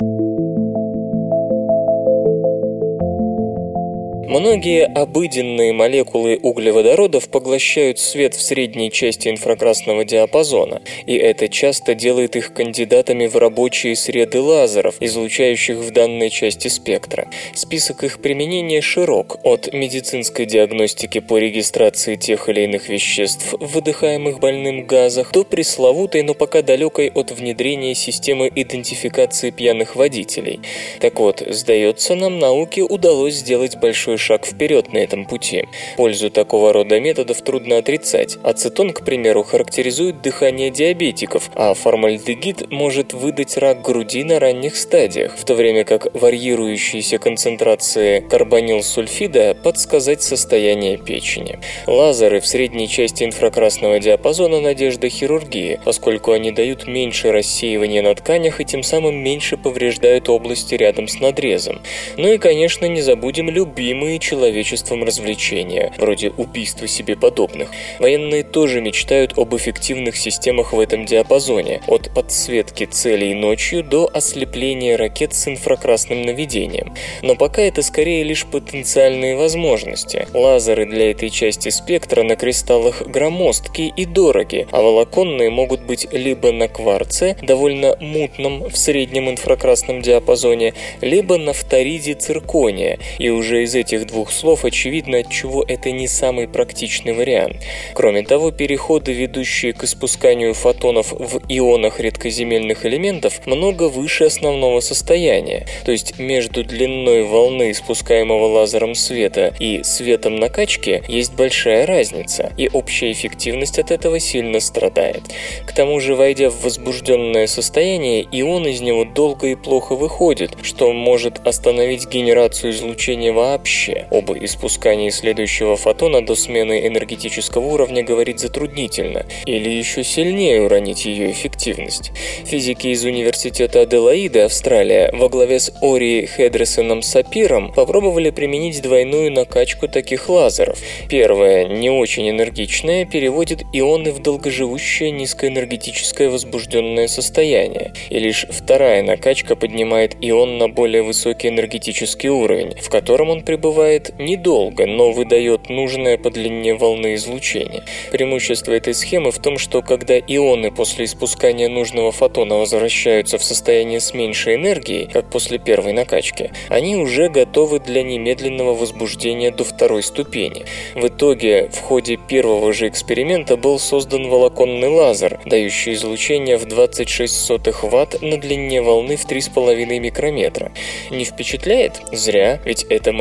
Многие 4.35 4.87
обыденные 4.87 5.73
молекулы 5.73 6.41
углеводородов 6.43 7.29
поглощают 7.29 8.01
свет 8.01 8.35
в 8.35 8.43
средней 8.43 8.91
части 8.91 9.29
инфракрасного 9.29 10.05
диапазона, 10.05 10.83
и 11.07 11.15
это 11.15 11.47
часто 11.47 11.95
делает 11.95 12.35
их 12.35 12.53
кандидатами 12.53 13.29
в 13.29 13.37
рабочие 13.37 13.95
среды 13.95 14.41
лазеров, 14.41 14.97
излучающих 14.99 15.77
в 15.77 15.93
данной 15.93 16.31
части 16.31 16.67
спектра. 16.67 17.29
Список 17.55 18.03
их 18.03 18.21
применения 18.21 18.81
широк, 18.81 19.39
от 19.45 19.73
медицинской 19.73 20.47
диагностики 20.47 21.21
по 21.21 21.39
регистрации 21.39 22.17
тех 22.17 22.49
или 22.49 22.63
иных 22.63 22.89
веществ, 22.89 23.55
выдыхаемых 23.61 24.41
больным 24.41 24.85
газах, 24.85 25.31
до 25.31 25.45
пресловутой, 25.45 26.23
но 26.23 26.35
пока 26.35 26.63
далекой 26.63 27.09
от 27.15 27.31
внедрения 27.31 27.95
системы 27.95 28.51
идентификации 28.53 29.51
пьяных 29.53 29.95
водителей. 29.95 30.59
Так 30.99 31.21
вот, 31.21 31.41
сдается 31.47 32.17
нам, 32.17 32.41
науке 32.41 32.83
удалось 32.83 33.35
сделать 33.35 33.77
большой 33.77 34.19
шаг 34.25 34.47
вперед 34.47 34.93
на 34.93 34.99
этом 34.99 35.27
пути. 35.27 35.67
Пользу 35.97 36.31
такого 36.31 36.73
рода 36.73 36.99
методов 36.99 37.43
трудно 37.43 37.79
отрицать. 37.79 38.39
Ацетон, 38.43 38.93
к 38.93 39.05
примеру, 39.05 39.43
характеризует 39.43 40.23
дыхание 40.23 40.71
диабетиков, 40.71 41.51
а 41.55 41.75
формальдегид 41.75 42.71
может 42.71 43.13
выдать 43.13 43.59
рак 43.59 43.83
груди 43.83 44.25
на 44.25 44.41
ранних 44.41 44.77
стадиях, 44.77 45.37
в 45.37 45.45
то 45.45 45.55
время 45.55 45.85
как 45.85 46.09
варьирующиеся 46.15 47.19
концентрации 47.19 48.21
карбонилсульфида 48.21 49.57
подсказать 49.63 50.23
состояние 50.23 50.97
печени. 50.97 51.59
Лазеры 51.87 52.41
в 52.41 52.47
средней 52.47 52.89
части 52.89 53.25
инфракрасного 53.25 54.01
диапазона 54.01 54.61
надежда 54.61 55.09
хирургии, 55.09 55.81
поскольку 55.85 56.33
они 56.33 56.51
дают 56.51 56.87
меньше 56.87 57.31
рассеивания 57.31 58.03
на 58.03 58.15
тканях 58.15 58.61
и 58.61 58.65
тем 58.65 58.83
самым 58.83 59.17
меньше 59.17 59.59
повреждают 59.59 60.29
области 60.31 60.75
рядом 60.75 61.09
с 61.09 61.21
надрезом. 61.21 61.83
Ну 62.17 62.33
и, 62.33 62.39
конечно, 62.39 62.87
не 62.87 63.03
забудем 63.03 63.51
любимые 63.51 64.14
человечеством 64.19 65.05
развлечения, 65.05 65.93
вроде 65.99 66.31
убийства 66.31 66.87
себе 66.87 67.17
подобных. 67.17 67.71
Военные 67.99 68.43
тоже 68.43 68.81
мечтают 68.81 69.39
об 69.39 69.55
эффективных 69.55 70.17
системах 70.17 70.73
в 70.73 70.81
этом 70.81 71.05
диапазоне, 71.07 71.83
от 71.87 72.13
подсветки 72.15 72.85
целей 72.85 73.35
ночью 73.35 73.83
до 73.83 74.11
ослепления 74.13 74.97
ракет 74.97 75.35
с 75.35 75.49
инфракрасным 75.49 76.23
наведением. 76.23 76.95
Но 77.23 77.35
пока 77.35 77.63
это 77.63 77.83
скорее 77.83 78.23
лишь 78.25 78.47
потенциальные 78.47 79.37
возможности. 79.37 80.27
Лазеры 80.33 80.87
для 80.87 81.11
этой 81.11 81.31
части 81.31 81.69
спектра 81.69 82.23
на 82.23 82.37
кристаллах 82.37 83.03
громоздкие 83.03 83.93
и 83.97 84.05
дороги, 84.05 84.67
а 84.71 84.83
волоконные 84.83 85.51
могут 85.51 85.83
быть 85.83 86.07
либо 86.13 86.53
на 86.53 86.69
кварце, 86.69 87.37
довольно 87.43 87.97
мутном 88.01 88.69
в 88.69 88.77
среднем 88.77 89.31
инфракрасном 89.31 90.03
диапазоне, 90.03 90.75
либо 91.01 91.39
на 91.39 91.53
фториде 91.53 92.15
циркония, 92.15 92.99
и 93.19 93.29
уже 93.31 93.63
из 93.63 93.75
этих 93.75 94.04
двух 94.05 94.31
слов 94.31 94.65
очевидно, 94.65 95.19
отчего 95.19 95.65
это 95.67 95.91
не 95.91 96.09
самый 96.09 96.49
практичный 96.49 97.13
вариант. 97.13 97.57
Кроме 97.95 98.23
того, 98.23 98.51
переходы, 98.51 99.13
ведущие 99.13 99.73
к 99.73 99.85
испусканию 99.85 100.55
фотонов 100.55 101.13
в 101.13 101.41
ионах 101.49 102.01
редкоземельных 102.01 102.87
элементов, 102.87 103.47
много 103.47 103.89
выше 103.89 104.25
основного 104.25 104.81
состояния, 104.81 105.67
то 105.85 105.93
есть 105.93 106.19
между 106.19 106.65
длиной 106.65 107.25
волны 107.25 107.71
испускаемого 107.71 108.47
лазером 108.47 108.95
света 108.95 109.55
и 109.59 109.83
светом 109.83 110.37
накачки 110.37 111.03
есть 111.09 111.35
большая 111.35 111.87
разница, 111.87 112.53
и 112.57 112.69
общая 112.73 113.13
эффективность 113.13 113.79
от 113.79 113.91
этого 113.91 114.19
сильно 114.21 114.61
страдает. 114.61 115.23
К 115.67 115.73
тому 115.73 116.01
же, 116.01 116.15
войдя 116.15 116.51
в 116.51 116.63
возбужденное 116.63 117.47
состояние, 117.47 118.27
ион 118.31 118.67
из 118.67 118.81
него 118.81 119.05
долго 119.05 119.49
и 119.49 119.55
плохо 119.55 119.95
выходит, 119.95 120.57
что 120.63 120.93
может 120.93 121.47
остановить 121.47 122.09
генерацию 122.09 122.73
излучения 122.73 123.33
вообще. 123.33 123.84
Об 124.11 124.33
испускании 124.33 125.11
следующего 125.11 125.77
фотона 125.77 126.25
до 126.25 126.35
смены 126.35 126.87
энергетического 126.87 127.67
уровня 127.67 128.03
говорить 128.03 128.41
затруднительно, 128.41 129.27
или 129.45 129.69
еще 129.69 130.03
сильнее 130.03 130.63
уронить 130.63 131.05
ее 131.05 131.31
эффективность. 131.31 132.13
Физики 132.45 132.89
из 132.89 133.05
Университета 133.05 133.83
Аделаиды, 133.83 134.41
Австралия, 134.41 135.11
во 135.13 135.29
главе 135.29 135.61
с 135.61 135.73
Ори 135.83 136.27
Хедресоном 136.27 137.03
Сапиром 137.03 137.73
попробовали 137.73 138.31
применить 138.31 138.83
двойную 138.83 139.31
накачку 139.33 139.89
таких 139.89 140.29
лазеров. 140.29 140.79
Первая, 141.09 141.67
не 141.67 141.91
очень 141.91 142.31
энергичная, 142.31 143.05
переводит 143.05 143.63
ионы 143.73 144.13
в 144.13 144.23
долгоживущее 144.23 145.11
низкоэнергетическое 145.11 146.31
возбужденное 146.31 147.09
состояние, 147.09 147.93
и 148.11 148.19
лишь 148.19 148.47
вторая 148.49 149.03
накачка 149.03 149.57
поднимает 149.57 150.17
ион 150.21 150.59
на 150.59 150.69
более 150.69 151.03
высокий 151.03 151.49
энергетический 151.49 152.29
уровень, 152.29 152.75
в 152.81 152.89
котором 152.89 153.31
он 153.31 153.43
пребывает 153.43 153.74
бывает 153.75 154.15
недолго, 154.19 154.87
но 154.87 155.11
выдает 155.11 155.69
нужное 155.69 156.17
по 156.17 156.31
длине 156.31 156.75
волны 156.75 157.15
излучение. 157.15 157.83
Преимущество 158.13 158.73
этой 158.73 158.95
схемы 158.95 159.33
в 159.33 159.41
том, 159.41 159.59
что 159.59 159.83
когда 159.83 160.17
ионы 160.17 160.71
после 160.71 161.07
испускания 161.07 161.69
нужного 161.69 162.13
фотона 162.13 162.55
возвращаются 162.55 163.37
в 163.37 163.43
состояние 163.43 163.99
с 163.99 164.15
меньшей 164.15 164.55
энергией, 164.55 165.09
как 165.13 165.29
после 165.29 165.59
первой 165.59 165.93
накачки, 165.93 166.53
они 166.69 166.95
уже 166.95 167.29
готовы 167.29 167.81
для 167.81 168.05
немедленного 168.05 168.75
возбуждения 168.75 169.51
до 169.51 169.65
второй 169.65 170.05
ступени. 170.05 170.65
В 170.95 171.09
итоге, 171.09 171.69
в 171.73 171.81
ходе 171.81 172.17
первого 172.17 172.73
же 172.73 172.87
эксперимента 172.87 173.57
был 173.57 173.81
создан 173.81 174.29
волоконный 174.29 174.89
лазер, 174.89 175.41
дающий 175.47 175.95
излучение 175.95 176.59
в 176.59 176.67
26 176.67 177.35
сотых 177.35 177.83
ватт 177.83 178.23
на 178.23 178.37
длине 178.37 178.83
волны 178.83 179.17
в 179.17 179.27
3,5 179.27 179.99
микрометра. 179.99 180.71
Не 181.11 181.25
впечатляет? 181.25 182.01
Зря, 182.13 182.61
ведь 182.65 182.85
это 182.85 183.13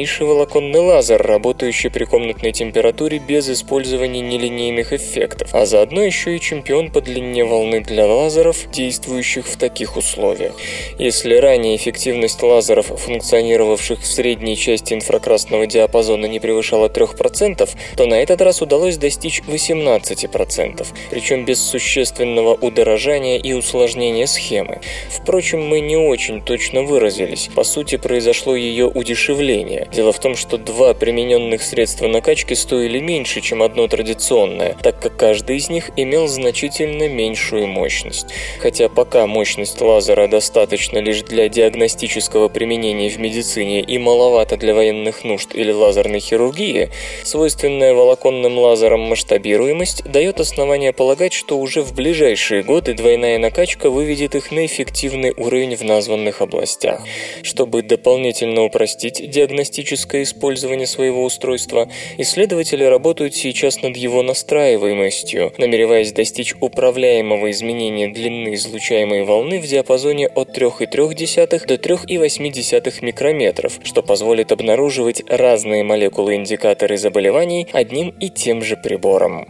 мощнейший 0.00 0.26
волоконный 0.26 0.80
лазер, 0.80 1.20
работающий 1.20 1.90
при 1.90 2.04
комнатной 2.04 2.52
температуре 2.52 3.18
без 3.18 3.50
использования 3.50 4.22
нелинейных 4.22 4.94
эффектов, 4.94 5.54
а 5.54 5.66
заодно 5.66 6.02
еще 6.02 6.34
и 6.34 6.40
чемпион 6.40 6.90
по 6.90 7.02
длине 7.02 7.44
волны 7.44 7.80
для 7.82 8.06
лазеров, 8.06 8.70
действующих 8.70 9.46
в 9.46 9.58
таких 9.58 9.98
условиях. 9.98 10.54
Если 10.98 11.34
ранее 11.34 11.76
эффективность 11.76 12.42
лазеров, 12.42 12.86
функционировавших 12.86 14.00
в 14.00 14.06
средней 14.06 14.56
части 14.56 14.94
инфракрасного 14.94 15.66
диапазона, 15.66 16.24
не 16.24 16.40
превышала 16.40 16.88
3%, 16.88 17.68
то 17.96 18.06
на 18.06 18.14
этот 18.14 18.40
раз 18.40 18.62
удалось 18.62 18.96
достичь 18.96 19.42
18%, 19.46 20.86
причем 21.10 21.44
без 21.44 21.60
существенного 21.60 22.54
удорожания 22.54 23.38
и 23.38 23.52
усложнения 23.52 24.26
схемы. 24.26 24.80
Впрочем, 25.10 25.68
мы 25.68 25.80
не 25.80 25.96
очень 25.96 26.40
точно 26.40 26.84
выразились. 26.84 27.50
По 27.54 27.64
сути, 27.64 27.96
произошло 27.96 28.56
ее 28.56 28.86
удешевление. 28.86 29.89
Дело 29.92 30.12
в 30.12 30.20
том, 30.20 30.36
что 30.36 30.56
два 30.56 30.94
примененных 30.94 31.62
средства 31.62 32.06
накачки 32.06 32.54
стоили 32.54 33.00
меньше, 33.00 33.40
чем 33.40 33.60
одно 33.60 33.88
традиционное, 33.88 34.76
так 34.80 35.00
как 35.00 35.16
каждый 35.16 35.56
из 35.56 35.68
них 35.68 35.90
имел 35.96 36.28
значительно 36.28 37.08
меньшую 37.08 37.66
мощность. 37.66 38.26
Хотя 38.60 38.88
пока 38.88 39.26
мощность 39.26 39.80
лазера 39.80 40.28
достаточно 40.28 40.98
лишь 40.98 41.22
для 41.22 41.48
диагностического 41.48 42.48
применения 42.48 43.08
в 43.08 43.18
медицине 43.18 43.80
и 43.80 43.98
маловато 43.98 44.56
для 44.56 44.74
военных 44.74 45.24
нужд 45.24 45.54
или 45.54 45.72
лазерной 45.72 46.20
хирургии, 46.20 46.90
свойственная 47.24 47.92
волоконным 47.92 48.58
лазерам 48.58 49.00
масштабируемость 49.00 50.04
дает 50.04 50.38
основание 50.38 50.92
полагать, 50.92 51.32
что 51.32 51.58
уже 51.58 51.82
в 51.82 51.94
ближайшие 51.94 52.62
годы 52.62 52.94
двойная 52.94 53.38
накачка 53.38 53.90
выведет 53.90 54.36
их 54.36 54.52
на 54.52 54.66
эффективный 54.66 55.34
уровень 55.36 55.74
в 55.74 55.82
названных 55.82 56.42
областях. 56.42 57.02
Чтобы 57.42 57.82
дополнительно 57.82 58.62
упростить 58.62 59.20
диагностическое 59.80 60.22
использование 60.22 60.86
своего 60.86 61.24
устройства, 61.24 61.88
исследователи 62.18 62.84
работают 62.84 63.34
сейчас 63.34 63.82
над 63.82 63.96
его 63.96 64.22
настраиваемостью, 64.22 65.52
намереваясь 65.58 66.12
достичь 66.12 66.54
управляемого 66.60 67.50
изменения 67.50 68.08
длины 68.08 68.54
излучаемой 68.54 69.24
волны 69.24 69.60
в 69.60 69.66
диапазоне 69.66 70.28
от 70.28 70.56
3,3 70.56 71.66
до 71.66 71.74
3,8 71.74 73.04
микрометров, 73.04 73.80
что 73.82 74.02
позволит 74.02 74.52
обнаруживать 74.52 75.22
разные 75.28 75.82
молекулы-индикаторы 75.82 76.96
заболеваний 76.96 77.66
одним 77.72 78.10
и 78.20 78.28
тем 78.28 78.62
же 78.62 78.76
прибором. 78.76 79.46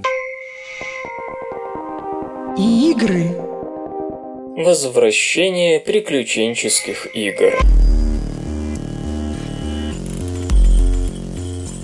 Игры. 2.56 3.24
Возвращение 4.56 5.80
приключенческих 5.80 7.14
игр. 7.14 7.58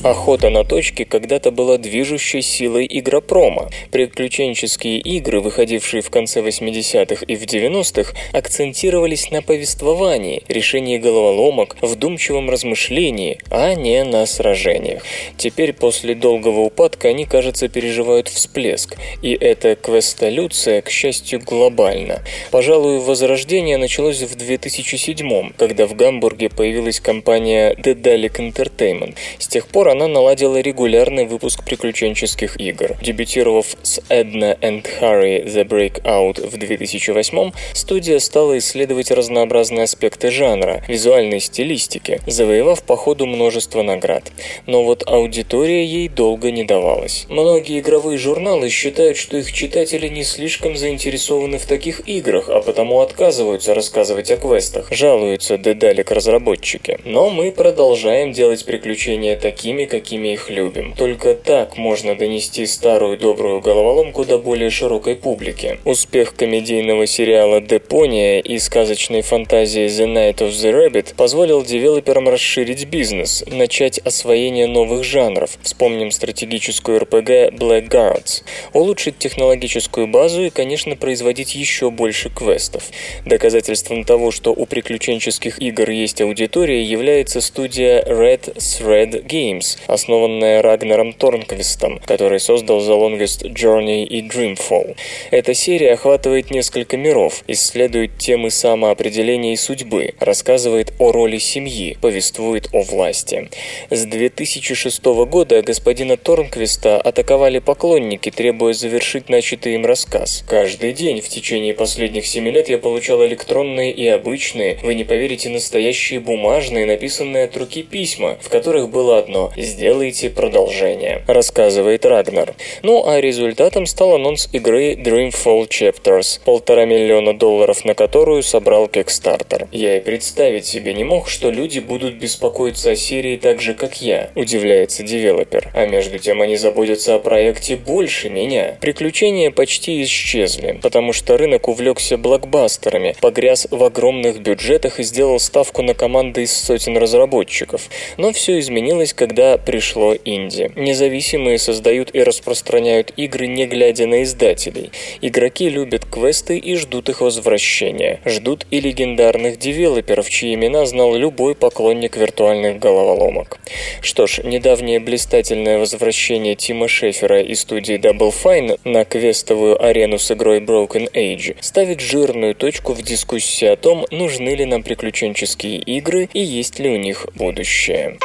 Охота 0.06 0.50
на 0.50 0.62
точки 0.62 1.02
когда-то 1.02 1.50
была 1.50 1.78
движущей 1.78 2.40
силой 2.40 2.86
игропрома. 2.88 3.70
Приключенческие 3.90 5.00
игры, 5.00 5.40
выходившие 5.40 6.00
в 6.00 6.10
конце 6.10 6.42
80-х 6.42 7.24
и 7.26 7.34
в 7.34 7.42
90-х, 7.42 8.12
акцентировались 8.32 9.32
на 9.32 9.42
повествовании, 9.42 10.44
решении 10.46 10.98
головоломок, 10.98 11.76
вдумчивом 11.80 12.50
размышлении, 12.50 13.40
а 13.50 13.74
не 13.74 14.04
на 14.04 14.24
сражениях. 14.26 15.02
Теперь, 15.36 15.72
после 15.72 16.14
долгого 16.14 16.60
упадка, 16.60 17.08
они, 17.08 17.24
кажется, 17.24 17.66
переживают 17.66 18.28
всплеск. 18.28 18.94
И 19.22 19.32
эта 19.32 19.74
квестолюция, 19.74 20.82
к 20.82 20.88
счастью, 20.88 21.40
глобальна. 21.40 22.22
Пожалуй, 22.52 23.00
возрождение 23.00 23.76
началось 23.76 24.22
в 24.22 24.36
2007 24.36 25.50
когда 25.58 25.88
в 25.88 25.96
Гамбурге 25.96 26.48
появилась 26.48 27.00
компания 27.00 27.74
Dedalic 27.74 28.36
Entertainment. 28.36 29.16
С 29.38 29.48
тех 29.48 29.66
пор 29.66 29.95
она 29.95 29.95
наладила 29.98 30.60
регулярный 30.60 31.24
выпуск 31.24 31.64
приключенческих 31.64 32.60
игр. 32.60 32.96
Дебютировав 33.00 33.76
с 33.82 33.98
Edna 34.10 34.58
and 34.60 34.86
Harry 35.00 35.46
The 35.46 35.64
Breakout 35.66 36.46
в 36.46 36.58
2008 36.58 37.52
студия 37.72 38.18
стала 38.18 38.58
исследовать 38.58 39.10
разнообразные 39.10 39.84
аспекты 39.84 40.30
жанра, 40.30 40.84
визуальной 40.86 41.40
стилистики, 41.40 42.20
завоевав 42.26 42.82
по 42.82 42.96
ходу 42.96 43.24
множество 43.26 43.82
наград. 43.82 44.24
Но 44.66 44.84
вот 44.84 45.02
аудитория 45.06 45.84
ей 45.84 46.08
долго 46.08 46.50
не 46.50 46.64
давалась. 46.64 47.24
Многие 47.30 47.80
игровые 47.80 48.18
журналы 48.18 48.68
считают, 48.68 49.16
что 49.16 49.38
их 49.38 49.50
читатели 49.52 50.08
не 50.08 50.24
слишком 50.24 50.76
заинтересованы 50.76 51.58
в 51.58 51.64
таких 51.64 52.06
играх, 52.06 52.50
а 52.50 52.60
потому 52.60 53.00
отказываются 53.00 53.72
рассказывать 53.72 54.30
о 54.30 54.36
квестах, 54.36 54.88
жалуются 54.92 55.56
Дедалик 55.56 56.10
разработчики. 56.10 56.98
Но 57.04 57.30
мы 57.30 57.52
продолжаем 57.52 58.32
делать 58.32 58.64
приключения 58.64 59.36
такими, 59.36 59.85
какими 59.86 60.34
их 60.34 60.50
любим. 60.50 60.94
Только 60.94 61.34
так 61.34 61.76
можно 61.76 62.14
донести 62.14 62.66
старую 62.66 63.18
добрую 63.18 63.60
головоломку 63.60 64.24
до 64.24 64.38
более 64.38 64.70
широкой 64.70 65.16
публики. 65.16 65.78
Успех 65.84 66.34
комедийного 66.34 67.06
сериала 67.06 67.60
«Депония» 67.60 68.40
и 68.40 68.58
сказочной 68.58 69.22
фантазии 69.22 69.86
«The 69.86 70.06
Night 70.06 70.38
of 70.38 70.50
the 70.50 70.72
Rabbit» 70.72 71.14
позволил 71.16 71.64
девелоперам 71.64 72.28
расширить 72.28 72.86
бизнес, 72.86 73.44
начать 73.46 73.98
освоение 73.98 74.66
новых 74.66 75.04
жанров. 75.04 75.58
Вспомним 75.62 76.10
стратегическую 76.10 77.00
RPG 77.00 77.56
Black 77.56 77.88
Guards. 77.88 78.42
Улучшить 78.72 79.18
технологическую 79.18 80.06
базу 80.06 80.44
и, 80.44 80.50
конечно, 80.50 80.96
производить 80.96 81.54
еще 81.54 81.90
больше 81.90 82.30
квестов. 82.30 82.84
Доказательством 83.24 84.04
того, 84.04 84.30
что 84.30 84.52
у 84.52 84.66
приключенческих 84.66 85.60
игр 85.60 85.90
есть 85.90 86.20
аудитория, 86.20 86.82
является 86.82 87.40
студия 87.40 88.02
Red 88.02 88.56
Thread 88.56 89.26
Games, 89.26 89.65
основанная 89.86 90.62
Рагнером 90.62 91.12
Торнквистом, 91.12 92.00
который 92.04 92.40
создал 92.40 92.80
The 92.80 92.98
Longest 92.98 93.42
Journey 93.52 94.04
и 94.04 94.22
Dreamfall. 94.22 94.96
Эта 95.30 95.54
серия 95.54 95.94
охватывает 95.94 96.50
несколько 96.50 96.96
миров, 96.96 97.42
исследует 97.46 98.18
темы 98.18 98.50
самоопределения 98.50 99.52
и 99.52 99.56
судьбы, 99.56 100.14
рассказывает 100.20 100.92
о 100.98 101.12
роли 101.12 101.38
семьи, 101.38 101.96
повествует 102.00 102.68
о 102.72 102.82
власти. 102.82 103.48
С 103.90 104.04
2006 104.04 105.04
года 105.04 105.62
господина 105.62 106.16
Торнквиста 106.16 107.00
атаковали 107.00 107.58
поклонники, 107.58 108.30
требуя 108.30 108.72
завершить 108.72 109.28
начатый 109.28 109.74
им 109.74 109.86
рассказ. 109.86 110.44
Каждый 110.48 110.92
день 110.92 111.20
в 111.20 111.28
течение 111.28 111.74
последних 111.74 112.26
семи 112.26 112.50
лет 112.50 112.68
я 112.68 112.78
получал 112.78 113.24
электронные 113.24 113.92
и 113.92 114.06
обычные, 114.06 114.78
вы 114.82 114.94
не 114.94 115.04
поверите, 115.04 115.48
настоящие 115.48 116.20
бумажные, 116.20 116.86
написанные 116.86 117.44
от 117.44 117.56
руки 117.56 117.82
письма, 117.82 118.36
в 118.40 118.48
которых 118.48 118.90
было 118.90 119.18
одно 119.18 119.52
«Сделайте 119.56 120.28
продолжение», 120.28 121.22
рассказывает 121.26 122.04
Рагнар. 122.04 122.54
Ну 122.82 123.08
а 123.08 123.22
результатом 123.22 123.86
стал 123.86 124.16
анонс 124.16 124.50
игры 124.52 124.92
Dreamfall 124.92 125.66
Chapters, 125.68 126.40
полтора 126.44 126.84
миллиона 126.84 127.32
долларов 127.32 127.86
на 127.86 127.94
которую 127.94 128.42
собрал 128.42 128.86
Kickstarter. 128.86 129.68
Я 129.72 129.96
и 129.96 130.00
представить 130.00 130.66
себе 130.66 130.92
не 130.92 131.04
мог, 131.04 131.28
что 131.28 131.50
люди 131.50 131.78
будут 131.78 132.16
беспокоиться 132.16 132.90
о 132.90 132.96
серии 132.96 133.38
так 133.38 133.62
же, 133.62 133.72
как 133.72 134.02
я, 134.02 134.30
удивляется 134.34 135.02
девелопер. 135.02 135.70
А 135.74 135.86
между 135.86 136.18
тем 136.18 136.42
они 136.42 136.56
заботятся 136.56 137.14
о 137.14 137.18
проекте 137.18 137.76
больше 137.76 138.28
меня. 138.28 138.76
Приключения 138.80 139.50
почти 139.50 140.02
исчезли, 140.02 140.78
потому 140.82 141.14
что 141.14 141.38
рынок 141.38 141.68
увлекся 141.68 142.18
блокбастерами, 142.18 143.16
погряз 143.22 143.66
в 143.70 143.82
огромных 143.82 144.40
бюджетах 144.40 145.00
и 145.00 145.02
сделал 145.02 145.38
ставку 145.38 145.80
на 145.82 145.94
команды 145.94 146.42
из 146.42 146.52
сотен 146.52 146.98
разработчиков. 146.98 147.88
Но 148.18 148.32
все 148.32 148.58
изменилось, 148.58 149.14
когда 149.14 149.45
пришло 149.56 150.14
инди. 150.24 150.70
Независимые 150.76 151.58
создают 151.58 152.14
и 152.14 152.22
распространяют 152.22 153.12
игры, 153.16 153.46
не 153.46 153.66
глядя 153.66 154.06
на 154.06 154.22
издателей. 154.22 154.90
Игроки 155.20 155.68
любят 155.68 156.04
квесты 156.04 156.58
и 156.58 156.74
ждут 156.74 157.08
их 157.08 157.20
возвращения. 157.20 158.20
Ждут 158.24 158.66
и 158.70 158.80
легендарных 158.80 159.58
девелоперов, 159.58 160.28
чьи 160.28 160.54
имена 160.54 160.84
знал 160.86 161.14
любой 161.14 161.54
поклонник 161.54 162.16
виртуальных 162.16 162.78
головоломок. 162.78 163.58
Что 164.00 164.26
ж, 164.26 164.40
недавнее 164.44 165.00
блистательное 165.00 165.78
возвращение 165.78 166.54
Тима 166.54 166.88
Шефера 166.88 167.40
и 167.40 167.54
студии 167.54 167.96
Double 167.96 168.32
Fine 168.32 168.80
на 168.84 169.04
квестовую 169.04 169.82
арену 169.82 170.18
с 170.18 170.30
игрой 170.30 170.60
Broken 170.60 171.10
Age 171.12 171.56
ставит 171.60 172.00
жирную 172.00 172.54
точку 172.54 172.92
в 172.92 173.02
дискуссии 173.02 173.66
о 173.66 173.76
том, 173.76 174.04
нужны 174.10 174.50
ли 174.50 174.64
нам 174.64 174.82
приключенческие 174.82 175.78
игры 175.78 176.28
и 176.32 176.40
есть 176.40 176.78
ли 176.78 176.90
у 176.90 176.96
них 176.96 177.26
будущее. 177.34 178.18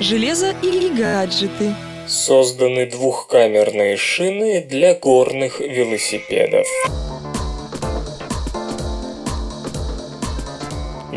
Железо 0.00 0.54
или 0.62 0.88
гаджеты. 0.88 1.74
Созданы 2.06 2.86
двухкамерные 2.86 3.96
шины 3.96 4.62
для 4.62 4.94
горных 4.94 5.60
велосипедов. 5.60 6.66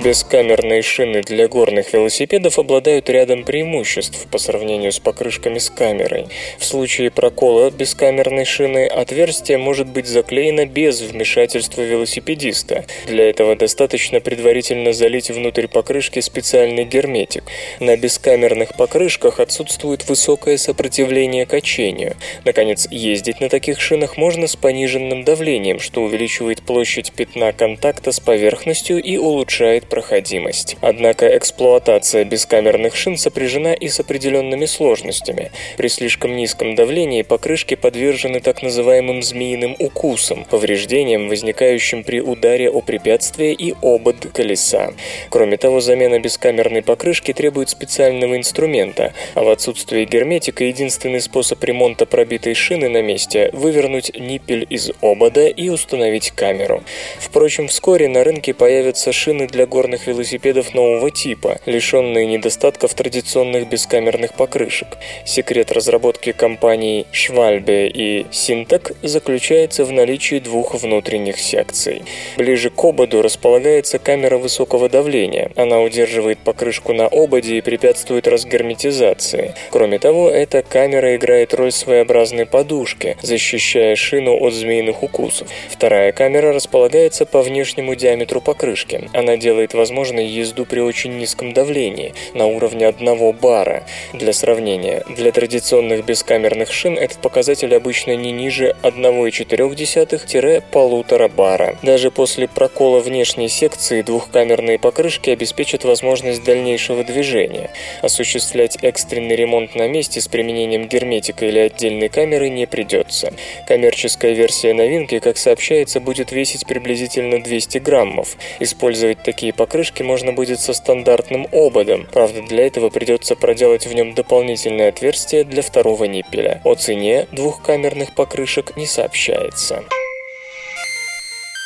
Бескамерные 0.04 0.82
шины 0.82 1.22
для 1.22 1.48
горных 1.48 1.94
велосипедов 1.94 2.58
обладают 2.58 3.08
рядом 3.08 3.44
преимуществ 3.44 4.26
по 4.32 4.40
сравнению 4.40 4.92
с 4.92 4.98
покрышками 4.98 5.60
с 5.60 5.70
камерой. 5.70 6.26
В 6.58 6.66
случае 6.66 7.12
прокола 7.12 7.70
бескамерной 7.70 8.46
шины 8.46 8.88
отверстие 8.88 9.60
может 9.60 9.86
быть 9.88 10.08
заклеено 10.08 10.66
без 10.66 11.02
вмешательства 11.02 11.84
велосипедиста. 11.84 12.86
Для 13.06 13.30
этого 13.30 13.56
достаточно 13.56 14.22
предварительно 14.22 14.92
залить 14.92 15.30
внутрь 15.30 15.68
покрышки 15.68 16.20
специальный 16.20 16.84
герметик. 16.84 17.44
На 17.80 17.96
бескамерных 17.96 18.76
покрышках 18.76 19.40
отсутствует 19.40 20.10
высокое 20.10 20.58
сопротивление 20.58 21.46
качению. 21.46 22.16
Наконец, 22.44 22.88
ездить 22.90 23.40
на 23.40 23.50
таких 23.50 23.80
шинах 23.80 24.18
можно 24.18 24.48
с 24.48 24.56
пониженным 24.56 25.24
давлением, 25.24 25.80
что 25.80 26.02
увеличивает 26.02 26.64
площадь 26.64 27.12
пятна 27.12 27.54
контакта 27.54 28.12
с 28.12 28.20
поверхностью 28.20 29.00
и 29.00 29.18
улучшает 29.18 29.91
проходимость. 29.92 30.78
Однако 30.82 31.28
эксплуатация 31.38 32.24
бескамерных 32.24 32.96
шин 32.96 33.18
сопряжена 33.18 33.74
и 33.74 33.90
с 33.90 34.00
определенными 34.00 34.66
сложностями. 34.66 35.52
При 35.78 35.90
слишком 35.90 36.36
низком 36.36 36.76
давлении 36.76 37.24
покрышки 37.24 37.76
подвержены 37.76 38.40
так 38.40 38.64
называемым 38.64 39.22
змеиным 39.22 39.76
укусам, 39.80 40.46
повреждениям, 40.46 41.28
возникающим 41.28 42.04
при 42.06 42.22
ударе 42.22 42.70
о 42.70 42.82
препятствие 42.82 43.54
и 43.54 43.76
обод 43.82 44.28
колеса. 44.34 44.94
Кроме 45.30 45.58
того, 45.58 45.82
замена 45.82 46.20
бескамерной 46.20 46.84
покрышки 46.84 47.34
требует 47.34 47.70
специального 47.70 48.38
инструмента, 48.38 49.14
а 49.36 49.44
в 49.44 49.50
отсутствии 49.50 50.06
герметика 50.06 50.64
единственный 50.64 51.20
способ 51.20 51.62
ремонта 51.64 52.06
пробитой 52.06 52.54
шины 52.54 52.88
на 52.88 53.02
месте– 53.02 53.50
вывернуть 53.54 54.18
ниппель 54.18 54.66
из 54.70 54.92
обода 55.02 55.48
и 55.48 55.68
установить 55.68 56.32
камеру. 56.32 56.82
Впрочем, 57.20 57.68
вскоре 57.68 58.08
на 58.08 58.24
рынке 58.24 58.54
появятся 58.54 59.12
шины 59.12 59.48
для 59.48 59.66
городов 59.66 59.81
горных 59.82 60.06
велосипедов 60.06 60.76
нового 60.76 61.10
типа, 61.10 61.58
лишенные 61.66 62.28
недостатков 62.28 62.94
традиционных 62.94 63.68
бескамерных 63.68 64.36
покрышек. 64.36 64.90
Секрет 65.26 65.72
разработки 65.72 66.34
компаний 66.34 67.08
Schwalbe 67.12 67.88
и 67.88 68.28
Syntec 68.32 68.96
заключается 69.02 69.84
в 69.84 69.92
наличии 69.92 70.38
двух 70.38 70.76
внутренних 70.76 71.40
секций. 71.40 72.04
Ближе 72.38 72.70
к 72.70 72.84
ободу 72.84 73.24
располагается 73.24 73.98
камера 73.98 74.38
высокого 74.38 74.88
давления. 74.88 75.50
Она 75.56 75.80
удерживает 75.82 76.38
покрышку 76.38 76.94
на 76.94 77.08
ободе 77.08 77.58
и 77.58 77.62
препятствует 77.62 78.28
разгерметизации. 78.28 79.56
Кроме 79.72 79.98
того, 79.98 80.30
эта 80.30 80.62
камера 80.62 81.16
играет 81.16 81.56
роль 81.56 81.72
своеобразной 81.72 82.46
подушки, 82.46 83.18
защищая 83.24 83.96
шину 83.96 84.38
от 84.38 84.54
змеиных 84.54 85.02
укусов. 85.02 85.48
Вторая 85.70 86.12
камера 86.12 86.54
располагается 86.54 87.26
по 87.26 87.42
внешнему 87.42 87.96
диаметру 87.96 88.42
покрышки. 88.42 89.10
Она 89.14 89.38
делает 89.38 89.71
делает 89.72 89.74
возможной 89.74 90.28
езду 90.28 90.66
при 90.66 90.80
очень 90.80 91.18
низком 91.18 91.54
давлении, 91.54 92.14
на 92.34 92.46
уровне 92.46 92.88
1 92.88 93.32
бара. 93.34 93.84
Для 94.14 94.32
сравнения, 94.34 95.04
для 95.10 95.32
традиционных 95.32 96.06
бескамерных 96.06 96.72
шин 96.72 96.98
этот 96.98 97.18
показатель 97.20 97.76
обычно 97.76 98.16
не 98.16 98.32
ниже 98.32 98.76
1,4-1,5 98.84 101.30
бара. 101.30 101.78
Даже 101.84 102.12
после 102.12 102.48
прокола 102.48 103.00
внешней 103.00 103.50
секции 103.50 104.02
двухкамерные 104.02 104.80
покрышки 104.80 105.32
обеспечат 105.32 105.84
возможность 105.84 106.44
дальнейшего 106.44 107.04
движения. 107.04 107.70
Осуществлять 108.02 108.78
экстренный 108.82 109.36
ремонт 109.36 109.76
на 109.76 109.88
месте 109.88 110.22
с 110.22 110.28
применением 110.28 110.88
герметика 110.88 111.46
или 111.46 111.60
отдельной 111.60 112.10
камеры 112.10 112.50
не 112.50 112.66
придется. 112.68 113.34
Коммерческая 113.68 114.34
версия 114.34 114.74
новинки, 114.74 115.20
как 115.20 115.38
сообщается, 115.38 116.00
будет 116.00 116.32
весить 116.32 116.66
приблизительно 116.66 117.42
200 117.42 117.80
граммов. 117.80 118.38
Использовать 118.60 119.24
такие 119.24 119.54
покрышки 119.62 120.02
можно 120.02 120.34
будет 120.34 120.60
со 120.60 120.74
стандартным 120.74 121.48
ободом, 121.52 122.08
правда 122.12 122.42
для 122.42 122.66
этого 122.66 122.90
придется 122.90 123.36
проделать 123.36 123.86
в 123.86 123.94
нем 123.94 124.16
дополнительное 124.16 124.90
отверстие 124.90 125.44
для 125.44 125.62
второго 125.62 126.06
ниппеля. 126.06 126.62
О 126.64 126.74
цене 126.74 127.28
двухкамерных 127.32 128.16
покрышек 128.16 128.76
не 128.76 128.88
сообщается. 128.88 129.84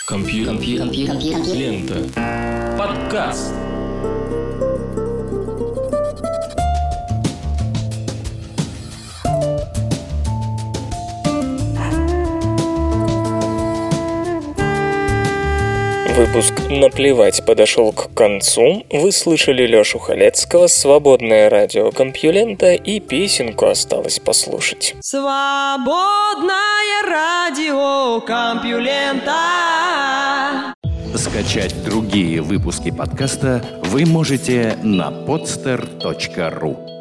Компьютер. 0.09 0.91
Лента. 0.91 1.95
Подкаст. 2.77 3.53
Выпуск 16.17 16.54
«Наплевать» 16.69 17.45
подошел 17.45 17.91
к 17.91 18.11
концу. 18.15 18.83
Вы 18.91 19.11
слышали 19.11 19.67
Лёшу 19.67 19.99
Халецкого, 19.99 20.65
«Свободное 20.65 21.49
радио 21.49 21.91
Компьюлента» 21.91 22.73
и 22.73 22.99
песенку 22.99 23.67
осталось 23.67 24.19
послушать. 24.19 24.95
Свободное 24.99 26.55
радио 27.07 28.19
Компьюлента. 28.21 29.35
Скачать 31.15 31.75
другие 31.85 32.41
выпуски 32.41 32.89
подкаста 32.89 33.63
вы 33.83 34.05
можете 34.05 34.77
на 34.81 35.11
podster.ru 35.11 36.94